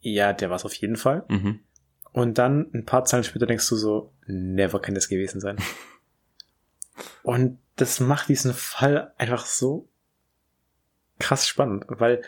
ja, 0.00 0.32
der 0.32 0.48
war 0.48 0.56
es 0.56 0.64
auf 0.64 0.74
jeden 0.74 0.96
Fall. 0.96 1.24
Mhm. 1.28 1.60
Und 2.12 2.38
dann 2.38 2.70
ein 2.72 2.86
paar 2.86 3.04
Zeilen 3.04 3.24
später 3.24 3.46
denkst 3.46 3.68
du 3.68 3.76
so, 3.76 4.12
never 4.26 4.80
kann 4.80 4.94
das 4.94 5.08
gewesen 5.08 5.40
sein. 5.40 5.56
Und 7.22 7.58
das 7.76 8.00
macht 8.00 8.28
diesen 8.28 8.54
Fall 8.54 9.12
einfach 9.16 9.46
so 9.46 9.88
krass 11.18 11.46
spannend, 11.46 11.84
weil 11.88 12.22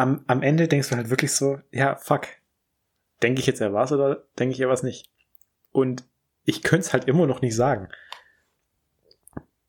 am, 0.00 0.24
am 0.26 0.42
Ende 0.42 0.66
denkst 0.66 0.88
du 0.88 0.96
halt 0.96 1.10
wirklich 1.10 1.32
so, 1.32 1.60
ja, 1.70 1.96
fuck, 1.96 2.26
denke 3.22 3.40
ich 3.40 3.46
jetzt, 3.46 3.60
er 3.60 3.72
war's 3.72 3.92
oder 3.92 4.24
denke 4.38 4.54
ich, 4.54 4.60
er 4.60 4.68
war's 4.68 4.82
nicht? 4.82 5.10
Und 5.72 6.04
ich 6.44 6.62
könnte 6.62 6.86
es 6.86 6.92
halt 6.92 7.04
immer 7.04 7.26
noch 7.26 7.42
nicht 7.42 7.54
sagen. 7.54 7.88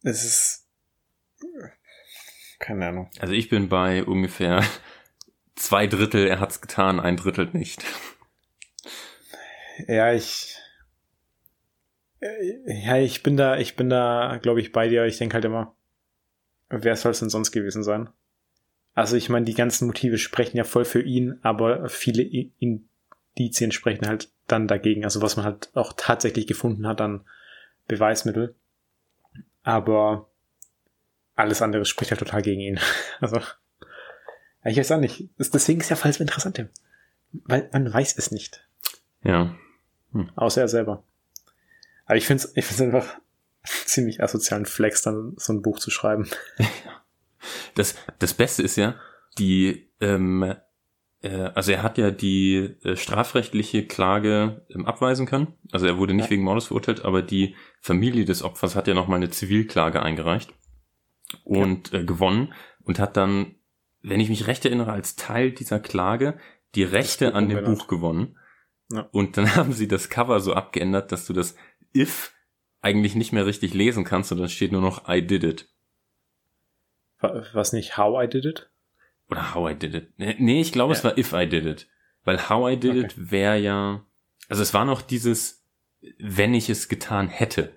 Es 0.03 0.23
ist, 0.23 0.67
keine 2.59 2.87
Ahnung. 2.87 3.11
Also 3.19 3.33
ich 3.33 3.49
bin 3.49 3.69
bei 3.69 4.03
ungefähr 4.03 4.63
zwei 5.55 5.87
Drittel, 5.87 6.27
er 6.27 6.39
hat's 6.39 6.61
getan, 6.61 6.99
ein 6.99 7.17
Drittel 7.17 7.49
nicht. 7.51 7.83
Ja, 9.87 10.13
ich, 10.13 10.55
ja, 12.21 12.97
ich 12.97 13.23
bin 13.23 13.35
da, 13.35 13.57
ich 13.57 13.75
bin 13.75 13.89
da, 13.89 14.39
glaube 14.41 14.61
ich, 14.61 14.71
bei 14.71 14.87
dir. 14.87 15.05
Ich 15.05 15.17
denke 15.17 15.33
halt 15.33 15.45
immer, 15.45 15.75
wer 16.69 16.95
soll 16.95 17.11
es 17.11 17.19
denn 17.19 17.29
sonst 17.29 17.51
gewesen 17.51 17.83
sein? 17.83 18.09
Also 18.93 19.15
ich 19.15 19.29
meine, 19.29 19.45
die 19.45 19.53
ganzen 19.53 19.87
Motive 19.87 20.17
sprechen 20.17 20.57
ja 20.57 20.63
voll 20.63 20.85
für 20.85 21.01
ihn, 21.01 21.39
aber 21.43 21.87
viele 21.89 22.23
Indizien 22.23 23.71
sprechen 23.71 24.07
halt 24.07 24.29
dann 24.47 24.67
dagegen. 24.67 25.03
Also 25.03 25.21
was 25.21 25.37
man 25.37 25.45
halt 25.45 25.69
auch 25.73 25.93
tatsächlich 25.95 26.47
gefunden 26.47 26.87
hat 26.87 26.99
an 27.01 27.25
Beweismittel. 27.87 28.55
Aber 29.63 30.29
alles 31.35 31.61
andere 31.61 31.85
spricht 31.85 32.11
halt 32.11 32.19
total 32.19 32.41
gegen 32.41 32.61
ihn. 32.61 32.79
Also, 33.19 33.39
ich 34.63 34.77
weiß 34.77 34.93
auch 34.93 34.99
nicht. 34.99 35.29
Deswegen 35.37 35.79
ist 35.79 35.89
ja 35.89 35.95
Fall 35.95 36.11
so 36.11 36.21
interessant, 36.21 36.67
weil 37.31 37.69
man 37.71 37.93
weiß 37.93 38.17
es 38.17 38.31
nicht. 38.31 38.67
Ja. 39.23 39.55
Hm. 40.11 40.31
Außer 40.35 40.61
er 40.61 40.67
selber. 40.67 41.03
Aber 42.05 42.15
ich 42.15 42.25
finde 42.25 42.43
es 42.43 42.57
ich 42.57 42.65
find's 42.65 42.81
einfach 42.81 43.19
ziemlich 43.63 44.23
asozialen 44.23 44.65
Flex, 44.65 45.03
dann 45.03 45.33
so 45.37 45.53
ein 45.53 45.61
Buch 45.61 45.79
zu 45.79 45.91
schreiben. 45.91 46.29
Das, 47.75 47.95
das 48.19 48.33
Beste 48.33 48.63
ist 48.63 48.75
ja, 48.75 48.95
die, 49.37 49.91
ähm, 49.99 50.55
äh, 51.21 51.51
also 51.55 51.71
er 51.71 51.83
hat 51.83 51.97
ja 51.97 52.11
die 52.11 52.75
äh, 52.83 52.95
strafrechtliche 52.95 53.85
Klage 53.85 54.65
ähm, 54.69 54.85
abweisen 54.85 55.25
können. 55.25 55.53
Also 55.71 55.85
er 55.85 55.97
wurde 55.97 56.13
nicht 56.13 56.25
ja. 56.25 56.31
wegen 56.31 56.43
Mordes 56.43 56.67
verurteilt, 56.67 57.05
aber 57.05 57.21
die 57.21 57.55
Familie 57.79 58.25
des 58.25 58.43
Opfers 58.43 58.75
hat 58.75 58.87
ja 58.87 58.93
nochmal 58.93 59.17
eine 59.17 59.29
Zivilklage 59.29 60.01
eingereicht 60.01 60.53
und 61.43 61.91
ja. 61.91 61.99
äh, 61.99 62.03
gewonnen 62.05 62.53
und 62.83 62.99
hat 62.99 63.17
dann, 63.17 63.55
wenn 64.01 64.19
ich 64.19 64.29
mich 64.29 64.47
recht 64.47 64.65
erinnere, 64.65 64.91
als 64.91 65.15
Teil 65.15 65.51
dieser 65.51 65.79
Klage 65.79 66.37
die 66.75 66.83
Rechte 66.83 67.35
an 67.35 67.49
dem 67.49 67.63
Buch 67.65 67.87
gewonnen. 67.87 68.37
Ja. 68.91 69.07
Und 69.11 69.37
dann 69.37 69.55
haben 69.55 69.73
sie 69.73 69.87
das 69.87 70.09
Cover 70.09 70.39
so 70.39 70.53
abgeändert, 70.53 71.11
dass 71.11 71.25
du 71.25 71.33
das 71.33 71.55
If 71.95 72.33
eigentlich 72.81 73.15
nicht 73.15 73.31
mehr 73.31 73.45
richtig 73.45 73.73
lesen 73.73 74.03
kannst, 74.03 74.29
sondern 74.29 74.49
steht 74.49 74.71
nur 74.71 74.81
noch 74.81 75.07
I 75.07 75.25
did 75.25 75.43
it. 75.43 75.69
Was 77.21 77.73
nicht 77.73 77.97
How 77.97 78.23
I 78.23 78.27
did 78.27 78.45
it? 78.45 78.69
Oder 79.29 79.53
How 79.53 79.71
I 79.71 79.75
did 79.75 79.93
it. 79.95 80.13
Nee, 80.17 80.61
ich 80.61 80.71
glaube, 80.71 80.93
ja. 80.93 80.97
es 80.99 81.03
war 81.03 81.17
If 81.17 81.33
I 81.33 81.47
did 81.47 81.65
it. 81.65 81.87
Weil 82.23 82.49
How 82.49 82.71
I 82.71 82.77
did 82.77 82.91
okay. 82.91 83.05
it 83.05 83.31
wäre 83.31 83.57
ja, 83.57 84.05
also 84.49 84.61
es 84.61 84.73
war 84.73 84.85
noch 84.85 85.01
dieses, 85.01 85.63
wenn 86.19 86.53
ich 86.53 86.69
es 86.69 86.89
getan 86.89 87.27
hätte. 87.29 87.73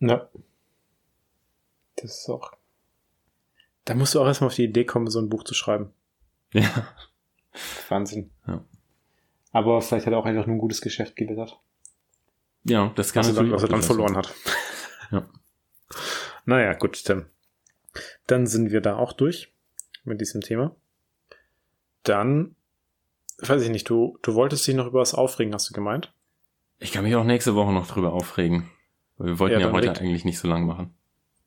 Ja. 0.00 0.28
Das 1.96 2.18
ist 2.18 2.28
auch. 2.28 2.52
Da 3.84 3.94
musst 3.94 4.14
du 4.14 4.20
auch 4.20 4.26
erstmal 4.26 4.48
auf 4.48 4.54
die 4.54 4.64
Idee 4.64 4.84
kommen, 4.84 5.08
so 5.08 5.20
ein 5.20 5.28
Buch 5.28 5.44
zu 5.44 5.54
schreiben. 5.54 5.92
Ja. 6.52 6.88
Wahnsinn. 7.88 8.30
Ja. 8.46 8.64
Aber 9.52 9.80
vielleicht 9.82 10.06
hat 10.06 10.12
er 10.12 10.18
auch 10.18 10.24
einfach 10.24 10.46
nur 10.46 10.56
ein 10.56 10.60
gutes 10.60 10.80
Geschäft 10.80 11.16
gewittert. 11.16 11.60
Ja, 12.64 12.92
das 12.96 13.12
kann 13.12 13.24
was 13.24 13.28
er 13.28 13.34
dann, 13.34 13.52
was 13.52 13.62
er 13.62 13.68
dann 13.68 13.82
verloren 13.82 14.16
hat. 14.16 14.34
Ja. 15.10 15.28
Naja, 16.46 16.72
gut, 16.72 17.04
Tim. 17.04 17.26
Dann 18.26 18.46
sind 18.46 18.70
wir 18.70 18.80
da 18.80 18.96
auch 18.96 19.12
durch 19.12 19.52
mit 20.04 20.20
diesem 20.20 20.40
Thema. 20.40 20.74
Dann, 22.02 22.54
weiß 23.38 23.62
ich 23.62 23.70
nicht, 23.70 23.88
du, 23.88 24.18
du 24.22 24.34
wolltest 24.34 24.66
dich 24.66 24.74
noch 24.74 24.86
über 24.86 25.00
was 25.00 25.14
aufregen, 25.14 25.54
hast 25.54 25.70
du 25.70 25.74
gemeint? 25.74 26.12
Ich 26.78 26.92
kann 26.92 27.04
mich 27.04 27.14
auch 27.16 27.24
nächste 27.24 27.54
Woche 27.54 27.72
noch 27.72 27.86
drüber 27.86 28.12
aufregen. 28.12 28.70
Wir 29.18 29.38
wollten 29.38 29.60
ja, 29.60 29.66
ja 29.68 29.72
heute 29.72 29.92
eigentlich 30.00 30.24
nicht 30.24 30.38
so 30.38 30.48
lang 30.48 30.66
machen. 30.66 30.94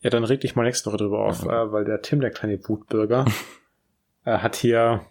Ja, 0.02 0.10
dann 0.10 0.24
reg 0.24 0.42
dich 0.42 0.56
mal 0.56 0.64
nächste 0.64 0.90
Woche 0.90 0.98
drüber 0.98 1.26
auf, 1.26 1.44
ja. 1.44 1.64
äh, 1.64 1.72
weil 1.72 1.86
der 1.86 2.02
Tim, 2.02 2.22
der 2.22 2.32
kleine 2.32 2.60
Wutbürger, 2.68 3.26
äh, 4.26 4.38
hat 4.38 4.56
hier 4.56 5.06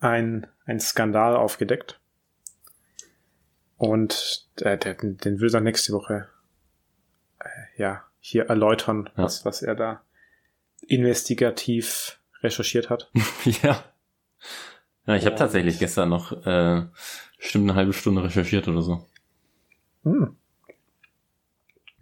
ein, 0.00 0.46
ein 0.64 0.80
Skandal 0.80 1.36
aufgedeckt. 1.36 2.00
Und 3.78 4.48
äh, 4.60 4.78
den, 4.78 5.18
den 5.18 5.40
will 5.40 5.54
er 5.54 5.60
nächste 5.60 5.92
Woche 5.92 6.28
äh, 7.40 7.48
ja 7.76 8.04
hier 8.20 8.46
erläutern, 8.46 9.10
ja. 9.16 9.24
was, 9.24 9.44
was 9.44 9.62
er 9.62 9.74
da 9.74 10.02
investigativ 10.88 12.20
recherchiert 12.42 12.90
hat. 12.90 13.10
ja. 13.62 13.84
Ja, 15.06 15.14
ich 15.14 15.24
habe 15.24 15.36
tatsächlich 15.36 15.78
gestern 15.78 16.08
noch 16.08 16.32
äh, 16.46 16.86
bestimmt 17.38 17.70
eine 17.70 17.76
halbe 17.76 17.92
Stunde 17.92 18.24
recherchiert 18.24 18.66
oder 18.66 18.82
so. 18.82 19.06
Hm. 20.02 20.36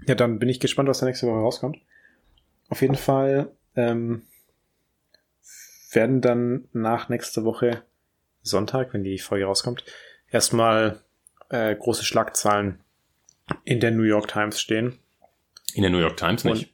Ja, 0.06 0.14
dann 0.14 0.38
bin 0.38 0.48
ich 0.48 0.60
gespannt, 0.60 0.88
was 0.88 0.98
da 1.00 1.06
nächste 1.06 1.26
Woche 1.26 1.38
rauskommt. 1.38 1.78
Auf 2.68 2.80
jeden 2.80 2.96
Fall 2.96 3.52
ähm, 3.76 4.22
werden 5.92 6.20
dann 6.20 6.68
nach 6.72 7.08
nächste 7.08 7.44
Woche 7.44 7.82
Sonntag, 8.42 8.92
wenn 8.92 9.04
die 9.04 9.18
Folge 9.18 9.46
rauskommt, 9.46 9.84
erstmal 10.30 11.00
äh, 11.48 11.74
große 11.74 12.04
Schlagzahlen 12.04 12.80
in 13.64 13.80
der 13.80 13.90
New 13.90 14.02
York 14.02 14.28
Times 14.28 14.60
stehen. 14.60 14.98
In 15.74 15.82
der 15.82 15.90
New 15.90 15.98
York 15.98 16.16
Times 16.16 16.44
nicht? 16.44 16.73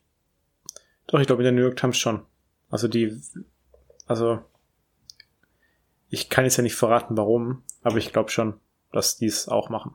Doch, 1.10 1.18
ich 1.18 1.26
glaube 1.26 1.42
in 1.42 1.44
der 1.44 1.52
New 1.52 1.62
York 1.62 1.76
Times 1.76 1.98
schon. 1.98 2.22
Also 2.70 2.86
die, 2.86 3.20
also 4.06 4.44
ich 6.08 6.28
kann 6.28 6.44
jetzt 6.44 6.56
ja 6.56 6.62
nicht 6.62 6.76
verraten, 6.76 7.16
warum, 7.16 7.64
aber 7.82 7.96
ich 7.96 8.12
glaube 8.12 8.30
schon, 8.30 8.60
dass 8.92 9.16
die 9.16 9.26
es 9.26 9.48
auch 9.48 9.70
machen. 9.70 9.94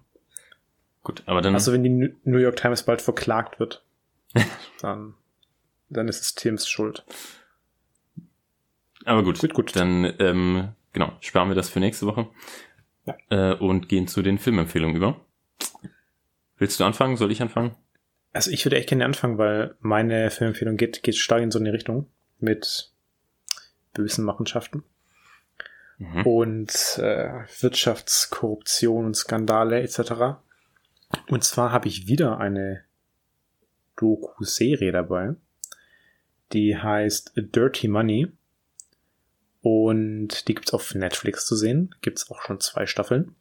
Gut, 1.03 1.23
aber 1.25 1.41
dann. 1.41 1.53
Also 1.53 1.71
wenn 1.71 1.83
die 1.83 2.15
New 2.23 2.37
York 2.37 2.57
Times 2.57 2.83
bald 2.83 3.01
verklagt 3.01 3.59
wird, 3.59 3.85
dann, 4.81 5.13
dann 5.87 6.09
ist 6.09 6.21
es 6.21 6.35
Tims 6.35 6.67
Schuld. 6.67 7.05
Aber 9.05 9.23
gut, 9.23 9.39
gut, 9.39 9.53
gut. 9.53 9.75
Dann 9.75 10.13
ähm, 10.19 10.73
genau, 10.91 11.13
sparen 11.21 11.47
wir 11.47 11.55
das 11.55 11.69
für 11.69 11.79
nächste 11.79 12.07
Woche 12.07 12.27
ja. 13.05 13.15
äh, 13.29 13.55
und 13.55 13.87
gehen 13.87 14.07
zu 14.07 14.21
den 14.21 14.37
Filmempfehlungen 14.37 14.97
über. 14.97 15.21
Willst 16.57 16.79
du 16.79 16.83
anfangen? 16.83 17.15
Soll 17.15 17.31
ich 17.31 17.41
anfangen? 17.41 17.75
Also 18.35 18.51
ich 18.51 18.65
würde 18.65 18.75
echt 18.75 18.89
gerne 18.89 19.05
anfangen, 19.05 19.37
weil 19.37 19.75
meine 19.79 20.29
Filmempfehlung 20.29 20.75
geht, 20.75 21.03
geht 21.03 21.15
stark 21.15 21.41
in 21.41 21.51
so 21.51 21.59
eine 21.59 21.71
Richtung 21.71 22.07
mit 22.37 22.91
bösen 23.93 24.25
Machenschaften 24.25 24.83
mhm. 25.99 26.23
und 26.23 26.97
äh, 26.97 27.45
Wirtschaftskorruption 27.61 29.05
und 29.05 29.15
Skandale 29.15 29.81
etc. 29.81 30.37
Und 31.29 31.45
zwar 31.45 31.71
habe 31.71 31.87
ich 31.87 32.07
wieder 32.07 32.37
eine 32.37 32.83
Doku-Serie 33.95 34.91
dabei, 34.91 35.35
die 36.51 36.77
heißt 36.77 37.31
Dirty 37.37 37.87
Money 37.87 38.27
und 39.61 40.49
die 40.49 40.55
gibt's 40.55 40.73
auf 40.73 40.93
Netflix 40.93 41.45
zu 41.45 41.55
sehen. 41.55 41.95
Gibt's 42.01 42.29
auch 42.29 42.41
schon 42.41 42.59
zwei 42.59 42.85
Staffeln. 42.85 43.33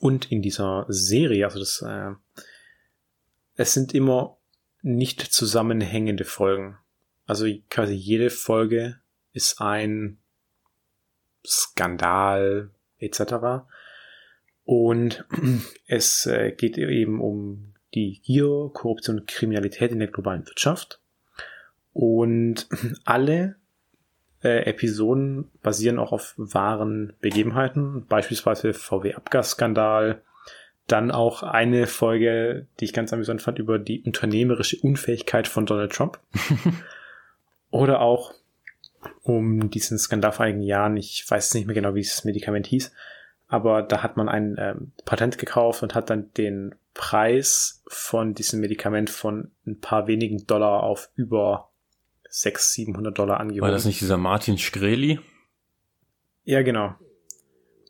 Und 0.00 0.32
in 0.32 0.42
dieser 0.42 0.84
Serie, 0.88 1.44
also 1.44 1.60
das, 1.60 1.80
äh, 1.80 2.10
es 3.56 3.74
sind 3.74 3.94
immer 3.94 4.36
nicht 4.82 5.20
zusammenhängende 5.20 6.24
Folgen. 6.24 6.78
Also 7.26 7.46
quasi 7.70 7.94
jede 7.94 8.30
Folge 8.30 9.00
ist 9.32 9.60
ein 9.60 10.18
Skandal 11.46 12.70
etc. 12.98 13.66
Und 14.64 15.24
es 15.86 16.26
äh, 16.26 16.52
geht 16.52 16.78
eben 16.78 17.20
um 17.20 17.74
die 17.94 18.20
Gier, 18.24 18.70
Korruption 18.72 19.20
und 19.20 19.28
Kriminalität 19.28 19.92
in 19.92 20.00
der 20.00 20.08
globalen 20.08 20.46
Wirtschaft. 20.46 21.00
Und 21.92 22.68
alle 23.04 23.56
äh, 24.42 24.66
Episoden 24.66 25.50
basieren 25.62 25.98
auch 25.98 26.12
auf 26.12 26.34
wahren 26.36 27.14
Begebenheiten, 27.20 28.06
beispielsweise 28.06 28.74
VW-Abgasskandal. 28.74 30.22
Dann 30.86 31.10
auch 31.10 31.42
eine 31.42 31.86
Folge, 31.86 32.66
die 32.78 32.84
ich 32.84 32.92
ganz 32.92 33.12
amüsant 33.12 33.40
fand, 33.40 33.58
über 33.58 33.78
die 33.78 34.02
unternehmerische 34.02 34.78
Unfähigkeit 34.82 35.48
von 35.48 35.66
Donald 35.66 35.92
Trump. 35.92 36.20
Oder 37.70 38.00
auch 38.00 38.34
um 39.22 39.70
diesen 39.70 39.98
Skandal 39.98 40.32
vor 40.32 40.44
einigen 40.44 40.62
Jahren, 40.62 40.96
ich 40.96 41.24
weiß 41.28 41.54
nicht 41.54 41.66
mehr 41.66 41.74
genau, 41.74 41.94
wie 41.94 42.00
dieses 42.00 42.24
Medikament 42.24 42.66
hieß, 42.66 42.92
aber 43.48 43.82
da 43.82 44.02
hat 44.02 44.16
man 44.16 44.28
ein 44.28 44.56
ähm, 44.58 44.92
Patent 45.04 45.38
gekauft 45.38 45.82
und 45.82 45.94
hat 45.94 46.10
dann 46.10 46.32
den 46.34 46.74
Preis 46.94 47.82
von 47.86 48.34
diesem 48.34 48.60
Medikament 48.60 49.10
von 49.10 49.50
ein 49.66 49.80
paar 49.80 50.06
wenigen 50.06 50.46
Dollar 50.46 50.82
auf 50.82 51.10
über 51.16 51.70
600, 52.28 52.62
700 52.62 53.18
Dollar 53.18 53.40
angehoben. 53.40 53.62
War 53.62 53.70
das 53.70 53.84
nicht 53.84 54.00
dieser 54.00 54.16
Martin 54.16 54.58
Shkreli? 54.58 55.20
Ja, 56.44 56.62
genau. 56.62 56.94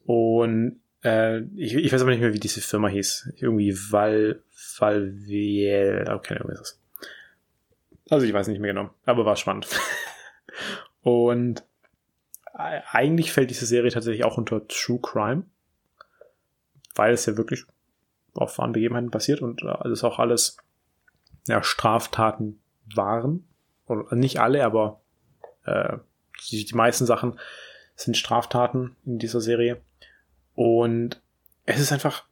Und 0.07 0.81
äh, 1.05 1.41
ich, 1.57 1.75
ich 1.75 1.93
weiß 1.93 2.03
aber 2.03 2.11
nicht 2.11 2.21
mehr, 2.21 2.33
wie 2.33 2.41
diese 2.41 2.61
Firma 2.61 2.89
hieß. 2.89 3.35
Irgendwie 3.37 3.75
Val, 3.91 4.43
Valviel, 4.79 6.05
oh, 6.09 6.19
keine 6.19 6.41
Ahnung, 6.41 6.53
ist 6.53 6.61
das. 6.61 6.81
Also 8.11 8.27
ich 8.27 8.33
weiß 8.33 8.49
nicht 8.49 8.61
mehr 8.61 8.75
genau, 8.75 8.91
aber 9.05 9.25
war 9.25 9.37
spannend. 9.37 9.69
Und 11.03 11.63
äh, 12.55 12.81
eigentlich 12.91 13.33
fällt 13.33 13.51
diese 13.51 13.67
Serie 13.67 13.91
tatsächlich 13.91 14.25
auch 14.25 14.39
unter 14.39 14.67
True 14.69 15.01
Crime, 15.01 15.45
weil 16.95 17.13
es 17.13 17.27
ja 17.27 17.37
wirklich 17.37 17.65
auf 18.35 18.59
wahren 18.59 18.73
Begebenheiten 18.73 19.11
basiert 19.11 19.43
und 19.43 19.63
alles 19.65 20.03
auch 20.03 20.19
alles 20.19 20.57
ja, 21.47 21.63
Straftaten 21.63 22.61
waren. 22.95 23.47
Oder 23.87 24.15
nicht 24.17 24.41
alle, 24.41 24.65
aber 24.65 25.01
äh, 25.67 25.99
die, 26.51 26.65
die 26.65 26.75
meisten 26.75 27.07
Sachen 27.07 27.39
sind 27.97 28.17
Straftaten 28.17 28.97
in 29.05 29.19
dieser 29.19 29.41
Serie. 29.41 29.81
Und 30.55 31.21
es 31.67 31.81
ist 31.81 31.93
einfach 31.93 32.25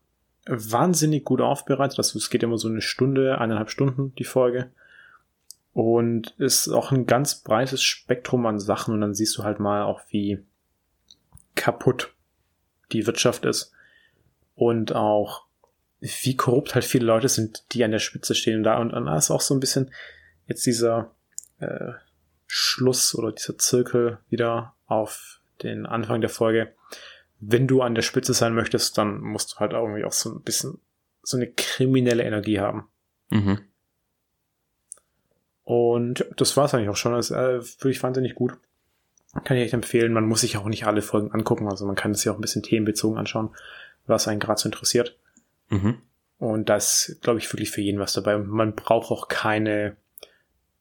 wahnsinnig 0.46 1.24
gut 1.24 1.40
aufbereitet. 1.40 1.98
Also 1.98 2.18
es 2.18 2.30
geht 2.30 2.42
immer 2.42 2.58
so 2.58 2.68
eine 2.68 2.82
Stunde, 2.82 3.38
eineinhalb 3.38 3.70
Stunden 3.70 4.14
die 4.16 4.24
Folge. 4.24 4.70
Und 5.72 6.34
ist 6.38 6.68
auch 6.68 6.92
ein 6.92 7.06
ganz 7.06 7.36
breites 7.36 7.82
Spektrum 7.82 8.44
an 8.46 8.60
Sachen. 8.60 8.94
Und 8.94 9.00
dann 9.00 9.14
siehst 9.14 9.36
du 9.38 9.44
halt 9.44 9.58
mal 9.58 9.82
auch, 9.82 10.00
wie 10.10 10.44
kaputt 11.54 12.12
die 12.92 13.06
Wirtschaft 13.06 13.44
ist. 13.44 13.72
Und 14.54 14.94
auch, 14.94 15.46
wie 16.00 16.36
korrupt 16.36 16.74
halt 16.74 16.84
viele 16.84 17.06
Leute 17.06 17.28
sind, 17.28 17.64
die 17.72 17.84
an 17.84 17.90
der 17.90 18.00
Spitze 18.00 18.34
stehen. 18.34 18.58
Und 18.58 18.64
da, 18.64 18.78
und 18.78 18.92
dann 18.92 19.08
ist 19.08 19.30
auch 19.30 19.40
so 19.40 19.54
ein 19.54 19.60
bisschen 19.60 19.90
jetzt 20.46 20.66
dieser 20.66 21.12
äh, 21.60 21.92
Schluss 22.46 23.14
oder 23.14 23.32
dieser 23.32 23.56
Zirkel 23.56 24.18
wieder 24.28 24.74
auf 24.86 25.40
den 25.62 25.86
Anfang 25.86 26.20
der 26.20 26.28
Folge 26.28 26.74
wenn 27.44 27.66
du 27.66 27.82
an 27.82 27.96
der 27.96 28.02
Spitze 28.02 28.34
sein 28.34 28.54
möchtest, 28.54 28.96
dann 28.96 29.20
musst 29.20 29.54
du 29.54 29.56
halt 29.58 29.72
irgendwie 29.72 30.04
auch 30.04 30.12
so 30.12 30.30
ein 30.30 30.42
bisschen 30.42 30.78
so 31.22 31.36
eine 31.36 31.48
kriminelle 31.48 32.22
Energie 32.22 32.60
haben. 32.60 32.84
Mhm. 33.30 33.58
Und 35.64 36.24
das 36.36 36.56
war 36.56 36.66
es 36.66 36.74
eigentlich 36.74 36.88
auch 36.88 36.96
schon. 36.96 37.12
Das 37.12 37.30
äh, 37.32 37.60
wirklich 37.60 38.02
wahnsinnig 38.02 38.36
gut. 38.36 38.52
Kann 39.44 39.56
ich 39.56 39.64
echt 39.64 39.74
empfehlen. 39.74 40.12
Man 40.12 40.26
muss 40.26 40.42
sich 40.42 40.56
auch 40.56 40.66
nicht 40.66 40.86
alle 40.86 41.02
Folgen 41.02 41.32
angucken. 41.32 41.68
Also 41.68 41.84
man 41.84 41.96
kann 41.96 42.12
es 42.12 42.20
sich 42.20 42.30
auch 42.30 42.36
ein 42.36 42.40
bisschen 42.40 42.62
themenbezogen 42.62 43.18
anschauen, 43.18 43.50
was 44.06 44.28
einen 44.28 44.40
gerade 44.40 44.60
so 44.60 44.68
interessiert. 44.68 45.18
Mhm. 45.68 45.98
Und 46.38 46.68
das 46.68 47.16
glaube 47.22 47.40
ich, 47.40 47.52
wirklich 47.52 47.70
für 47.70 47.80
jeden 47.80 47.98
was 47.98 48.12
dabei. 48.12 48.36
Und 48.36 48.48
man 48.48 48.76
braucht 48.76 49.10
auch 49.10 49.26
keine 49.26 49.96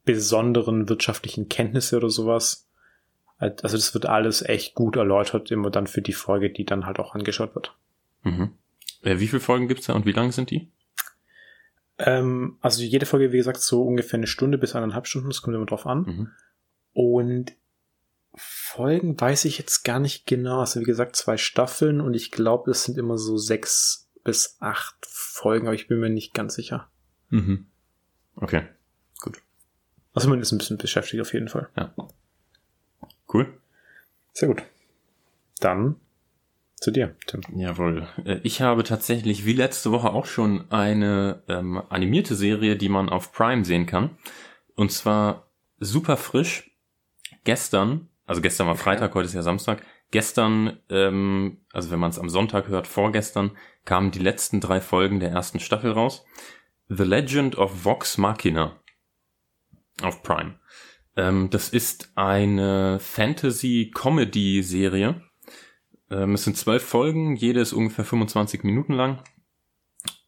besonderen 0.05 0.89
wirtschaftlichen 0.89 1.49
Kenntnisse 1.49 1.97
oder 1.97 2.09
sowas. 2.09 2.67
Also 3.41 3.75
das 3.75 3.93
wird 3.93 4.05
alles 4.05 4.43
echt 4.43 4.75
gut 4.75 4.95
erläutert, 4.95 5.49
immer 5.49 5.71
dann 5.71 5.87
für 5.87 6.01
die 6.01 6.13
Folge, 6.13 6.51
die 6.51 6.63
dann 6.63 6.85
halt 6.85 6.99
auch 6.99 7.15
angeschaut 7.15 7.55
wird. 7.55 7.75
Mhm. 8.23 8.51
Äh, 9.01 9.19
wie 9.19 9.27
viele 9.27 9.39
Folgen 9.39 9.67
gibt's 9.67 9.87
da 9.87 9.93
und 9.93 10.05
wie 10.05 10.11
lang 10.11 10.31
sind 10.31 10.51
die? 10.51 10.69
Ähm, 11.97 12.57
also 12.61 12.83
jede 12.83 13.07
Folge, 13.07 13.31
wie 13.31 13.37
gesagt, 13.37 13.61
so 13.61 13.83
ungefähr 13.83 14.19
eine 14.19 14.27
Stunde 14.27 14.59
bis 14.59 14.75
eineinhalb 14.75 15.07
Stunden, 15.07 15.29
das 15.29 15.41
kommt 15.41 15.55
immer 15.55 15.65
drauf 15.65 15.87
an. 15.87 16.01
Mhm. 16.03 16.31
Und 16.93 17.53
Folgen 18.35 19.19
weiß 19.19 19.45
ich 19.45 19.57
jetzt 19.57 19.83
gar 19.83 19.99
nicht 19.99 20.27
genau. 20.27 20.59
Also 20.59 20.79
wie 20.79 20.85
gesagt, 20.85 21.15
zwei 21.15 21.37
Staffeln 21.37 21.99
und 21.99 22.13
ich 22.13 22.31
glaube, 22.31 22.71
es 22.71 22.83
sind 22.83 22.97
immer 22.97 23.17
so 23.17 23.37
sechs 23.37 24.09
bis 24.23 24.57
acht 24.59 24.95
Folgen, 25.01 25.65
aber 25.65 25.75
ich 25.75 25.87
bin 25.87 25.99
mir 25.99 26.09
nicht 26.09 26.35
ganz 26.35 26.53
sicher. 26.53 26.89
Mhm. 27.29 27.65
Okay, 28.35 28.67
gut. 29.19 29.41
Also 30.13 30.29
man 30.29 30.39
ist 30.39 30.51
ein 30.51 30.59
bisschen 30.59 30.77
beschäftigt 30.77 31.21
auf 31.21 31.33
jeden 31.33 31.49
Fall. 31.49 31.69
Ja. 31.75 31.93
Cool. 33.33 33.53
Sehr 34.33 34.49
gut. 34.49 34.63
Dann 35.59 35.95
zu 36.75 36.89
dir, 36.91 37.15
Tim. 37.27 37.41
Jawohl. 37.55 38.07
Äh, 38.25 38.39
ich 38.43 38.61
habe 38.61 38.83
tatsächlich 38.83 39.45
wie 39.45 39.53
letzte 39.53 39.91
Woche 39.91 40.11
auch 40.11 40.25
schon 40.25 40.69
eine 40.71 41.43
ähm, 41.47 41.81
animierte 41.89 42.35
Serie, 42.35 42.75
die 42.75 42.89
man 42.89 43.09
auf 43.09 43.31
Prime 43.31 43.63
sehen 43.63 43.85
kann. 43.85 44.17
Und 44.75 44.91
zwar 44.91 45.47
super 45.79 46.17
frisch. 46.17 46.71
Gestern, 47.43 48.09
also 48.25 48.41
gestern 48.41 48.67
war 48.67 48.75
Freitag, 48.75 49.13
heute 49.13 49.27
ist 49.27 49.33
ja 49.33 49.43
Samstag. 49.43 49.83
Gestern, 50.09 50.79
ähm, 50.89 51.61
also 51.71 51.91
wenn 51.91 51.99
man 51.99 52.09
es 52.09 52.19
am 52.19 52.29
Sonntag 52.29 52.67
hört, 52.67 52.87
vorgestern, 52.87 53.51
kamen 53.85 54.11
die 54.11 54.19
letzten 54.19 54.59
drei 54.59 54.81
Folgen 54.81 55.19
der 55.19 55.29
ersten 55.29 55.59
Staffel 55.59 55.91
raus. 55.91 56.25
The 56.89 57.03
Legend 57.03 57.57
of 57.57 57.85
Vox 57.85 58.17
Machina 58.17 58.79
auf 60.01 60.23
Prime. 60.23 60.55
Ähm, 61.15 61.49
das 61.49 61.69
ist 61.69 62.11
eine 62.15 62.99
Fantasy-Comedy-Serie. 62.99 65.21
Ähm, 66.09 66.33
es 66.33 66.43
sind 66.43 66.57
zwölf 66.57 66.83
Folgen, 66.83 67.35
jede 67.35 67.61
ist 67.61 67.73
ungefähr 67.73 68.05
25 68.05 68.63
Minuten 68.63 68.93
lang. 68.93 69.23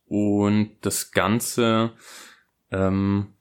Und 0.06 0.78
das 0.82 1.12
Ganze, 1.12 1.94
ähm, 2.72 3.34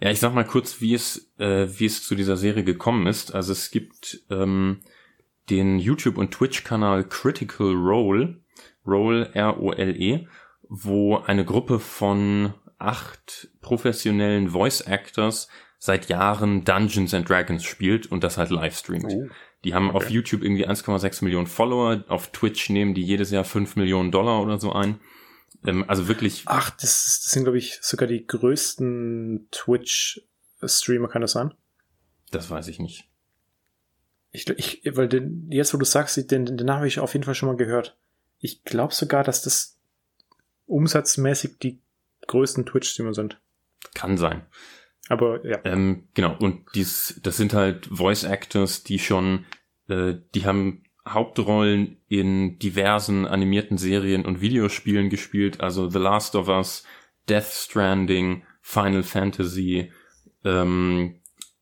ja, 0.00 0.10
ich 0.10 0.20
sag 0.20 0.34
mal 0.34 0.46
kurz, 0.46 0.80
wie 0.80 0.94
es, 0.94 1.32
äh, 1.38 1.68
wie 1.78 1.86
es 1.86 2.04
zu 2.04 2.14
dieser 2.14 2.36
Serie 2.36 2.64
gekommen 2.64 3.06
ist. 3.06 3.34
Also 3.34 3.52
es 3.52 3.70
gibt 3.70 4.24
ähm, 4.30 4.80
den 5.50 5.78
YouTube- 5.78 6.18
und 6.18 6.32
Twitch-Kanal 6.32 7.08
Critical 7.08 7.72
Role, 7.72 8.40
Role 8.86 9.30
R-O-L-E, 9.34 10.26
wo 10.68 11.18
eine 11.18 11.44
Gruppe 11.44 11.78
von 11.78 12.54
acht 12.78 13.50
professionellen 13.60 14.48
Voice 14.48 14.80
Actors 14.80 15.48
seit 15.84 16.08
Jahren 16.08 16.62
Dungeons 16.62 17.12
and 17.12 17.28
Dragons 17.28 17.64
spielt 17.64 18.06
und 18.06 18.22
das 18.22 18.38
halt 18.38 18.50
live 18.50 18.78
streamt. 18.78 19.12
Oh. 19.12 19.26
Die 19.64 19.74
haben 19.74 19.88
okay. 19.88 19.96
auf 19.96 20.10
YouTube 20.10 20.44
irgendwie 20.44 20.64
1,6 20.64 21.24
Millionen 21.24 21.48
Follower, 21.48 22.04
auf 22.06 22.30
Twitch 22.30 22.70
nehmen 22.70 22.94
die 22.94 23.02
jedes 23.02 23.32
Jahr 23.32 23.42
5 23.42 23.74
Millionen 23.74 24.12
Dollar 24.12 24.40
oder 24.40 24.60
so 24.60 24.72
ein. 24.72 25.00
Ähm, 25.66 25.84
also 25.88 26.06
wirklich. 26.06 26.44
Ach, 26.46 26.70
das, 26.70 27.22
das 27.24 27.32
sind, 27.32 27.42
glaube 27.42 27.58
ich, 27.58 27.80
sogar 27.82 28.06
die 28.06 28.24
größten 28.24 29.48
Twitch-Streamer, 29.50 31.08
kann 31.08 31.22
das 31.22 31.32
sein? 31.32 31.52
Das 32.30 32.48
weiß 32.48 32.68
ich 32.68 32.78
nicht. 32.78 33.08
Ich, 34.30 34.48
ich 34.50 34.82
weil 34.96 35.08
den, 35.08 35.50
jetzt, 35.50 35.74
wo 35.74 35.78
du 35.78 35.84
sagst, 35.84 36.16
den, 36.30 36.46
den 36.46 36.54
Namen 36.54 36.76
habe 36.76 36.86
ich 36.86 37.00
auf 37.00 37.12
jeden 37.12 37.24
Fall 37.24 37.34
schon 37.34 37.48
mal 37.48 37.56
gehört. 37.56 37.98
Ich 38.38 38.62
glaube 38.62 38.94
sogar, 38.94 39.24
dass 39.24 39.42
das 39.42 39.80
umsatzmäßig 40.66 41.58
die 41.58 41.80
größten 42.28 42.66
Twitch-Streamer 42.66 43.14
sind. 43.14 43.40
Kann 43.94 44.16
sein. 44.16 44.46
Aber 45.08 45.44
ja. 45.44 45.58
Ähm, 45.64 46.04
genau, 46.14 46.36
und 46.38 46.64
dies, 46.74 47.20
das 47.22 47.36
sind 47.36 47.54
halt 47.54 47.86
Voice 47.86 48.24
Actors, 48.24 48.84
die 48.84 48.98
schon, 48.98 49.44
äh, 49.88 50.14
die 50.34 50.46
haben 50.46 50.84
Hauptrollen 51.06 51.96
in 52.08 52.58
diversen 52.58 53.26
animierten 53.26 53.76
Serien 53.76 54.24
und 54.24 54.40
Videospielen 54.40 55.10
gespielt, 55.10 55.60
also 55.60 55.90
The 55.90 55.98
Last 55.98 56.36
of 56.36 56.48
Us, 56.48 56.84
Death 57.28 57.52
Stranding, 57.52 58.44
Final 58.60 59.02
Fantasy, 59.02 59.90
ähm, 60.44 61.16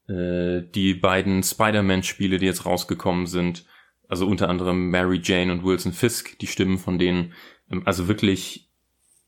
äh, 0.08 0.62
die 0.74 0.94
beiden 0.94 1.42
Spider-Man-Spiele, 1.42 2.38
die 2.38 2.46
jetzt 2.46 2.66
rausgekommen 2.66 3.26
sind, 3.26 3.64
also 4.08 4.26
unter 4.26 4.48
anderem 4.48 4.90
Mary 4.90 5.20
Jane 5.22 5.52
und 5.52 5.64
Wilson 5.64 5.92
Fisk, 5.92 6.38
die 6.38 6.46
Stimmen 6.46 6.78
von 6.78 6.98
denen, 6.98 7.32
ähm, 7.70 7.82
also 7.86 8.08
wirklich 8.08 8.68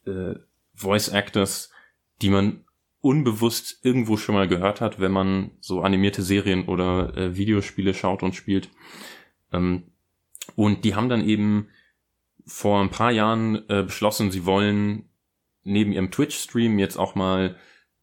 äh, 0.07 0.35
Voice 0.75 1.09
Actors, 1.09 1.71
die 2.21 2.29
man 2.29 2.65
unbewusst 3.03 3.85
irgendwo 3.85 4.17
schon 4.17 4.37
mal 4.37 4.49
gehört 4.49 4.81
hat, 4.81 5.01
wenn 5.01 5.13
man 5.13 5.51
so 5.61 5.83
animierte 5.83 6.23
Serien 6.23 6.67
oder 6.67 7.15
äh, 7.17 7.37
Videospiele 7.37 7.93
schaut 7.93 8.23
und 8.23 8.35
spielt. 8.35 8.71
Ähm, 9.53 9.83
und 10.57 10.85
die 10.85 10.95
haben 10.95 11.09
dann 11.09 11.27
eben 11.27 11.69
vor 12.47 12.81
ein 12.81 12.91
paar 12.91 13.11
Jahren 13.11 13.69
äh, 13.69 13.83
beschlossen, 13.83 14.31
sie 14.31 14.47
wollen 14.47 15.09
neben 15.65 15.93
ihrem 15.93 16.11
Twitch-Stream 16.11 16.79
jetzt 16.79 16.97
auch 16.97 17.15
mal 17.15 17.57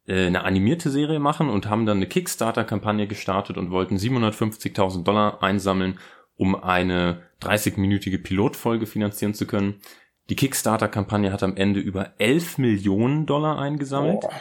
äh, 0.06 0.28
eine 0.28 0.43
animierte 0.43 0.89
Serie 0.89 1.20
machen 1.20 1.50
und 1.50 1.70
haben 1.70 1.86
dann 1.86 1.97
eine 1.97 2.08
Kickstarter-Kampagne 2.08 3.08
gestartet 3.08 3.58
und 3.58 3.72
wollten 3.72 3.97
750.000 3.97 5.04
Dollar 5.04 5.41
einsammeln, 5.41 5.97
um 6.36 6.56
eine 6.56 7.24
30-minütige 7.41 8.22
Pilotfolge 8.22 8.86
finanzieren 8.86 9.34
zu 9.34 9.47
können. 9.47 9.82
Die 10.30 10.36
Kickstarter-Kampagne 10.36 11.32
hat 11.32 11.43
am 11.43 11.56
Ende 11.56 11.80
über 11.80 12.14
11 12.18 12.58
Millionen 12.58 13.26
Dollar 13.26 13.60
eingesammelt. 13.60 14.24
Oh. 14.24 14.32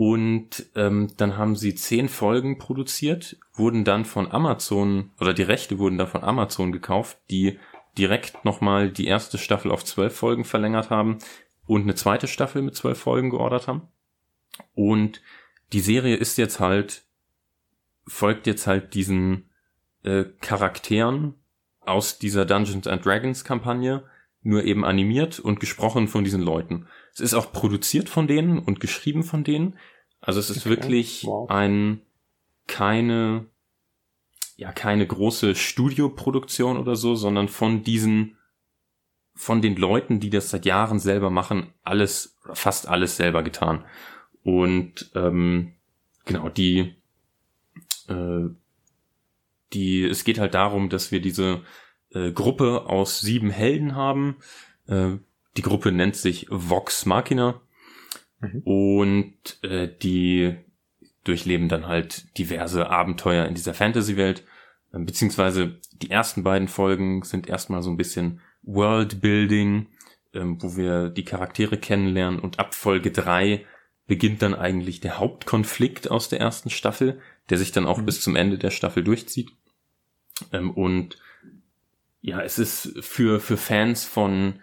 Und 0.00 0.64
ähm, 0.76 1.12
dann 1.18 1.36
haben 1.36 1.56
sie 1.56 1.74
zehn 1.74 2.08
Folgen 2.08 2.56
produziert, 2.56 3.36
wurden 3.52 3.84
dann 3.84 4.06
von 4.06 4.32
Amazon, 4.32 5.10
oder 5.20 5.34
die 5.34 5.42
Rechte 5.42 5.78
wurden 5.78 5.98
dann 5.98 6.06
von 6.06 6.24
Amazon 6.24 6.72
gekauft, 6.72 7.18
die 7.28 7.58
direkt 7.98 8.42
nochmal 8.46 8.90
die 8.90 9.04
erste 9.04 9.36
Staffel 9.36 9.70
auf 9.70 9.84
zwölf 9.84 10.16
Folgen 10.16 10.46
verlängert 10.46 10.88
haben 10.88 11.18
und 11.66 11.82
eine 11.82 11.96
zweite 11.96 12.28
Staffel 12.28 12.62
mit 12.62 12.74
zwölf 12.76 12.98
Folgen 12.98 13.28
geordert 13.28 13.68
haben. 13.68 13.88
Und 14.74 15.20
die 15.74 15.80
Serie 15.80 16.16
ist 16.16 16.38
jetzt 16.38 16.60
halt, 16.60 17.02
folgt 18.06 18.46
jetzt 18.46 18.66
halt 18.66 18.94
diesen 18.94 19.50
äh, 20.02 20.24
Charakteren 20.40 21.34
aus 21.80 22.18
dieser 22.18 22.46
Dungeons 22.46 22.86
and 22.86 23.04
Dragons 23.04 23.44
Kampagne, 23.44 24.04
nur 24.42 24.64
eben 24.64 24.84
animiert 24.84 25.38
und 25.38 25.60
gesprochen 25.60 26.08
von 26.08 26.24
diesen 26.24 26.40
Leuten. 26.40 26.86
Es 27.12 27.20
ist 27.20 27.34
auch 27.34 27.52
produziert 27.52 28.08
von 28.08 28.26
denen 28.26 28.58
und 28.58 28.80
geschrieben 28.80 29.22
von 29.22 29.44
denen. 29.44 29.76
Also 30.20 30.40
es 30.40 30.50
ist 30.50 30.66
okay. 30.66 30.70
wirklich 30.70 31.24
wow. 31.24 31.48
ein 31.50 32.00
keine 32.66 33.46
ja 34.56 34.72
keine 34.72 35.06
große 35.06 35.54
Studioproduktion 35.54 36.76
oder 36.76 36.94
so, 36.94 37.14
sondern 37.14 37.48
von 37.48 37.82
diesen 37.82 38.36
von 39.34 39.62
den 39.62 39.76
Leuten, 39.76 40.20
die 40.20 40.30
das 40.30 40.50
seit 40.50 40.66
Jahren 40.66 40.98
selber 40.98 41.30
machen, 41.30 41.72
alles 41.82 42.38
fast 42.52 42.86
alles 42.88 43.16
selber 43.16 43.42
getan. 43.42 43.84
Und 44.42 45.10
ähm, 45.14 45.74
genau 46.24 46.48
die 46.48 46.94
äh, 48.08 48.48
die 49.72 50.04
es 50.04 50.24
geht 50.24 50.38
halt 50.38 50.54
darum, 50.54 50.88
dass 50.88 51.10
wir 51.10 51.20
diese 51.20 51.62
äh, 52.14 52.32
Gruppe 52.32 52.86
aus 52.86 53.20
sieben 53.20 53.50
Helden 53.50 53.94
haben. 53.94 54.36
Äh, 54.86 55.16
die 55.56 55.62
Gruppe 55.62 55.92
nennt 55.92 56.16
sich 56.16 56.46
Vox 56.50 57.06
Machina 57.06 57.60
mhm. 58.40 58.62
und 58.64 59.62
äh, 59.62 59.88
die 60.02 60.56
durchleben 61.24 61.68
dann 61.68 61.86
halt 61.86 62.36
diverse 62.38 62.88
Abenteuer 62.88 63.46
in 63.46 63.54
dieser 63.54 63.74
Fantasy-Welt. 63.74 64.44
Äh, 64.92 65.00
beziehungsweise 65.00 65.78
die 65.92 66.10
ersten 66.10 66.42
beiden 66.42 66.68
Folgen 66.68 67.22
sind 67.22 67.48
erstmal 67.48 67.82
so 67.82 67.90
ein 67.90 67.96
bisschen 67.96 68.40
Worldbuilding, 68.62 69.86
ähm, 70.34 70.62
wo 70.62 70.76
wir 70.76 71.08
die 71.08 71.24
Charaktere 71.24 71.78
kennenlernen 71.78 72.40
und 72.40 72.58
ab 72.58 72.74
Folge 72.74 73.10
drei 73.10 73.64
beginnt 74.06 74.42
dann 74.42 74.54
eigentlich 74.54 75.00
der 75.00 75.18
Hauptkonflikt 75.18 76.10
aus 76.10 76.28
der 76.28 76.40
ersten 76.40 76.70
Staffel, 76.70 77.20
der 77.48 77.58
sich 77.58 77.70
dann 77.70 77.86
auch 77.86 77.98
mhm. 77.98 78.06
bis 78.06 78.20
zum 78.20 78.34
Ende 78.34 78.58
der 78.58 78.70
Staffel 78.70 79.04
durchzieht. 79.04 79.50
Ähm, 80.52 80.70
und 80.70 81.18
ja, 82.20 82.40
es 82.42 82.58
ist 82.58 82.92
für, 83.00 83.40
für 83.40 83.56
Fans 83.56 84.04
von 84.04 84.60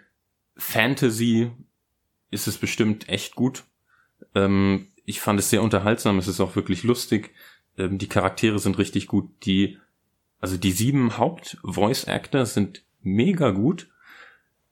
Fantasy 0.56 1.50
ist 2.30 2.46
es 2.46 2.58
bestimmt 2.58 3.08
echt 3.08 3.34
gut. 3.34 3.64
Ähm, 4.34 4.88
ich 5.04 5.20
fand 5.20 5.40
es 5.40 5.50
sehr 5.50 5.62
unterhaltsam, 5.62 6.18
es 6.18 6.28
ist 6.28 6.40
auch 6.40 6.56
wirklich 6.56 6.82
lustig. 6.82 7.32
Ähm, 7.76 7.98
die 7.98 8.08
Charaktere 8.08 8.58
sind 8.58 8.78
richtig 8.78 9.06
gut. 9.06 9.30
Die, 9.44 9.78
also 10.40 10.56
die 10.56 10.72
sieben 10.72 11.16
Haupt-Voice-Actor 11.16 12.46
sind 12.46 12.84
mega 13.02 13.50
gut. 13.50 13.88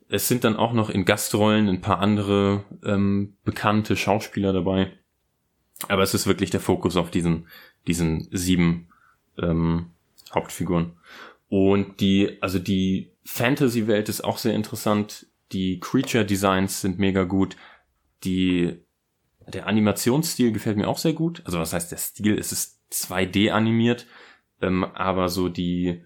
Es 0.09 0.29
sind 0.29 0.45
dann 0.45 0.57
auch 0.57 0.73
noch 0.73 0.91
in 0.91 1.05
Gastrollen 1.05 1.69
ein 1.69 1.81
paar 1.81 1.99
andere 1.99 2.65
ähm, 2.85 3.37
bekannte 3.45 3.97
Schauspieler 3.97 4.53
dabei. 4.53 4.93
Aber 5.89 6.03
es 6.03 6.15
ist 6.15 6.27
wirklich 6.27 6.51
der 6.51 6.61
Fokus 6.61 6.97
auf 6.97 7.11
diesen, 7.11 7.49
diesen 7.87 8.29
sieben 8.31 8.89
ähm, 9.39 9.91
Hauptfiguren. 10.35 10.93
Und 11.49 12.01
die, 12.01 12.39
also 12.41 12.59
die 12.59 13.13
Fantasy-Welt 13.25 14.09
ist 14.09 14.23
auch 14.23 14.39
sehr 14.39 14.55
interessant. 14.55 15.27
Die 15.53 15.79
Creature-Designs 15.81 16.81
sind 16.81 16.99
mega 16.99 17.25
gut. 17.25 17.57
Die, 18.25 18.81
der 19.47 19.67
Animationsstil 19.67 20.53
gefällt 20.53 20.77
mir 20.77 20.89
auch 20.89 20.99
sehr 20.99 21.13
gut. 21.13 21.43
Also 21.45 21.59
was 21.59 21.73
heißt 21.73 21.93
der 21.93 21.99
Stil? 21.99 22.39
Es 22.39 22.53
ist 22.53 22.81
2D 22.93 23.51
animiert, 23.51 24.07
ähm, 24.61 24.85
aber 24.85 25.29
so 25.29 25.49
die, 25.49 26.03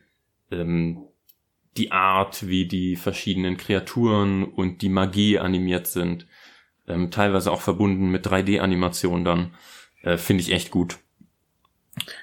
ähm, 0.51 1.05
die 1.77 1.93
Art, 1.93 2.47
wie 2.47 2.67
die 2.67 2.97
verschiedenen 2.97 3.57
Kreaturen 3.57 4.45
und 4.45 4.83
die 4.83 4.89
Magie 4.89 5.39
animiert 5.39 5.87
sind, 5.87 6.27
ähm, 6.87 7.11
teilweise 7.11 7.53
auch 7.53 7.61
verbunden 7.61 8.11
mit 8.11 8.27
3D-Animationen 8.27 9.25
dann, 9.25 9.55
äh, 10.03 10.17
finde 10.17 10.43
ich 10.43 10.53
echt 10.53 10.71
gut. 10.71 10.99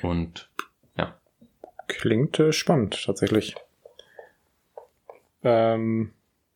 Und 0.01 0.49
Klingt 1.87 2.39
äh, 2.39 2.51
spannend, 2.51 3.03
tatsächlich. 3.05 3.55
Ähm, 5.43 6.11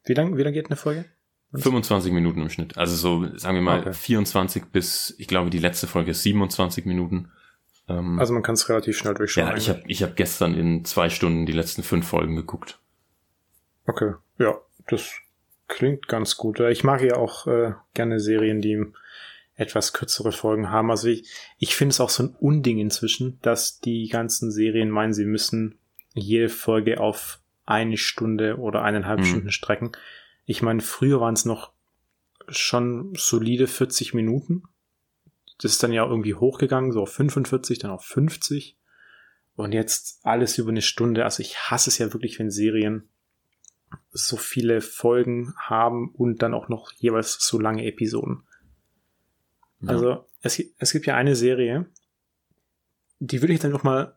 wie 0.06 0.14
lang, 0.14 0.38
wie 0.38 0.44
lang 0.44 0.54
geht 0.54 0.68
eine 0.68 0.76
Folge? 0.76 1.06
25 1.54 2.14
Minuten 2.14 2.42
im 2.42 2.50
Schnitt. 2.50 2.78
Also 2.78 2.96
so, 2.96 3.38
sagen 3.38 3.56
wir 3.56 3.62
mal, 3.62 3.82
okay. 3.82 3.94
24 3.94 4.66
bis, 4.66 5.14
ich 5.18 5.28
glaube, 5.28 5.50
die 5.50 5.60
letzte 5.60 5.88
Folge 5.88 6.12
ist 6.12 6.24
27 6.24 6.86
Minuten. 6.86 7.32
Ähm, 7.90 8.20
also 8.20 8.34
man 8.34 8.44
kann 8.44 8.54
es 8.54 8.70
relativ 8.70 8.98
schnell 8.98 9.14
durchschauen. 9.14 9.48
Ja, 9.48 9.56
ich 9.56 9.70
habe 9.70 9.84
ich 9.88 10.04
hab 10.04 10.16
gestern 10.16 10.56
in 10.56 10.86
zwei 10.86 11.10
Stunden 11.10 11.46
die 11.46 11.52
letzten 11.52 11.84
fünf 11.84 12.08
Folgen 12.08 12.36
geguckt. 12.36 12.80
Okay, 13.86 14.14
ja, 14.38 14.58
das 14.88 15.12
klingt 15.68 16.08
ganz 16.08 16.38
gut. 16.38 16.60
Ich 16.60 16.84
mag 16.84 17.02
ja 17.02 17.16
auch 17.16 17.48
äh, 17.48 17.74
gerne 17.94 18.20
Serien, 18.20 18.62
die 18.62 18.86
etwas 19.62 19.94
kürzere 19.94 20.32
Folgen 20.32 20.72
haben. 20.72 20.90
Also 20.90 21.08
ich, 21.08 21.30
ich 21.60 21.76
finde 21.76 21.94
es 21.94 22.00
auch 22.00 22.10
so 22.10 22.24
ein 22.24 22.36
Unding 22.40 22.80
inzwischen, 22.80 23.40
dass 23.42 23.80
die 23.80 24.08
ganzen 24.08 24.52
Serien 24.52 24.90
meinen, 24.90 25.14
sie 25.14 25.26
müssen 25.26 25.78
jede 26.14 26.50
Folge 26.50 27.00
auf 27.00 27.40
eine 27.66 27.98
Stunde 27.98 28.58
oder 28.58 28.82
eineinhalb 28.82 29.20
mhm. 29.20 29.26
Stunden 29.26 29.52
strecken. 29.52 29.92
Ich 30.46 30.64
meine, 30.64 30.82
früher 30.82 31.22
waren 31.22 31.36
es 31.36 31.46
noch 31.46 31.72
schon 32.48 33.14
solide 33.16 33.68
40 33.68 34.16
Minuten. 34.16 34.64
Das 35.60 35.74
ist 35.74 35.84
dann 35.84 35.94
ja 35.94 36.06
irgendwie 36.06 36.34
hochgegangen, 36.34 36.92
so 36.92 37.04
auf 37.04 37.14
45, 37.14 37.78
dann 37.78 37.92
auf 37.92 38.04
50. 38.04 38.78
Und 39.56 39.74
jetzt 39.74 40.22
alles 40.24 40.58
über 40.58 40.72
eine 40.72 40.82
Stunde. 40.82 41.24
Also 41.24 41.42
ich 41.42 41.70
hasse 41.70 41.92
es 41.92 42.00
ja 42.00 42.12
wirklich, 42.14 42.40
wenn 42.40 42.50
Serien 42.50 43.08
so 44.10 44.38
viele 44.38 44.82
Folgen 44.82 45.54
haben 45.58 46.10
und 46.16 46.42
dann 46.42 46.56
auch 46.56 46.68
noch 46.68 46.92
jeweils 46.94 47.38
so 47.40 47.60
lange 47.60 47.86
Episoden. 47.86 48.44
Ja. 49.82 49.90
Also 49.90 50.26
es, 50.42 50.62
es 50.78 50.92
gibt 50.92 51.06
ja 51.06 51.16
eine 51.16 51.36
Serie, 51.36 51.86
die 53.20 53.42
würde 53.42 53.54
ich 53.54 53.60
dann 53.60 53.72
noch 53.72 53.84
mal, 53.84 54.16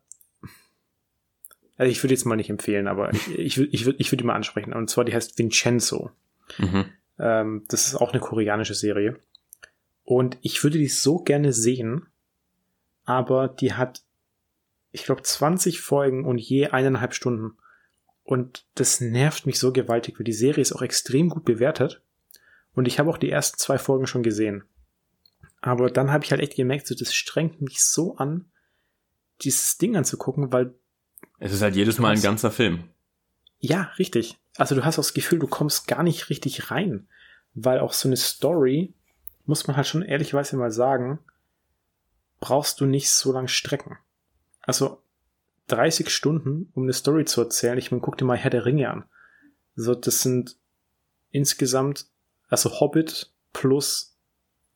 also 1.76 1.90
ich 1.90 2.02
würde 2.02 2.14
jetzt 2.14 2.24
mal 2.24 2.36
nicht 2.36 2.50
empfehlen, 2.50 2.88
aber 2.88 3.12
ich, 3.12 3.28
ich, 3.28 3.58
ich 3.58 3.86
würde 3.86 3.98
ich 3.98 4.10
würd 4.10 4.20
die 4.20 4.24
mal 4.24 4.34
ansprechen. 4.34 4.72
Und 4.72 4.88
zwar 4.88 5.04
die 5.04 5.14
heißt 5.14 5.38
Vincenzo. 5.38 6.10
Mhm. 6.58 6.86
Ähm, 7.18 7.64
das 7.68 7.86
ist 7.86 7.96
auch 7.96 8.12
eine 8.12 8.20
koreanische 8.20 8.74
Serie. 8.74 9.18
Und 10.04 10.38
ich 10.42 10.62
würde 10.62 10.78
die 10.78 10.88
so 10.88 11.18
gerne 11.18 11.52
sehen, 11.52 12.06
aber 13.04 13.48
die 13.48 13.72
hat, 13.74 14.02
ich 14.92 15.04
glaube, 15.04 15.22
20 15.22 15.80
Folgen 15.80 16.24
und 16.24 16.38
je 16.38 16.68
eineinhalb 16.68 17.14
Stunden. 17.14 17.56
Und 18.22 18.66
das 18.74 19.00
nervt 19.00 19.46
mich 19.46 19.58
so 19.58 19.72
gewaltig, 19.72 20.18
weil 20.18 20.24
die 20.24 20.32
Serie 20.32 20.62
ist 20.62 20.72
auch 20.72 20.82
extrem 20.82 21.28
gut 21.28 21.44
bewertet. 21.44 22.02
Und 22.74 22.88
ich 22.88 22.98
habe 22.98 23.10
auch 23.10 23.18
die 23.18 23.30
ersten 23.30 23.58
zwei 23.58 23.78
Folgen 23.78 24.06
schon 24.06 24.22
gesehen. 24.22 24.64
Aber 25.66 25.88
dann 25.88 26.12
habe 26.12 26.22
ich 26.22 26.30
halt 26.30 26.42
echt 26.42 26.56
gemerkt, 26.56 26.86
so, 26.86 26.94
das 26.94 27.14
strengt 27.14 27.62
mich 27.62 27.82
so 27.82 28.16
an, 28.16 28.44
dieses 29.40 29.78
Ding 29.78 29.96
anzugucken, 29.96 30.52
weil. 30.52 30.74
Es 31.38 31.52
ist 31.54 31.62
halt 31.62 31.74
jedes 31.74 31.98
Mal 31.98 32.12
ein 32.14 32.20
ganzer 32.20 32.50
Film. 32.50 32.84
Ja, 33.60 33.90
richtig. 33.98 34.38
Also 34.58 34.74
du 34.74 34.84
hast 34.84 34.98
auch 34.98 35.04
das 35.04 35.14
Gefühl, 35.14 35.38
du 35.38 35.46
kommst 35.46 35.88
gar 35.88 36.02
nicht 36.02 36.28
richtig 36.28 36.70
rein. 36.70 37.08
Weil 37.54 37.80
auch 37.80 37.94
so 37.94 38.08
eine 38.08 38.18
Story, 38.18 38.92
muss 39.46 39.66
man 39.66 39.76
halt 39.76 39.86
schon 39.86 40.02
ehrlichweise 40.02 40.58
mal 40.58 40.70
sagen, 40.70 41.20
brauchst 42.40 42.82
du 42.82 42.84
nicht 42.84 43.10
so 43.10 43.32
lang 43.32 43.48
strecken. 43.48 43.96
Also 44.60 45.02
30 45.68 46.10
Stunden, 46.10 46.70
um 46.74 46.82
eine 46.82 46.92
Story 46.92 47.24
zu 47.24 47.40
erzählen. 47.40 47.78
Ich 47.78 47.90
meine, 47.90 48.02
guck 48.02 48.18
dir 48.18 48.26
mal 48.26 48.36
Herr 48.36 48.50
der 48.50 48.66
Ringe 48.66 48.90
an. 48.90 49.04
So, 49.76 49.94
das 49.94 50.20
sind 50.20 50.58
insgesamt, 51.30 52.08
also 52.48 52.80
Hobbit 52.80 53.32
plus 53.54 54.13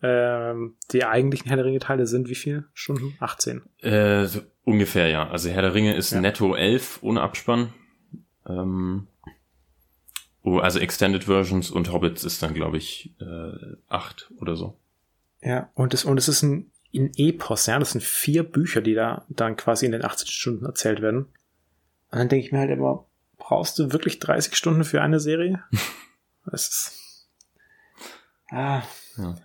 ähm, 0.03 0.76
die 0.92 1.05
eigentlichen 1.05 1.49
Herr 1.49 1.57
der 1.57 1.66
Ringe-Teile 1.66 2.07
sind 2.07 2.28
wie 2.28 2.34
viel 2.34 2.68
Stunden? 2.72 3.16
18? 3.18 3.62
Äh, 3.80 4.26
so 4.26 4.40
ungefähr, 4.64 5.09
ja. 5.09 5.28
Also 5.28 5.49
Herr 5.51 5.62
der 5.62 5.74
Ringe 5.74 5.96
ist 5.96 6.12
ja. 6.12 6.20
netto 6.20 6.55
11 6.55 7.03
ohne 7.03 7.20
Abspann. 7.20 7.72
Ähm, 8.46 9.09
oh, 10.42 10.59
also 10.59 10.78
Extended 10.78 11.24
Versions 11.24 11.70
und 11.70 11.92
Hobbits 11.92 12.24
ist 12.24 12.42
dann, 12.42 12.55
glaube 12.55 12.76
ich, 12.76 13.14
äh, 13.20 13.76
8 13.88 14.32
oder 14.40 14.57
so. 14.57 14.78
Ja, 15.42 15.70
und 15.74 15.94
es, 15.94 16.05
und 16.05 16.16
es 16.18 16.28
ist 16.28 16.42
ein, 16.42 16.70
ein 16.94 17.12
Epos, 17.16 17.66
ja. 17.66 17.78
Das 17.78 17.92
sind 17.92 18.05
vier 18.05 18.44
Bücher, 18.44 18.80
die 18.80 18.94
da 18.94 19.24
dann 19.28 19.57
quasi 19.57 19.86
in 19.86 19.92
den 19.92 20.05
18 20.05 20.28
Stunden 20.28 20.64
erzählt 20.64 21.03
werden. 21.03 21.26
Und 22.11 22.18
dann 22.18 22.28
denke 22.28 22.46
ich 22.46 22.53
mir 22.53 22.61
halt 22.61 22.70
immer, 22.70 23.07
brauchst 23.36 23.78
du 23.78 23.92
wirklich 23.92 24.20
30 24.20 24.55
Stunden 24.55 24.84
für 24.84 25.03
eine 25.03 25.18
Serie? 25.18 25.64
das 26.46 26.68
ist. 26.68 27.28
Ah, 28.51 28.82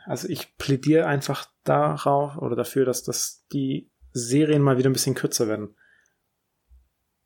also 0.05 0.27
ich 0.29 0.57
plädiere 0.57 1.07
einfach 1.07 1.47
darauf 1.63 2.37
oder 2.37 2.55
dafür, 2.55 2.85
dass, 2.85 3.03
dass 3.03 3.45
die 3.51 3.89
Serien 4.11 4.61
mal 4.61 4.77
wieder 4.77 4.89
ein 4.89 4.93
bisschen 4.93 5.15
kürzer 5.15 5.47
werden. 5.47 5.75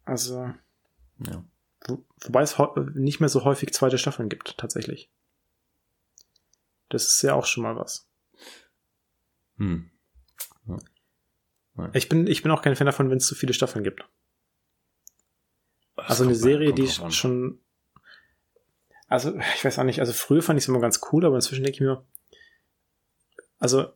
Also. 0.05 0.53
Ja. 1.19 1.43
Wo, 1.85 2.05
wobei 2.21 2.41
es 2.41 2.57
nicht 2.95 3.19
mehr 3.19 3.29
so 3.29 3.43
häufig 3.43 3.73
zweite 3.73 3.97
Staffeln 3.97 4.29
gibt, 4.29 4.57
tatsächlich. 4.57 5.11
Das 6.89 7.05
ist 7.07 7.21
ja 7.21 7.33
auch 7.33 7.45
schon 7.45 7.63
mal 7.63 7.75
was. 7.75 8.09
Hm. 9.57 9.91
Ja. 10.67 10.77
Ich 11.93 12.09
bin, 12.09 12.27
ich 12.27 12.41
bin 12.41 12.51
auch 12.51 12.61
kein 12.61 12.75
Fan 12.75 12.87
davon, 12.87 13.09
wenn 13.09 13.17
es 13.17 13.27
zu 13.27 13.35
viele 13.35 13.53
Staffeln 13.53 13.83
gibt. 13.83 14.07
Das 15.95 16.09
also 16.09 16.23
eine 16.25 16.35
Serie, 16.35 16.73
die 16.73 16.87
schon, 16.87 17.59
also 19.07 19.35
ich 19.55 19.65
weiß 19.65 19.79
auch 19.79 19.83
nicht, 19.83 19.99
also 19.99 20.13
früher 20.13 20.41
fand 20.41 20.57
ich 20.57 20.65
es 20.65 20.67
immer 20.67 20.79
ganz 20.79 21.01
cool, 21.11 21.25
aber 21.25 21.35
inzwischen 21.35 21.63
denke 21.63 21.75
ich 21.75 21.81
mir, 21.81 22.05
also 23.59 23.87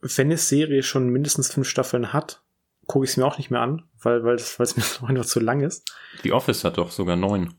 wenn 0.00 0.28
eine 0.28 0.36
Serie 0.38 0.82
schon 0.82 1.08
mindestens 1.10 1.52
fünf 1.52 1.68
Staffeln 1.68 2.12
hat, 2.12 2.42
gucke 2.86 3.04
ich 3.04 3.10
es 3.12 3.16
mir 3.16 3.26
auch 3.26 3.38
nicht 3.38 3.50
mehr 3.50 3.60
an, 3.60 3.84
weil 4.02 4.24
weil 4.24 4.36
es 4.36 4.58
weil 4.58 4.64
es 4.64 4.76
mir 5.02 5.08
einfach 5.08 5.26
zu 5.26 5.40
lang 5.40 5.60
ist. 5.60 5.92
The 6.22 6.32
Office 6.32 6.64
hat 6.64 6.78
doch 6.78 6.90
sogar 6.90 7.16
neun. 7.16 7.54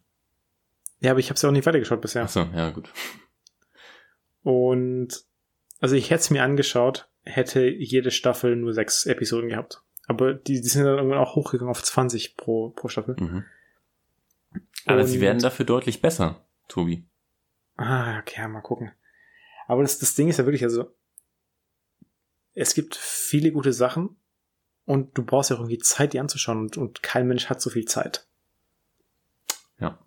Ja, 1.00 1.12
aber 1.12 1.20
ich 1.20 1.28
habe 1.30 1.36
es 1.36 1.42
ja 1.42 1.50
auch 1.50 1.54
nicht 1.54 1.66
weitergeschaut 1.66 2.02
bisher. 2.02 2.24
Ach 2.24 2.30
so, 2.30 2.42
ja 2.54 2.70
gut. 2.70 2.90
Und 4.44 5.10
also 5.80 5.96
ich 5.96 6.10
hätte 6.10 6.22
es 6.22 6.30
mir 6.30 6.44
angeschaut, 6.44 7.10
hätte 7.24 7.68
jede 7.68 8.12
Staffel 8.12 8.56
nur 8.56 8.74
sechs 8.74 9.06
Episoden 9.06 9.50
gehabt. 9.50 9.82
Aber 10.08 10.34
die, 10.34 10.62
die 10.62 10.68
sind 10.68 10.84
dann 10.84 10.98
irgendwann 10.98 11.20
auch 11.20 11.36
hochgegangen 11.36 11.72
auf 11.72 11.82
20 11.84 12.38
pro, 12.38 12.70
pro 12.70 12.88
Staffel. 12.88 13.16
Mhm. 13.20 13.46
Aber 14.86 15.06
sie 15.06 15.16
Und- 15.18 15.22
werden 15.22 15.40
dafür 15.42 15.66
deutlich 15.66 16.02
besser, 16.02 16.46
Tobi. 16.68 17.06
Ah, 17.78 18.20
okay, 18.20 18.48
mal 18.48 18.62
gucken. 18.62 18.92
Aber 19.68 19.82
das, 19.84 19.98
das 20.00 20.16
Ding 20.16 20.28
ist 20.28 20.38
ja 20.38 20.46
wirklich, 20.46 20.64
also 20.64 20.94
es 22.54 22.74
gibt 22.74 22.96
viele 22.96 23.52
gute 23.52 23.74
Sachen 23.74 24.18
und 24.86 25.18
du 25.18 25.24
brauchst 25.24 25.50
ja 25.50 25.56
auch 25.56 25.62
irgendwie 25.62 25.80
Zeit, 25.80 26.14
die 26.14 26.20
anzuschauen 26.20 26.60
und, 26.60 26.78
und 26.78 27.04
kein 27.04 27.28
Mensch 27.28 27.48
hat 27.48 27.62
so 27.62 27.70
viel 27.70 27.86
Zeit. 27.86 28.28
Ja. 29.80 30.00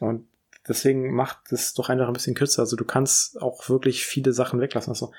Und 0.00 0.28
deswegen 0.66 1.14
macht 1.14 1.52
es 1.52 1.74
doch 1.74 1.88
einfach 1.88 2.08
ein 2.08 2.12
bisschen 2.12 2.34
kürzer. 2.34 2.62
Also 2.62 2.76
du 2.76 2.84
kannst 2.84 3.40
auch 3.40 3.68
wirklich 3.68 4.04
viele 4.04 4.32
Sachen 4.32 4.60
weglassen. 4.60 4.90
Also 4.90 5.12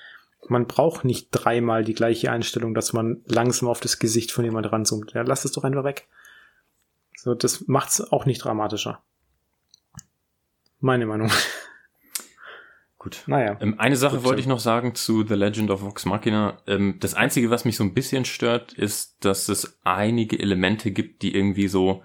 man 0.49 0.67
braucht 0.67 1.05
nicht 1.05 1.29
dreimal 1.31 1.83
die 1.83 1.93
gleiche 1.93 2.31
Einstellung, 2.31 2.73
dass 2.73 2.93
man 2.93 3.23
langsam 3.25 3.69
auf 3.69 3.79
das 3.79 3.99
Gesicht 3.99 4.31
von 4.31 4.45
jemand 4.45 4.71
ranzoomt. 4.71 5.13
Ja, 5.13 5.21
lass 5.21 5.45
es 5.45 5.51
doch 5.51 5.63
einfach 5.63 5.83
weg. 5.83 6.07
So, 7.15 7.33
das 7.33 7.67
macht's 7.67 8.01
auch 8.01 8.25
nicht 8.25 8.43
dramatischer. 8.43 9.01
Meine 10.79 11.05
Meinung. 11.05 11.31
Gut. 13.07 13.23
Naja. 13.25 13.55
Ähm, 13.61 13.79
eine 13.79 13.95
Sache 13.95 14.17
Gut, 14.17 14.25
wollte 14.25 14.41
ich 14.41 14.47
noch 14.47 14.59
sagen 14.59 14.93
zu 14.93 15.25
The 15.25 15.35
Legend 15.35 15.71
of 15.71 15.81
Vox 15.81 16.05
Machina. 16.05 16.61
Ähm, 16.67 16.97
das 16.99 17.13
Einzige, 17.13 17.49
was 17.49 17.63
mich 17.63 17.77
so 17.77 17.85
ein 17.85 17.93
bisschen 17.93 18.25
stört, 18.25 18.73
ist, 18.73 19.23
dass 19.23 19.47
es 19.47 19.79
einige 19.85 20.37
Elemente 20.37 20.91
gibt, 20.91 21.21
die 21.21 21.33
irgendwie 21.33 21.69
so 21.69 22.03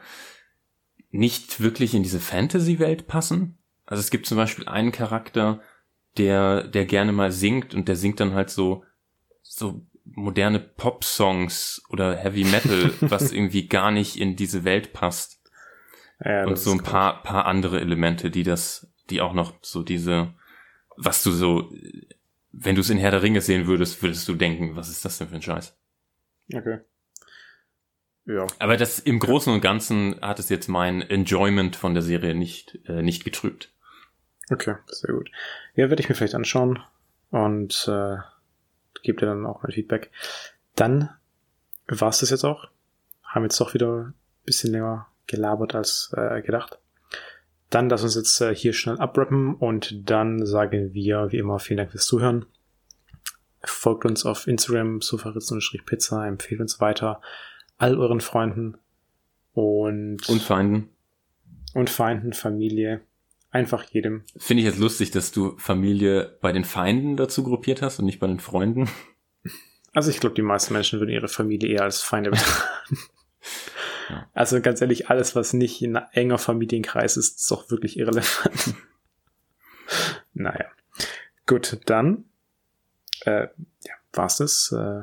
nicht 1.10 1.60
wirklich 1.60 1.94
in 1.94 2.04
diese 2.04 2.20
Fantasy-Welt 2.20 3.08
passen. 3.08 3.58
Also 3.84 4.00
es 4.00 4.10
gibt 4.12 4.26
zum 4.26 4.36
Beispiel 4.36 4.68
einen 4.68 4.92
Charakter, 4.92 5.60
der, 6.18 6.68
der 6.68 6.86
gerne 6.86 7.10
mal 7.10 7.32
singt 7.32 7.74
und 7.74 7.88
der 7.88 7.96
singt 7.96 8.20
dann 8.20 8.34
halt 8.34 8.50
so, 8.50 8.84
so 9.42 9.84
moderne 10.04 10.60
Pop-Songs 10.60 11.82
oder 11.88 12.16
Heavy 12.16 12.44
Metal, 12.44 12.92
was 13.00 13.32
irgendwie 13.32 13.66
gar 13.66 13.90
nicht 13.90 14.20
in 14.20 14.36
diese 14.36 14.62
Welt 14.62 14.92
passt. 14.92 15.40
Ja, 16.24 16.46
und 16.46 16.60
so 16.60 16.70
ein 16.70 16.84
paar, 16.84 17.24
paar 17.24 17.46
andere 17.46 17.80
Elemente, 17.80 18.30
die 18.30 18.44
das, 18.44 18.86
die 19.10 19.20
auch 19.20 19.32
noch 19.32 19.54
so 19.62 19.82
diese, 19.82 20.34
was 21.04 21.22
du 21.22 21.30
so, 21.30 21.72
wenn 22.52 22.74
du 22.74 22.80
es 22.80 22.90
in 22.90 22.98
Herr 22.98 23.10
der 23.10 23.22
Ringe 23.22 23.40
sehen 23.40 23.66
würdest, 23.66 24.02
würdest 24.02 24.28
du 24.28 24.34
denken, 24.34 24.76
was 24.76 24.88
ist 24.88 25.04
das 25.04 25.18
denn 25.18 25.28
für 25.28 25.36
ein 25.36 25.42
Scheiß? 25.42 25.76
Okay. 26.52 26.80
Ja. 28.24 28.46
Aber 28.58 28.76
das 28.76 28.98
im 29.00 29.18
Großen 29.18 29.52
und 29.52 29.60
Ganzen 29.60 30.20
hat 30.20 30.38
es 30.38 30.48
jetzt 30.48 30.68
mein 30.68 31.02
Enjoyment 31.02 31.74
von 31.74 31.94
der 31.94 32.02
Serie 32.02 32.34
nicht, 32.34 32.78
äh, 32.86 33.02
nicht 33.02 33.24
getrübt. 33.24 33.72
Okay, 34.50 34.76
sehr 34.86 35.14
gut. 35.14 35.30
Ja, 35.74 35.88
werde 35.88 36.02
ich 36.02 36.08
mir 36.08 36.14
vielleicht 36.14 36.34
anschauen 36.34 36.78
und 37.30 37.88
äh, 37.88 38.16
gebe 39.02 39.18
dir 39.18 39.26
dann 39.26 39.46
auch 39.46 39.62
mein 39.62 39.72
Feedback. 39.72 40.10
Dann 40.76 41.10
war 41.88 42.10
es 42.10 42.18
das 42.18 42.30
jetzt 42.30 42.44
auch. 42.44 42.68
Haben 43.24 43.44
jetzt 43.44 43.60
doch 43.60 43.74
wieder 43.74 44.06
ein 44.06 44.14
bisschen 44.44 44.72
länger 44.72 45.08
gelabert 45.26 45.74
als 45.74 46.12
äh, 46.16 46.42
gedacht. 46.42 46.78
Dann 47.72 47.88
lass 47.88 48.02
uns 48.02 48.16
jetzt 48.16 48.38
äh, 48.42 48.54
hier 48.54 48.74
schnell 48.74 48.98
abrappen 48.98 49.54
und 49.54 50.10
dann 50.10 50.44
sagen 50.44 50.92
wir 50.92 51.32
wie 51.32 51.38
immer 51.38 51.58
vielen 51.58 51.78
Dank 51.78 51.90
fürs 51.90 52.04
Zuhören. 52.06 52.44
Folgt 53.64 54.04
uns 54.04 54.26
auf 54.26 54.46
Instagram, 54.46 55.00
sofaritz-pizza, 55.00 56.26
empfehlt 56.26 56.60
uns 56.60 56.80
weiter 56.80 57.22
all 57.78 57.96
euren 57.98 58.20
Freunden 58.20 58.76
und, 59.54 60.28
Und 60.28 60.42
Feinden. 60.42 60.90
und 61.72 61.88
Feinden, 61.88 62.34
Familie, 62.34 63.00
einfach 63.50 63.84
jedem. 63.84 64.24
Finde 64.36 64.60
ich 64.62 64.66
jetzt 64.66 64.78
lustig, 64.78 65.10
dass 65.10 65.32
du 65.32 65.56
Familie 65.56 66.36
bei 66.42 66.52
den 66.52 66.64
Feinden 66.64 67.16
dazu 67.16 67.42
gruppiert 67.42 67.80
hast 67.80 67.98
und 67.98 68.04
nicht 68.04 68.20
bei 68.20 68.26
den 68.26 68.40
Freunden. 68.40 68.90
Also 69.94 70.10
ich 70.10 70.20
glaube, 70.20 70.34
die 70.34 70.42
meisten 70.42 70.74
Menschen 70.74 71.00
würden 71.00 71.10
ihre 71.10 71.28
Familie 71.28 71.70
eher 71.70 71.84
als 71.84 72.02
Feinde 72.02 72.30
betrachten. 72.30 72.98
Ja. 74.08 74.28
Also 74.32 74.60
ganz 74.60 74.80
ehrlich, 74.80 75.08
alles, 75.08 75.34
was 75.36 75.52
nicht 75.52 75.82
in 75.82 75.96
enger 76.12 76.38
Familienkreis 76.38 77.16
ist, 77.16 77.38
ist 77.38 77.50
doch 77.50 77.70
wirklich 77.70 77.98
irrelevant. 77.98 78.74
naja. 80.34 80.66
Gut, 81.46 81.80
dann 81.86 82.24
äh, 83.24 83.48
ja, 83.84 83.94
war's 84.12 84.38
das. 84.38 84.72
Äh, 84.72 85.02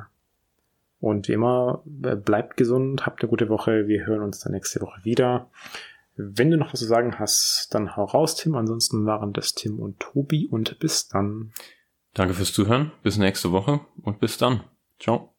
und 1.00 1.28
wie 1.28 1.34
immer, 1.34 1.84
äh, 2.04 2.16
bleibt 2.16 2.58
gesund, 2.58 3.06
habt 3.06 3.22
eine 3.22 3.30
gute 3.30 3.50
Woche. 3.50 3.88
Wir 3.88 4.06
hören 4.06 4.22
uns 4.22 4.39
dann 4.39 4.54
nächste 4.54 4.82
Woche 4.82 5.04
wieder. 5.04 5.50
Wenn 6.16 6.52
du 6.52 6.58
noch 6.58 6.74
was 6.74 6.82
zu 6.82 6.86
sagen 6.86 7.18
hast, 7.18 7.70
dann 7.74 7.95
hau 7.95 8.04
raus, 8.04 8.36
Tim. 8.36 8.56
Ansonsten 8.56 9.06
waren 9.06 9.32
das 9.32 9.54
Tim 9.54 9.80
und 9.80 10.00
Tobi 10.00 10.47
und 10.47 10.78
bis 10.80 11.08
dann. 11.08 11.54
Danke 12.14 12.34
fürs 12.34 12.52
Zuhören. 12.52 12.91
Bis 13.04 13.18
nächste 13.18 13.52
Woche 13.52 13.80
und 14.02 14.20
bis 14.20 14.38
dann. 14.38 14.64
Ciao. 15.00 15.34